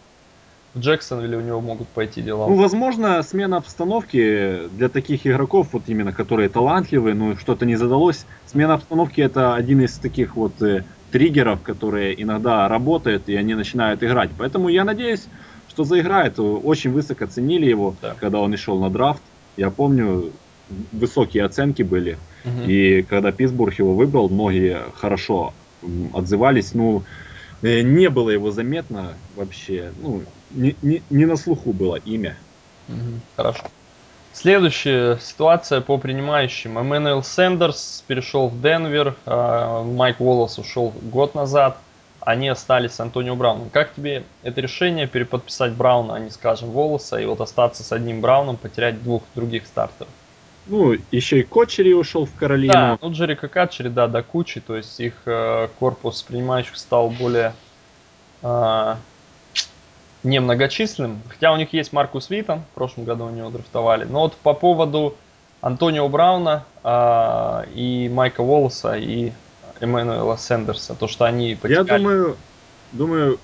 в 0.75 0.79
Джексонвилле 0.79 1.37
у 1.37 1.41
него 1.41 1.61
могут 1.61 1.87
пойти 1.87 2.21
дела. 2.21 2.47
Ну, 2.47 2.55
возможно, 2.55 3.23
смена 3.23 3.57
обстановки 3.57 4.67
для 4.77 4.89
таких 4.89 5.25
игроков, 5.25 5.69
вот 5.71 5.83
именно 5.87 6.11
которые 6.11 6.49
талантливые, 6.49 7.15
но 7.15 7.37
что-то 7.37 7.65
не 7.65 7.77
задалось. 7.77 8.25
Смена 8.45 8.73
обстановки 8.73 9.21
это 9.21 9.55
один 9.55 9.81
из 9.81 9.93
таких 9.97 10.35
вот 10.35 10.61
э, 10.61 10.83
триггеров, 11.11 11.61
которые 11.61 12.21
иногда 12.21 12.67
работают, 12.67 13.29
и 13.29 13.35
они 13.35 13.55
начинают 13.55 14.03
играть. 14.03 14.29
Поэтому 14.37 14.67
я 14.67 14.83
надеюсь, 14.83 15.27
что 15.69 15.85
заиграет. 15.85 16.39
Очень 16.39 16.91
высоко 16.91 17.25
ценили 17.25 17.65
его, 17.65 17.95
да. 18.01 18.15
когда 18.19 18.41
он 18.41 18.53
и 18.53 18.57
шел 18.57 18.77
на 18.79 18.89
драфт. 18.89 19.21
Я 19.55 19.69
помню, 19.69 20.33
высокие 20.91 21.45
оценки 21.45 21.83
были. 21.83 22.17
Угу. 22.43 22.69
И 22.69 23.01
когда 23.03 23.31
Питтсбург 23.31 23.79
его 23.79 23.95
выбрал, 23.95 24.27
многие 24.27 24.79
хорошо 24.95 25.53
отзывались. 26.13 26.73
Ну, 26.73 27.03
не 27.65 28.09
было 28.09 28.29
его 28.29 28.51
заметно 28.51 29.13
вообще. 29.35 29.91
Ну, 30.01 30.23
не, 30.51 30.75
не, 30.81 31.01
не 31.09 31.25
на 31.25 31.35
слуху 31.35 31.73
было 31.73 31.95
имя. 31.95 32.37
хорошо. 33.35 33.63
Следующая 34.33 35.17
ситуация 35.21 35.79
по 35.79 35.97
принимающим. 35.97 36.77
Эммануэл 36.77 37.23
Сендерс 37.23 38.03
перешел 38.05 38.49
в 38.49 38.61
Денвер, 38.61 39.15
а 39.25 39.81
Майк 39.83 40.19
Уоллес 40.19 40.59
ушел 40.59 40.93
год 41.03 41.35
назад. 41.35 41.77
Они 42.19 42.49
остались 42.49 42.91
с 42.91 42.99
Антонио 42.99 43.35
Брауном. 43.35 43.69
Как 43.69 43.93
тебе 43.93 44.23
это 44.43 44.59
решение 44.59 45.07
переподписать 45.07 45.73
Брауна, 45.73 46.15
а 46.15 46.19
не, 46.19 46.31
скажем, 46.31 46.71
Волоса, 46.71 47.17
и 47.17 47.25
вот 47.25 47.39
остаться 47.39 47.83
с 47.83 47.91
одним 47.91 48.19
Брауном, 48.19 48.57
потерять 48.57 49.01
двух 49.03 49.23
других 49.35 49.67
стартеров? 49.67 50.09
Ну, 50.67 50.95
еще 51.11 51.39
и 51.39 51.43
Кочери 51.43 51.93
ушел 51.93 52.25
в 52.25 52.33
Каролину. 52.33 52.73
Да, 52.73 52.97
ну 53.01 53.11
Джерика 53.11 53.47
Качери, 53.47 53.89
да, 53.89 54.07
до 54.07 54.23
кучи, 54.23 54.59
то 54.61 54.75
есть 54.75 54.99
их 54.99 55.13
э, 55.25 55.67
корпус 55.79 56.23
принимающих 56.23 56.75
стал 56.75 57.09
более 57.11 57.53
э, 58.41 58.95
немногочисленным. 60.23 61.21
Хотя 61.29 61.53
у 61.53 61.57
них 61.57 61.71
есть 61.73 61.93
Маркус 61.93 62.29
Витон, 62.31 62.61
в 62.61 62.75
прошлом 62.75 63.05
году 63.05 63.25
у 63.25 63.29
него 63.29 63.51
драфтовали. 63.51 64.05
Но 64.05 64.21
вот 64.21 64.35
по 64.37 64.53
поводу 64.53 65.15
Антонио 65.61 66.09
Брауна 66.09 66.65
э, 66.83 67.63
и 67.75 68.09
Майка 68.11 68.41
Волоса 68.41 68.95
и 68.95 69.31
Эммануэла 69.79 70.35
Сендерса, 70.35 70.95
то, 70.95 71.07
что 71.07 71.25
они 71.25 71.55
потеряли. 71.55 71.87
Я 71.87 71.97
думаю, 71.97 72.37
думаю, 72.91 73.39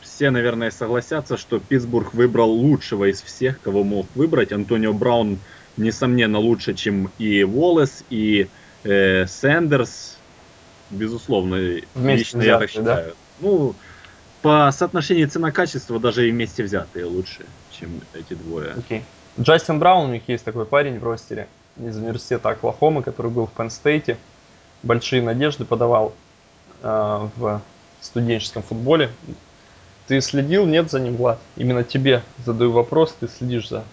все, 0.00 0.30
наверное, 0.30 0.70
согласятся, 0.70 1.36
что 1.36 1.60
Питтсбург 1.60 2.14
выбрал 2.14 2.50
лучшего 2.50 3.10
из 3.10 3.22
всех, 3.22 3.60
кого 3.60 3.84
мог 3.84 4.06
выбрать. 4.14 4.52
Антонио 4.52 4.92
Браун 4.92 5.38
несомненно, 5.76 6.38
лучше, 6.38 6.74
чем 6.74 7.10
и 7.18 7.42
Уоллес, 7.42 8.04
и 8.10 8.48
э, 8.84 9.26
Сэндерс. 9.26 10.18
Безусловно, 10.90 11.56
вместе 11.94 12.18
лично 12.18 12.40
взятые, 12.40 12.52
я 12.52 12.58
так 12.58 12.70
считаю. 12.70 13.08
Да? 13.08 13.14
Ну, 13.40 13.74
по 14.42 14.70
соотношению 14.72 15.28
цена-качество 15.28 15.98
даже 15.98 16.28
и 16.28 16.32
вместе 16.32 16.62
взятые 16.62 17.06
лучше, 17.06 17.46
чем 17.70 18.00
эти 18.12 18.34
двое. 18.34 18.74
Okay. 18.88 19.02
Джастин 19.40 19.78
Браун, 19.78 20.10
у 20.10 20.12
них 20.12 20.28
есть 20.28 20.44
такой 20.44 20.66
парень 20.66 20.98
в 20.98 21.04
ростере 21.04 21.48
из 21.78 21.96
университета 21.96 22.50
Оклахомы, 22.50 23.02
который 23.02 23.30
был 23.30 23.46
в 23.46 23.52
Пенн-Стейте. 23.52 24.18
Большие 24.82 25.22
надежды 25.22 25.64
подавал 25.64 26.12
э, 26.82 27.28
в 27.36 27.62
студенческом 28.00 28.62
футболе. 28.62 29.10
Ты 30.08 30.20
следил, 30.20 30.66
нет 30.66 30.90
за 30.90 31.00
ним, 31.00 31.16
Влад? 31.16 31.38
Именно 31.56 31.84
тебе 31.84 32.22
задаю 32.44 32.72
вопрос, 32.72 33.16
ты 33.18 33.28
следишь 33.28 33.68
за 33.68 33.84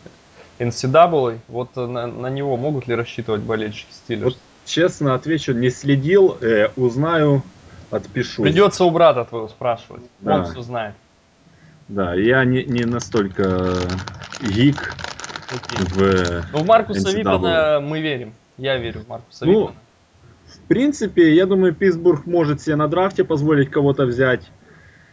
NCAA, 0.59 1.39
вот 1.47 1.75
на, 1.75 2.07
на 2.07 2.27
него 2.27 2.57
могут 2.57 2.87
ли 2.87 2.95
рассчитывать 2.95 3.41
болельщики 3.41 3.91
Стиллерс? 3.91 4.33
Вот 4.35 4.41
честно 4.65 5.15
отвечу, 5.15 5.53
не 5.53 5.69
следил, 5.69 6.37
э, 6.41 6.69
узнаю, 6.75 7.43
отпишу. 7.91 8.43
Придется 8.43 8.83
у 8.85 8.91
брата 8.91 9.25
твоего 9.25 9.47
спрашивать. 9.47 10.03
Да. 10.19 10.37
Он 10.37 10.45
все 10.45 10.61
знает. 10.61 10.95
Да, 11.87 12.13
я 12.13 12.45
не, 12.45 12.63
не 12.65 12.85
настолько 12.85 13.73
гик 14.41 14.93
Окей. 15.49 15.85
в... 15.87 16.45
Ну, 16.53 16.59
в 16.59 16.65
Маркуса 16.67 17.09
NCAA. 17.09 17.17
Виттона 17.17 17.79
мы 17.81 17.99
верим. 18.01 18.33
Я 18.57 18.77
верю 18.77 19.01
в 19.01 19.07
Маркуса 19.07 19.45
Ну, 19.45 19.51
Виттона. 19.51 19.75
В 20.45 20.59
принципе, 20.67 21.33
я 21.35 21.45
думаю, 21.45 21.73
Питтсбург 21.73 22.25
может 22.25 22.61
себе 22.61 22.75
на 22.75 22.87
драфте 22.87 23.23
позволить 23.23 23.69
кого-то 23.69 24.05
взять. 24.05 24.49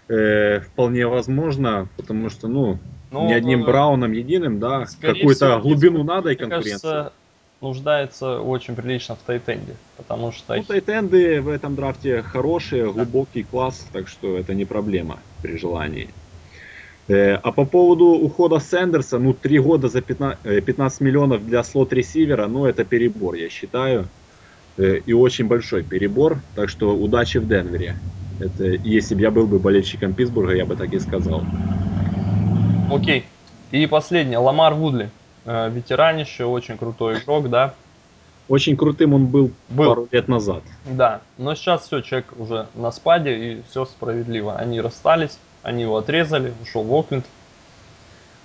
Э, 0.09 0.61
вполне 0.61 1.07
возможно, 1.07 1.89
потому 1.97 2.31
что, 2.31 2.49
ну, 2.49 2.79
Ну, 3.11 3.27
не 3.27 3.35
одним 3.35 3.63
э, 3.63 3.67
Брауном 3.67 4.13
единым, 4.13 4.59
да, 4.59 4.87
какую-то 5.01 5.61
глубину 5.61 5.99
Питтсбург, 5.99 6.07
надо 6.07 6.31
и 6.31 6.33
Мне 6.33 6.39
конкуренцию. 6.39 6.81
кажется, 6.81 7.13
нуждается 7.61 8.41
очень 8.41 8.75
прилично 8.75 9.17
в 9.17 9.21
тайтенде. 9.21 9.77
Потому 9.97 10.33
что 10.33 10.57
Ну, 10.57 10.63
тайтенды 10.63 11.41
в 11.41 11.49
этом 11.49 11.75
драфте 11.75 12.23
хорошие, 12.23 12.91
глубокий 12.93 13.43
класс, 13.43 13.87
так 13.93 14.09
что 14.09 14.37
это 14.37 14.55
не 14.55 14.65
проблема 14.65 15.19
при 15.43 15.57
желании. 15.57 16.11
Э, 17.09 17.35
а 17.35 17.53
по 17.53 17.65
поводу 17.65 18.07
ухода 18.07 18.59
Сэндерса, 18.59 19.19
ну, 19.19 19.33
3 19.33 19.59
года 19.61 19.89
за 19.89 20.01
15, 20.01 20.39
э, 20.45 20.61
15 20.61 21.01
миллионов 21.01 21.47
для 21.47 21.63
слот-ресивера, 21.63 22.49
ну, 22.49 22.67
это 22.67 22.85
перебор, 22.85 23.35
я 23.37 23.49
считаю. 23.49 24.09
Э, 24.77 24.99
и 24.99 25.13
очень 25.13 25.47
большой 25.47 25.85
перебор, 25.85 26.39
так 26.55 26.69
что 26.69 26.95
удачи 26.97 27.39
в 27.39 27.47
Денвере. 27.47 27.97
Это, 28.41 28.65
если 28.65 29.15
бы 29.15 29.23
я 29.23 29.31
был 29.31 29.47
бы 29.47 29.59
болельщиком 29.59 30.15
Питтсбурга, 30.15 30.55
я 30.55 30.67
бы 30.67 30.77
так 30.77 30.93
и 30.93 30.99
сказал. 30.99 31.43
Окей. 32.91 33.25
И 33.71 33.87
последнее. 33.87 34.39
Ламар 34.39 34.75
Вудли. 34.75 35.11
Э, 35.45 35.71
Ветеранище, 35.71 36.45
очень 36.45 36.77
крутой 36.77 37.19
игрок, 37.19 37.49
да? 37.49 37.75
Очень 38.49 38.77
крутым 38.77 39.15
он 39.15 39.27
был, 39.27 39.51
Был. 39.69 39.89
пару 39.89 40.09
лет 40.13 40.29
назад. 40.29 40.63
Да. 40.85 41.21
Но 41.37 41.55
сейчас 41.55 41.87
все, 41.87 42.01
человек 42.01 42.27
уже 42.37 42.69
на 42.75 42.93
спаде, 42.93 43.37
и 43.37 43.63
все 43.69 43.85
справедливо. 43.87 44.57
Они 44.57 44.81
расстались, 44.81 45.39
они 45.63 45.83
его 45.83 45.97
отрезали, 45.97 46.53
ушел 46.63 46.85
в 46.85 46.95
Окленд. 46.95 47.27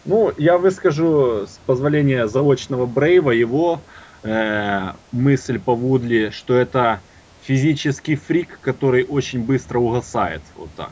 Ну, 0.06 0.32
я 0.40 0.58
выскажу 0.58 1.46
с 1.46 1.60
позволения 1.68 2.28
заочного 2.28 2.88
Брейва 2.88 3.30
его 3.32 3.80
э, 4.24 4.92
мысль 5.12 5.60
по 5.60 5.76
Вудли, 5.76 6.32
что 6.32 6.56
это 6.56 7.00
физический 7.44 8.16
фрик, 8.16 8.60
который 8.62 9.04
очень 9.04 9.44
быстро 9.44 9.78
угасает. 9.78 10.42
Вот 10.56 10.70
так. 10.76 10.92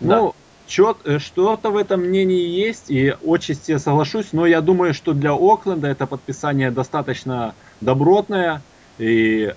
Да. 0.00 0.16
Ну, 0.18 0.34
что-то 0.72 1.70
в 1.70 1.76
этом 1.76 2.00
мнении 2.00 2.46
есть, 2.46 2.90
и 2.90 3.14
отчасти 3.24 3.76
соглашусь, 3.78 4.32
но 4.32 4.46
я 4.46 4.60
думаю, 4.60 4.94
что 4.94 5.12
для 5.12 5.32
Окленда 5.34 5.88
это 5.88 6.06
подписание 6.06 6.70
достаточно 6.70 7.54
добротное, 7.80 8.62
и 8.98 9.54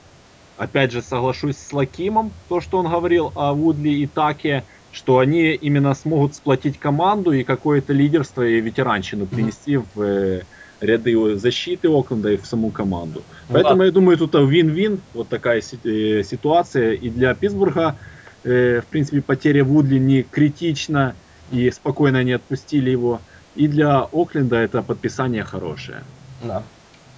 опять 0.57 0.91
же 0.91 1.01
соглашусь 1.01 1.57
с 1.57 1.74
Лакимом, 1.74 2.32
то, 2.49 2.61
что 2.61 2.80
он 2.80 2.89
говорил 2.89 3.32
о 3.36 3.53
Вудли 3.53 3.89
и 3.89 4.07
Таке, 4.07 4.63
что 4.91 5.20
они 5.20 5.51
именно 5.51 5.93
смогут 5.93 6.36
сплотить 6.36 6.80
команду 6.80 7.32
и 7.32 7.43
какое-то 7.43 7.93
лидерство 7.93 8.45
и 8.45 8.61
ветеранщину 8.61 9.26
принести 9.26 9.78
в 9.78 10.01
э, 10.01 10.43
ряды 10.80 11.36
защиты 11.36 11.89
Окленда 11.89 12.32
и 12.32 12.38
в 12.38 12.45
саму 12.45 12.72
команду. 12.72 13.22
Ну 13.49 13.53
Поэтому 13.53 13.80
да. 13.80 13.86
я 13.86 13.91
думаю, 13.91 14.18
тут 14.18 14.36
вин-вин, 14.36 15.01
вот 15.13 15.28
такая 15.28 15.61
э, 15.61 16.24
ситуация 16.24 16.93
и 16.93 17.09
для 17.09 17.34
Питтсбурга. 17.34 17.97
Э, 18.45 18.81
в 18.81 18.85
принципе, 18.87 19.21
потеря 19.21 19.63
Вудли 19.63 19.97
не 19.97 20.23
критична 20.23 21.15
и 21.51 21.69
спокойно 21.71 22.19
они 22.19 22.33
отпустили 22.33 22.89
его. 22.89 23.19
И 23.55 23.67
для 23.67 24.01
Окленда 24.11 24.57
это 24.57 24.81
подписание 24.81 25.43
хорошее. 25.43 26.03
Да. 26.43 26.63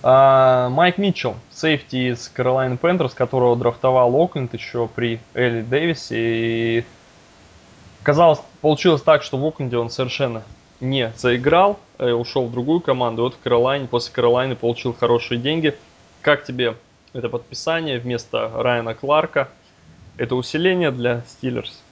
А, 0.03 0.69
Майк 0.69 0.97
Митчелл, 0.97 1.35
сейфти 1.49 2.11
из 2.11 2.31
Carolina 2.35 2.79
Panthers, 2.79 3.13
которого 3.15 3.55
драфтовал 3.55 4.15
Окленд 4.15 4.53
еще 4.53 4.87
при 4.87 5.19
Элли 5.33 5.61
Дэвисе. 5.61 6.15
И 6.17 6.85
казалось, 8.03 8.39
получилось 8.61 9.01
так, 9.01 9.23
что 9.23 9.37
в 9.37 9.45
Окленде 9.45 9.77
он 9.77 9.89
совершенно 9.89 10.43
не 10.79 11.11
заиграл, 11.17 11.79
э, 11.97 12.11
ушел 12.11 12.45
в 12.47 12.51
другую 12.51 12.81
команду. 12.81 13.23
Вот 13.23 13.33
в 13.35 13.39
Каролайне, 13.39 13.87
после 13.87 14.13
Каролайны 14.13 14.55
получил 14.55 14.93
хорошие 14.93 15.39
деньги. 15.39 15.75
Как 16.21 16.43
тебе 16.43 16.75
это 17.13 17.29
подписание 17.29 17.99
вместо 17.99 18.51
Райана 18.53 18.93
Кларка? 18.93 19.49
Это 20.17 20.35
усиление 20.35 20.91
для 20.91 21.21
Стиллерс? 21.27 21.83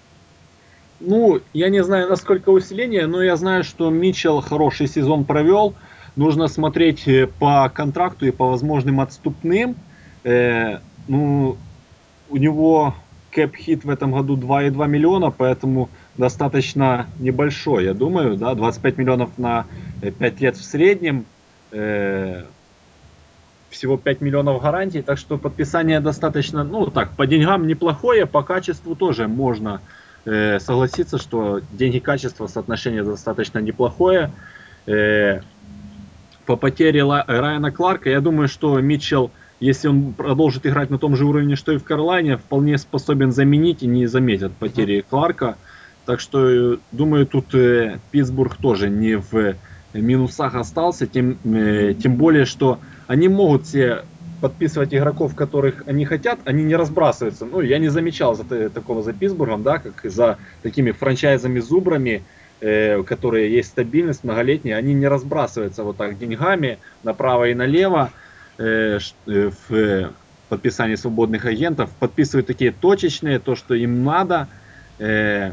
Ну, 0.99 1.41
я 1.53 1.69
не 1.69 1.83
знаю, 1.83 2.09
насколько 2.09 2.49
усиление, 2.49 3.05
но 3.05 3.21
я 3.21 3.35
знаю, 3.35 3.63
что 3.63 3.89
Митчелл 3.89 4.41
хороший 4.41 4.87
сезон 4.87 5.25
провел. 5.25 5.75
Нужно 6.15 6.47
смотреть 6.47 7.07
э, 7.07 7.27
по 7.27 7.69
контракту 7.69 8.25
и 8.25 8.31
по 8.31 8.47
возможным 8.47 9.01
отступным. 9.01 9.75
Э, 10.23 10.79
ну, 11.07 11.57
у 12.29 12.37
него 12.37 12.95
кэп-хит 13.31 13.83
в 13.83 13.89
этом 13.89 14.13
году 14.13 14.37
2,2 14.37 14.87
миллиона, 14.87 15.29
поэтому 15.29 15.89
достаточно 16.17 17.07
небольшой, 17.19 17.83
я 17.83 17.93
думаю, 17.93 18.37
да, 18.37 18.55
25 18.55 18.97
миллионов 18.97 19.37
на 19.37 19.65
э, 20.01 20.11
5 20.11 20.41
лет 20.41 20.55
в 20.55 20.63
среднем. 20.63 21.25
Э, 21.71 22.45
всего 23.75 23.97
5 23.97 24.21
миллионов 24.21 24.61
гарантий, 24.61 25.01
так 25.01 25.17
что 25.17 25.37
подписание 25.37 25.99
достаточно, 25.99 26.63
ну 26.63 26.87
так, 26.87 27.11
по 27.15 27.27
деньгам 27.27 27.67
неплохое, 27.67 28.25
по 28.25 28.41
качеству 28.41 28.95
тоже 28.95 29.27
можно 29.27 29.81
э, 30.25 30.59
согласиться, 30.59 31.17
что 31.17 31.59
деньги-качество 31.71 32.47
соотношение 32.47 33.03
достаточно 33.03 33.59
неплохое. 33.59 34.31
Э, 34.87 35.41
по 36.45 36.55
потере 36.55 37.03
Ла- 37.03 37.25
Райана 37.27 37.71
Кларка, 37.71 38.09
я 38.09 38.21
думаю, 38.21 38.47
что 38.47 38.79
Митчелл, 38.79 39.31
если 39.59 39.89
он 39.89 40.13
продолжит 40.13 40.65
играть 40.65 40.89
на 40.89 40.97
том 40.97 41.15
же 41.15 41.25
уровне, 41.25 41.55
что 41.55 41.71
и 41.71 41.77
в 41.77 41.83
Каролайне, 41.83 42.37
вполне 42.37 42.77
способен 42.77 43.31
заменить 43.31 43.83
и 43.83 43.87
не 43.87 44.07
заметят 44.07 44.53
потери 44.53 45.03
Кларка. 45.07 45.57
Так 46.05 46.19
что, 46.21 46.49
э, 46.49 46.77
думаю, 46.91 47.25
тут 47.27 47.53
э, 47.53 47.99
Питтсбург 48.11 48.55
тоже 48.55 48.89
не 48.89 49.17
в 49.17 49.55
минусах 49.93 50.55
остался, 50.55 51.07
тем, 51.07 51.37
э, 51.43 51.93
тем 52.01 52.15
более, 52.15 52.45
что 52.45 52.79
они 53.07 53.27
могут 53.27 53.67
себе 53.67 54.03
подписывать 54.41 54.93
игроков, 54.93 55.35
которых 55.35 55.83
они 55.87 56.05
хотят, 56.05 56.39
они 56.45 56.63
не 56.63 56.75
разбрасываются. 56.75 57.45
Ну, 57.45 57.61
я 57.61 57.79
не 57.79 57.89
замечал 57.89 58.35
за, 58.35 58.69
такого 58.69 59.01
за 59.01 59.13
Питтсбургом, 59.13 59.63
да, 59.63 59.79
как 59.79 60.09
за 60.11 60.37
такими 60.61 60.91
франчайзами-зубрами, 60.91 62.23
э, 62.59 62.97
у 62.97 63.03
которые 63.03 63.51
есть 63.51 63.69
стабильность 63.69 64.23
многолетняя, 64.23 64.77
они 64.77 64.93
не 64.93 65.07
разбрасываются 65.07 65.83
вот 65.83 65.97
так 65.97 66.17
деньгами 66.17 66.79
направо 67.03 67.49
и 67.49 67.53
налево 67.53 68.11
э, 68.57 68.99
э, 69.27 69.49
в 69.49 69.73
э, 69.73 70.09
подписании 70.49 70.95
свободных 70.95 71.45
агентов, 71.45 71.89
подписывают 71.99 72.47
такие 72.47 72.71
точечные, 72.71 73.39
то, 73.39 73.55
что 73.55 73.73
им 73.73 74.03
надо. 74.03 74.47
Э, 74.99 75.51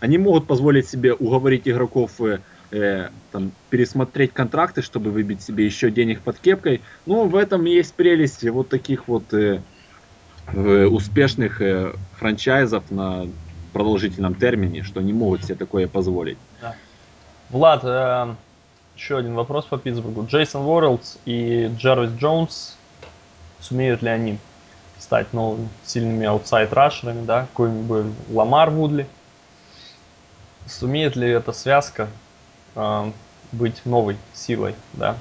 они 0.00 0.18
могут 0.18 0.46
позволить 0.46 0.88
себе 0.88 1.12
уговорить 1.12 1.66
игроков 1.66 2.20
э, 2.20 2.40
э, 2.70 3.08
там, 3.32 3.52
пересмотреть 3.70 4.32
контракты, 4.32 4.82
чтобы 4.82 5.10
выбить 5.10 5.42
себе 5.42 5.64
еще 5.64 5.90
денег 5.90 6.20
под 6.20 6.38
кепкой. 6.38 6.82
Ну, 7.06 7.26
в 7.26 7.36
этом 7.36 7.64
есть 7.64 7.94
прелесть 7.94 8.48
вот 8.48 8.68
таких 8.68 9.08
вот 9.08 9.32
э, 9.32 9.60
э, 10.52 10.84
успешных 10.86 11.60
э, 11.60 11.94
франчайзов 12.18 12.90
на 12.90 13.26
продолжительном 13.72 14.34
термине, 14.34 14.82
что 14.82 15.00
не 15.00 15.12
могут 15.12 15.44
себе 15.44 15.54
такое 15.54 15.86
позволить. 15.86 16.38
Влад, 17.50 17.80
э, 17.84 18.34
еще 18.96 19.18
один 19.18 19.34
вопрос 19.34 19.64
по 19.64 19.78
Питтсбургу. 19.78 20.26
Джейсон 20.26 20.62
Уорлдс 20.62 21.16
и 21.24 21.70
Джарвис 21.78 22.10
Джонс, 22.18 22.76
сумеют 23.60 24.02
ли 24.02 24.10
они 24.10 24.38
стать 24.98 25.32
новыми 25.32 25.68
сильными 25.84 26.26
аутсайд-рашерами, 26.26 27.24
да, 27.24 27.42
какой-нибудь 27.42 28.06
Ламар 28.30 28.70
Вудли? 28.70 29.06
Сумеет 30.66 31.16
ли 31.16 31.28
эта 31.28 31.52
связка 31.52 32.08
быть 33.52 33.80
новой 33.84 34.16
силой, 34.34 34.74
да? 34.94 35.16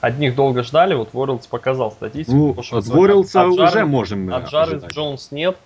Одних 0.00 0.34
долго 0.34 0.62
ждали, 0.62 0.94
вот 0.94 1.10
Уорлдс 1.12 1.46
показал 1.46 1.92
статистику. 1.92 2.36
Ну, 2.36 2.54
прошлого 2.54 3.20
от 3.20 3.36
От 3.36 3.46
уже 3.48 3.84
можем 3.84 4.30
э, 4.30 4.34
От 4.34 4.52
ожидать. 4.54 4.92
Джонс 4.92 5.30
нет. 5.30 5.56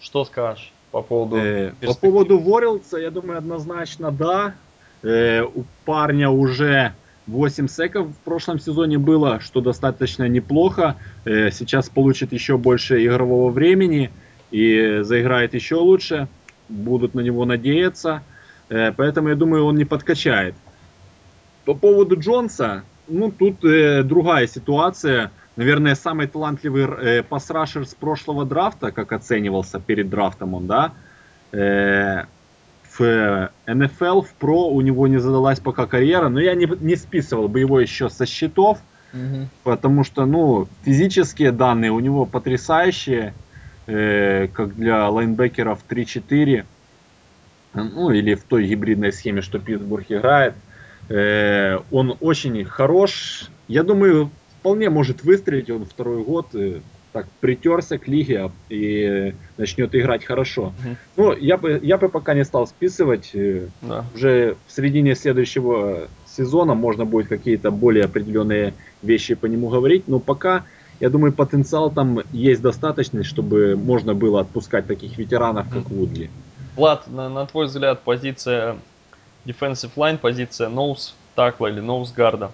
Что 0.00 0.24
скажешь 0.24 0.72
по 0.92 1.02
поводу 1.02 1.36
Э, 1.36 1.72
По 1.84 1.94
поводу 1.94 2.38
Ворилдса, 2.38 2.98
я 2.98 3.10
думаю, 3.10 3.38
однозначно 3.38 4.12
да. 4.12 4.54
Э, 5.02 5.42
У 5.42 5.64
парня 5.84 6.30
уже 6.30 6.92
8 7.26 7.68
секов 7.68 8.08
в 8.08 8.24
прошлом 8.24 8.60
сезоне 8.60 8.98
было, 8.98 9.40
что 9.40 9.60
достаточно 9.60 10.28
неплохо. 10.28 10.96
Э, 11.24 11.50
Сейчас 11.50 11.88
получит 11.88 12.32
еще 12.32 12.56
больше 12.56 13.04
игрового 13.04 13.50
времени 13.50 14.10
и 14.52 15.00
заиграет 15.02 15.54
еще 15.54 15.76
лучше. 15.76 16.28
Будут 16.68 17.14
на 17.14 17.20
него 17.20 17.44
надеяться. 17.44 18.22
Э, 18.70 18.92
Поэтому 18.92 19.28
я 19.28 19.34
думаю, 19.34 19.66
он 19.66 19.76
не 19.76 19.84
подкачает. 19.84 20.54
По 21.66 21.74
поводу 21.74 22.18
Джонса, 22.18 22.82
ну 23.08 23.30
тут 23.30 23.64
э, 23.64 24.02
другая 24.02 24.46
ситуация. 24.46 25.30
Наверное, 25.56 25.94
самый 25.94 26.26
талантливый 26.26 26.84
э, 26.84 27.22
пасрашер 27.22 27.86
с 27.86 27.94
прошлого 27.94 28.46
драфта, 28.46 28.92
как 28.92 29.12
оценивался 29.12 29.78
перед 29.78 30.08
драфтом 30.08 30.54
он, 30.54 30.66
да. 30.66 30.92
Э, 31.52 32.24
в 32.98 33.50
НФЛ, 33.66 34.22
в 34.22 34.32
ПРО 34.34 34.68
у 34.68 34.80
него 34.80 35.06
не 35.06 35.18
задалась 35.18 35.60
пока 35.60 35.86
карьера, 35.86 36.28
но 36.28 36.40
я 36.40 36.54
не, 36.54 36.66
не 36.80 36.96
списывал 36.96 37.48
бы 37.48 37.60
его 37.60 37.80
еще 37.80 38.08
со 38.08 38.26
счетов. 38.26 38.78
Мгм. 39.12 39.48
Потому 39.64 40.04
что, 40.04 40.24
ну, 40.24 40.68
физические 40.84 41.50
данные 41.50 41.90
у 41.90 42.00
него 42.00 42.26
потрясающие, 42.26 43.34
э, 43.86 44.48
как 44.48 44.76
для 44.76 45.08
лайнбекеров 45.08 45.80
3-4, 45.88 46.64
ну, 47.74 48.10
или 48.10 48.34
в 48.34 48.44
той 48.44 48.66
гибридной 48.66 49.12
схеме, 49.12 49.42
что 49.42 49.58
Питтсбург 49.58 50.06
играет. 50.08 50.54
Э, 51.08 51.78
он 51.90 52.16
очень 52.20 52.64
хорош. 52.64 53.48
Я 53.68 53.82
думаю, 53.82 54.30
вполне 54.60 54.90
может 54.90 55.22
выстрелить 55.24 55.70
он 55.70 55.84
второй 55.84 56.22
год. 56.22 56.46
э, 56.54 56.80
так, 57.12 57.26
притерся 57.40 57.98
к 57.98 58.06
лиге 58.06 58.52
и 58.68 59.34
начнет 59.56 59.92
играть 59.96 60.24
хорошо. 60.24 60.72
Мгм. 60.78 60.96
Ну, 61.16 61.36
я 61.36 61.56
бы, 61.56 61.80
я 61.82 61.98
бы 61.98 62.08
пока 62.08 62.34
не 62.34 62.44
стал 62.44 62.66
списывать. 62.68 63.30
э, 63.34 63.66
Да. 63.82 64.04
Уже 64.14 64.56
в 64.68 64.72
середине 64.72 65.16
следующего 65.16 66.08
сезона 66.26 66.74
можно 66.74 67.04
будет 67.04 67.26
какие-то 67.28 67.72
более 67.72 68.04
определенные 68.04 68.74
вещи 69.02 69.34
по 69.34 69.46
нему 69.46 69.68
говорить. 69.68 70.06
Но 70.06 70.20
пока, 70.20 70.64
я 71.00 71.10
думаю, 71.10 71.32
потенциал 71.32 71.90
там 71.90 72.20
есть 72.32 72.62
достаточный, 72.62 73.24
чтобы 73.24 73.74
можно 73.76 74.14
было 74.14 74.40
отпускать 74.40 74.86
таких 74.86 75.18
ветеранов, 75.18 75.68
как. 75.68 75.90
Вудли. 75.90 76.30
Влад, 76.80 77.06
на, 77.08 77.28
на 77.28 77.46
твой 77.46 77.66
взгляд, 77.66 78.00
позиция 78.00 78.76
defensive 79.46 79.90
line, 79.96 80.18
позиция 80.18 80.68
nose 80.68 81.12
такла 81.34 81.68
или 81.68 81.82
nose 81.82 82.08
гарда? 82.14 82.50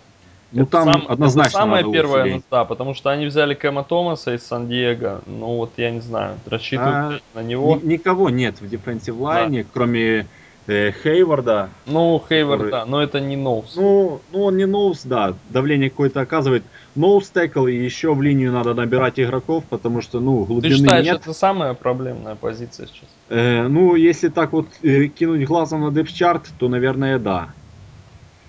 Ну, 0.53 0.62
Это 0.62 0.70
там 0.70 0.85
сам- 0.85 1.05
однозначно 1.09 1.49
это 1.49 1.59
самая 1.59 1.83
надо 1.83 1.93
первая 1.93 2.22
усиление. 2.22 2.43
нужда, 2.51 2.64
потому 2.64 2.95
что 2.95 3.11
они 3.11 3.27
взяли 3.27 3.55
Кэма 3.55 3.83
Томаса 3.85 4.35
из 4.35 4.47
Сан-Диего. 4.47 5.20
Ну 5.27 5.57
вот 5.57 5.72
я 5.77 5.91
не 5.91 6.01
знаю, 6.01 6.39
рассчитывают 6.47 7.22
А, 7.35 7.39
на 7.39 7.43
него. 7.43 7.77
Ни- 7.77 7.95
никого 7.95 8.31
нет 8.31 8.61
в 8.61 8.68
дефенсив 8.68 9.16
лайне, 9.18 9.64
кроме 9.70 10.01
э, 10.20 10.27
Хейварда. 10.67 11.71
Ну, 11.87 12.23
Хейвард, 12.29 12.62
который- 12.64 12.71
да, 12.71 12.87
но 12.87 13.03
это 13.03 13.21
не 13.21 13.37
ноус. 13.37 13.75
Ну, 13.77 14.21
ну, 14.33 14.43
он 14.45 14.57
не 14.57 14.67
ноус, 14.67 15.03
да, 15.05 15.35
давление 15.51 15.91
какое-то 15.91 16.21
оказывает. 16.21 16.64
Ноус 16.95 17.29
текл, 17.31 17.67
и 17.67 17.75
еще 17.75 18.14
в 18.14 18.23
линию 18.23 18.53
надо 18.53 18.75
набирать 18.75 19.21
игроков, 19.21 19.64
потому 19.69 20.01
что, 20.03 20.19
ну, 20.19 20.43
Ты 20.43 20.47
глубины 20.47 20.77
считаешь, 20.77 21.07
нет. 21.07 21.21
это 21.21 21.33
самая 21.33 21.75
проблемная 21.75 22.35
позиция 22.35 22.87
сейчас? 22.87 23.09
Э, 23.29 23.69
ну, 23.69 23.95
если 23.95 24.29
так 24.29 24.53
вот 24.53 24.67
э, 24.83 25.07
кинуть 25.07 25.47
глазом 25.47 25.83
на 25.83 25.93
депчарт, 25.93 26.49
то, 26.59 26.69
наверное, 26.69 27.19
да. 27.19 27.49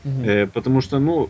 Э, 0.04 0.48
потому 0.48 0.82
что, 0.82 1.00
ну, 1.00 1.30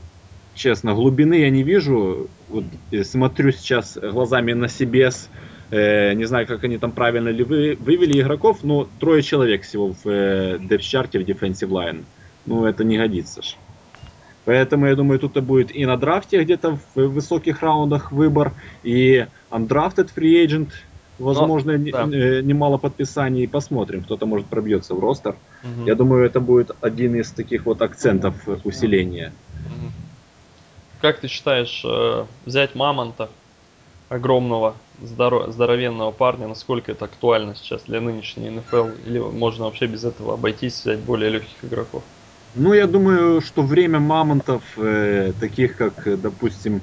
честно, 0.54 0.94
глубины 0.94 1.36
я 1.36 1.50
не 1.50 1.64
вижу. 1.64 2.28
Вот 2.50 2.64
э, 2.92 3.04
смотрю 3.04 3.52
сейчас 3.52 3.98
глазами 3.98 4.54
на 4.54 4.66
CBS, 4.66 5.28
э, 5.28 5.57
не 5.72 6.26
знаю, 6.26 6.48
как 6.48 6.64
они 6.64 6.78
там 6.78 6.92
правильно 6.92 7.30
ли 7.30 7.44
вы, 7.44 7.76
вывели 7.80 8.22
игроков, 8.22 8.64
но 8.64 8.90
трое 9.00 9.22
человек 9.22 9.64
всего 9.64 9.92
в 9.92 10.08
э, 10.08 10.58
депс-чарте 10.60 11.20
в 11.20 11.28
Defensive 11.28 11.70
Line. 11.70 12.06
Ну, 12.46 12.66
это 12.66 12.84
не 12.84 12.98
годится 12.98 13.42
ж. 13.42 13.58
Поэтому, 14.46 14.88
я 14.88 14.96
думаю, 14.96 15.20
тут 15.20 15.38
будет 15.44 15.76
и 15.76 15.86
на 15.86 15.98
драфте 15.98 16.42
где-то 16.42 16.80
в 16.96 16.96
высоких 16.96 17.62
раундах 17.62 18.14
выбор, 18.14 18.54
и 18.82 19.28
undrafted 19.52 20.08
free 20.16 20.46
agent, 20.46 20.70
возможно, 21.18 21.78
не- 21.78 21.92
да. 21.92 22.04
э, 22.04 22.42
немало 22.42 22.78
подписаний. 22.78 23.46
Посмотрим, 23.46 24.04
кто-то 24.04 24.26
может 24.26 24.48
пробьется 24.48 24.96
в 24.96 25.00
ростер. 25.00 25.36
Мгм. 25.64 25.86
Я 25.86 25.96
думаю, 25.96 26.26
это 26.26 26.40
будет 26.40 26.72
один 26.80 27.16
из 27.16 27.32
таких 27.34 27.66
вот 27.66 27.82
акцентов 27.82 28.48
э, 28.48 28.58
усиления. 28.64 29.34
Мгм. 29.66 29.92
Как 31.02 31.20
ты 31.20 31.28
считаешь, 31.28 31.84
э, 31.84 32.26
взять 32.46 32.74
Мамонта, 32.74 33.30
огромного, 34.10 34.76
здоро- 35.02 35.52
здоровенного 35.52 36.12
парня, 36.12 36.48
насколько 36.48 36.92
это 36.92 37.06
актуально 37.06 37.56
сейчас 37.56 37.84
для 37.84 38.02
нынешней 38.02 38.50
НФЛ? 38.50 38.88
Или 39.06 39.20
можно 39.20 39.66
вообще 39.66 39.88
без 39.88 40.04
этого 40.04 40.34
обойтись, 40.34 40.82
взять 40.82 41.00
более 41.00 41.30
легких 41.30 41.64
игроков? 41.64 42.04
Ну, 42.56 42.74
я 42.74 42.88
думаю, 42.88 43.42
что 43.42 43.62
время 43.62 44.00
мамонтов, 44.00 44.64
э, 44.78 45.34
таких 45.40 45.78
как, 45.78 46.08
э, 46.08 46.18
допустим, 46.18 46.82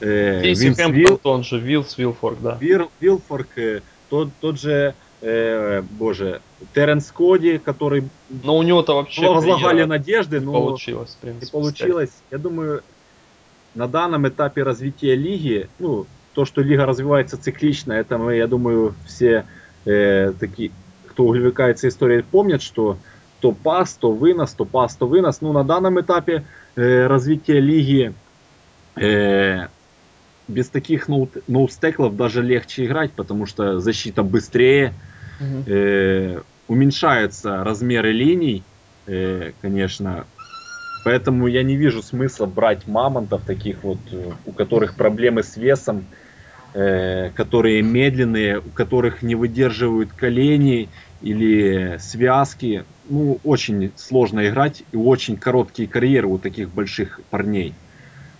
э, 0.00 0.42
Кейси 0.42 0.64
Винс 0.66 0.78
Вилл, 0.88 1.42
же 1.42 1.58
Вилс 1.58 1.98
Вилфорд, 1.98 2.42
да. 2.42 2.58
Вир- 2.60 2.88
Вилфорк, 3.00 3.58
э, 3.58 3.82
тот, 4.08 4.28
тот 4.40 4.58
же, 4.58 4.94
э, 5.20 5.82
боже, 5.82 6.42
Теренс 6.74 7.10
Коди, 7.10 7.58
который 7.58 8.04
Но 8.28 8.56
у 8.56 8.62
него-то 8.62 8.94
вообще 8.94 9.28
возлагали 9.28 9.82
надежды, 9.86 10.40
но 10.40 10.52
получилось, 10.52 11.16
в 11.16 11.20
принципе. 11.20 11.46
не 11.46 11.50
получилось. 11.50 12.22
Я 12.30 12.38
думаю, 12.38 12.82
на 13.74 13.88
данном 13.88 14.28
этапе 14.28 14.62
развития 14.62 15.16
лиги, 15.16 15.68
ну, 15.78 16.06
то, 16.36 16.44
что 16.44 16.60
лига 16.60 16.84
развивается 16.84 17.42
циклично, 17.42 17.94
это 17.94 18.18
мы, 18.18 18.36
я 18.36 18.46
думаю, 18.46 18.94
все 19.06 19.46
э, 19.86 20.34
такие, 20.38 20.70
кто 21.06 21.24
увлекается 21.24 21.88
историей, 21.88 22.20
помнят, 22.20 22.60
что 22.60 22.98
то 23.40 23.52
пас, 23.52 23.94
то 23.94 24.12
вынос, 24.12 24.52
то 24.52 24.66
пас, 24.66 24.96
то 24.96 25.06
вынос. 25.06 25.40
Ну, 25.40 25.54
на 25.54 25.64
данном 25.64 25.98
этапе 25.98 26.44
э, 26.76 27.06
развития 27.06 27.58
лиги 27.58 28.12
э, 28.96 29.68
без 30.46 30.68
таких 30.68 31.08
ноустеклов 31.08 32.14
даже 32.16 32.42
легче 32.42 32.84
играть, 32.84 33.12
потому 33.12 33.46
что 33.46 33.80
защита 33.80 34.22
быстрее, 34.22 34.92
э, 35.40 36.38
уменьшаются 36.68 37.64
размеры 37.64 38.12
линий, 38.12 38.62
э, 39.06 39.52
конечно. 39.62 40.26
Поэтому 41.02 41.46
я 41.46 41.62
не 41.62 41.76
вижу 41.76 42.02
смысла 42.02 42.44
брать 42.44 42.86
мамонтов 42.86 43.42
таких 43.46 43.82
вот, 43.84 44.00
э, 44.12 44.32
у 44.44 44.52
которых 44.52 44.96
проблемы 44.96 45.42
с 45.42 45.56
весом, 45.56 46.04
которые 47.34 47.80
медленные, 47.82 48.58
у 48.58 48.70
которых 48.70 49.22
не 49.22 49.34
выдерживают 49.34 50.12
колени 50.12 50.88
или 51.22 51.96
связки. 51.98 52.84
Ну, 53.08 53.38
очень 53.44 53.92
сложно 53.96 54.46
играть 54.46 54.82
и 54.92 54.96
очень 54.96 55.36
короткие 55.36 55.88
карьеры 55.88 56.26
у 56.26 56.38
таких 56.38 56.70
больших 56.70 57.20
парней. 57.30 57.72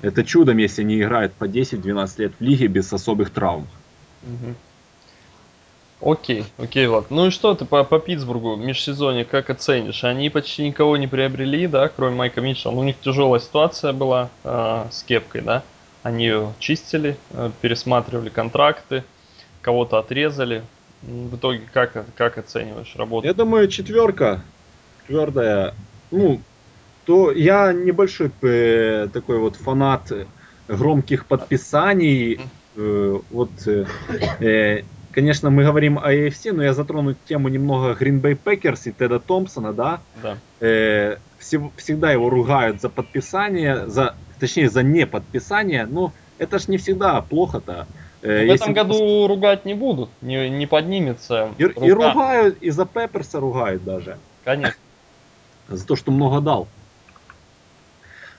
Это 0.03 0.23
чудом, 0.25 0.59
если 0.59 0.83
они 0.83 1.01
играют 1.01 1.33
по 1.33 1.45
10-12 1.45 2.11
лет 2.19 2.33
в 2.39 2.43
лиге 2.43 2.67
без 2.67 2.93
особых 2.93 3.31
травм. 3.31 3.67
Окей, 6.01 6.45
окей, 6.59 6.87
Влад. 6.87 7.11
Ну 7.11 7.29
и 7.29 7.31
что 7.31 7.55
ты 7.55 7.65
по, 7.65 7.83
по 7.83 7.99
Питтсбургу 7.99 8.57
межсезонье 8.57 9.25
как 9.25 9.49
оценишь? 9.49 10.05
Они 10.05 10.29
почти 10.29 10.67
никого 10.67 10.99
не 10.99 11.07
приобрели, 11.07 11.67
да, 11.67 11.89
кроме 11.89 12.17
Майка 12.17 12.43
Митчелла. 12.43 12.75
Ну, 12.75 12.81
У 12.81 12.85
них 12.85 12.97
тяжелая 13.01 13.41
ситуация 13.41 13.95
была 13.95 14.29
э, 14.45 14.87
с 14.91 15.03
кепкой, 15.03 15.41
да. 15.41 15.63
Они 16.07 16.27
ее 16.27 16.53
чистили, 16.61 17.17
э, 17.33 17.51
пересматривали 17.61 18.29
контракты, 18.29 19.03
кого-то 19.61 19.99
отрезали. 19.99 20.63
В 21.03 21.35
итоге 21.35 21.63
как, 21.73 22.05
как 22.15 22.39
оцениваешь 22.39 22.95
работу? 22.95 23.27
Я 23.27 23.35
думаю, 23.35 23.67
четверка 23.67 24.41
твердая. 25.09 25.75
Ну, 26.13 26.41
то 27.07 27.33
я 27.33 27.73
небольшой 27.73 28.31
э, 28.43 29.09
такой 29.13 29.39
вот 29.39 29.57
фанат 29.57 30.13
громких 30.69 31.27
подписаний. 31.27 32.39
Э, 32.77 33.19
вот, 33.33 33.51
э, 33.67 33.87
э, 34.39 34.85
конечно, 35.11 35.51
мы 35.51 35.65
говорим 35.65 35.99
о 35.99 36.13
AFC, 36.13 36.53
но 36.53 36.63
я 36.63 36.73
затрону 36.73 37.17
тему 37.29 37.49
немного 37.49 37.99
Green 38.01 38.21
Bay 38.21 38.39
Packers 38.41 38.83
и 38.85 38.93
Теда 38.93 39.19
Томпсона, 39.19 39.73
да. 39.73 40.01
Да. 40.23 40.39
Э, 40.61 41.17
всегда 41.39 42.13
его 42.13 42.31
ругают 42.31 42.81
за 42.81 42.91
подписание, 42.91 43.89
за, 43.89 44.15
точнее, 44.39 44.69
за 44.71 44.83
неподписание. 44.83 45.87
Но 45.87 46.13
это 46.39 46.59
ж 46.59 46.69
не 46.69 46.77
всегда 46.79 47.21
плохо-то. 47.23 47.87
Э, 48.23 48.43
В 48.45 48.47
если 48.47 48.55
этом 48.55 48.73
году 48.75 49.27
ругать 49.29 49.65
не 49.65 49.75
будут, 49.75 50.11
не, 50.23 50.49
не 50.51 50.67
поднимется. 50.67 51.51
И, 51.59 51.63
и 51.63 51.67
рука. 51.93 52.13
ругают, 52.13 52.59
и 52.61 52.71
за 52.71 52.87
Пепперса 52.87 53.41
ругают 53.41 53.85
даже. 53.85 54.19
Конечно. 54.45 54.75
За 55.69 55.87
то, 55.87 55.97
что 55.97 56.11
много 56.13 56.41
дал. 56.41 56.69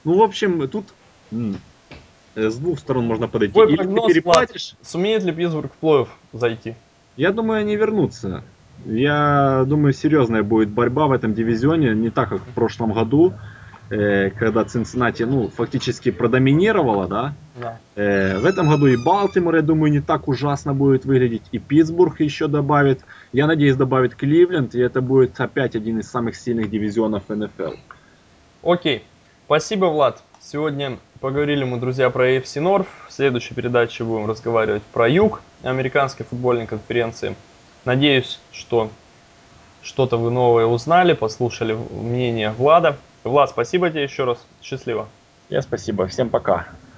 Ну, 0.03 0.17
в 0.17 0.21
общем, 0.21 0.67
тут 0.69 0.85
э, 1.31 2.49
с 2.49 2.55
двух 2.55 2.79
сторон 2.79 3.05
можно 3.05 3.27
подойти. 3.27 3.53
Твой 3.53 3.67
Или 3.67 3.75
прогноз, 3.77 4.07
ты 4.07 4.13
переплатишь, 4.13 4.75
Сумеет 4.81 5.23
ли 5.23 5.31
Питтсбург 5.31 5.71
в 5.79 5.83
плей-офф 5.83 6.07
зайти? 6.33 6.75
я 7.17 7.31
думаю, 7.31 7.59
они 7.61 7.75
вернутся. 7.75 8.43
Я 8.85 9.63
думаю, 9.67 9.91
серьезная 9.93 10.43
будет 10.43 10.69
борьба 10.69 11.07
в 11.07 11.11
этом 11.11 11.33
дивизионе. 11.33 11.93
Не 11.95 12.09
так, 12.11 12.29
как 12.29 12.41
в 12.41 12.53
прошлом 12.53 12.93
году, 12.93 13.33
э, 13.89 14.29
когда 14.31 14.63
Цинциннати, 14.63 15.23
ну, 15.23 15.49
фактически 15.49 16.11
продоминировала, 16.11 17.07
да. 17.07 17.33
Да. 17.55 17.77
Э, 17.95 18.39
в 18.39 18.45
этом 18.45 18.69
году 18.69 18.87
и 18.87 18.97
Балтимор, 18.97 19.55
я 19.55 19.61
думаю, 19.61 19.91
не 19.91 20.01
так 20.01 20.27
ужасно 20.27 20.73
будет 20.73 21.05
выглядеть. 21.05 21.43
И 21.51 21.59
Питтсбург 21.59 22.19
еще 22.19 22.47
добавит. 22.47 23.01
Я 23.33 23.47
надеюсь, 23.47 23.75
добавит 23.75 24.15
Кливленд. 24.15 24.75
И 24.75 24.79
это 24.79 25.01
будет 25.01 25.39
опять 25.39 25.75
один 25.75 25.99
из 25.99 26.09
самых 26.09 26.35
сильных 26.35 26.69
дивизионов 26.69 27.23
НФЛ. 27.29 27.73
Окей. 28.63 29.03
Спасибо, 29.45 29.85
Влад. 29.85 30.21
Сегодня 30.41 30.97
поговорили 31.19 31.63
мы, 31.63 31.79
друзья, 31.79 32.09
про 32.09 32.29
AFC 32.29 32.61
North. 32.61 32.87
В 33.07 33.13
следующей 33.13 33.55
передаче 33.55 34.03
будем 34.03 34.27
разговаривать 34.27 34.83
про 34.83 35.09
юг 35.09 35.41
американской 35.63 36.25
футбольной 36.25 36.67
конференции. 36.67 37.35
Надеюсь, 37.85 38.39
что 38.51 38.89
что-то 39.81 40.17
вы 40.17 40.31
новое 40.31 40.65
узнали, 40.65 41.13
послушали 41.13 41.77
мнение 41.91 42.51
Влада. 42.51 42.97
Влад, 43.27 43.49
спасибо 43.49 43.89
тебе 43.89 44.03
еще 44.03 44.23
раз. 44.23 44.45
Счастливо. 44.61 45.07
Я 45.49 45.61
спасибо. 45.61 46.07
Всем 46.07 46.29
пока. 46.29 46.67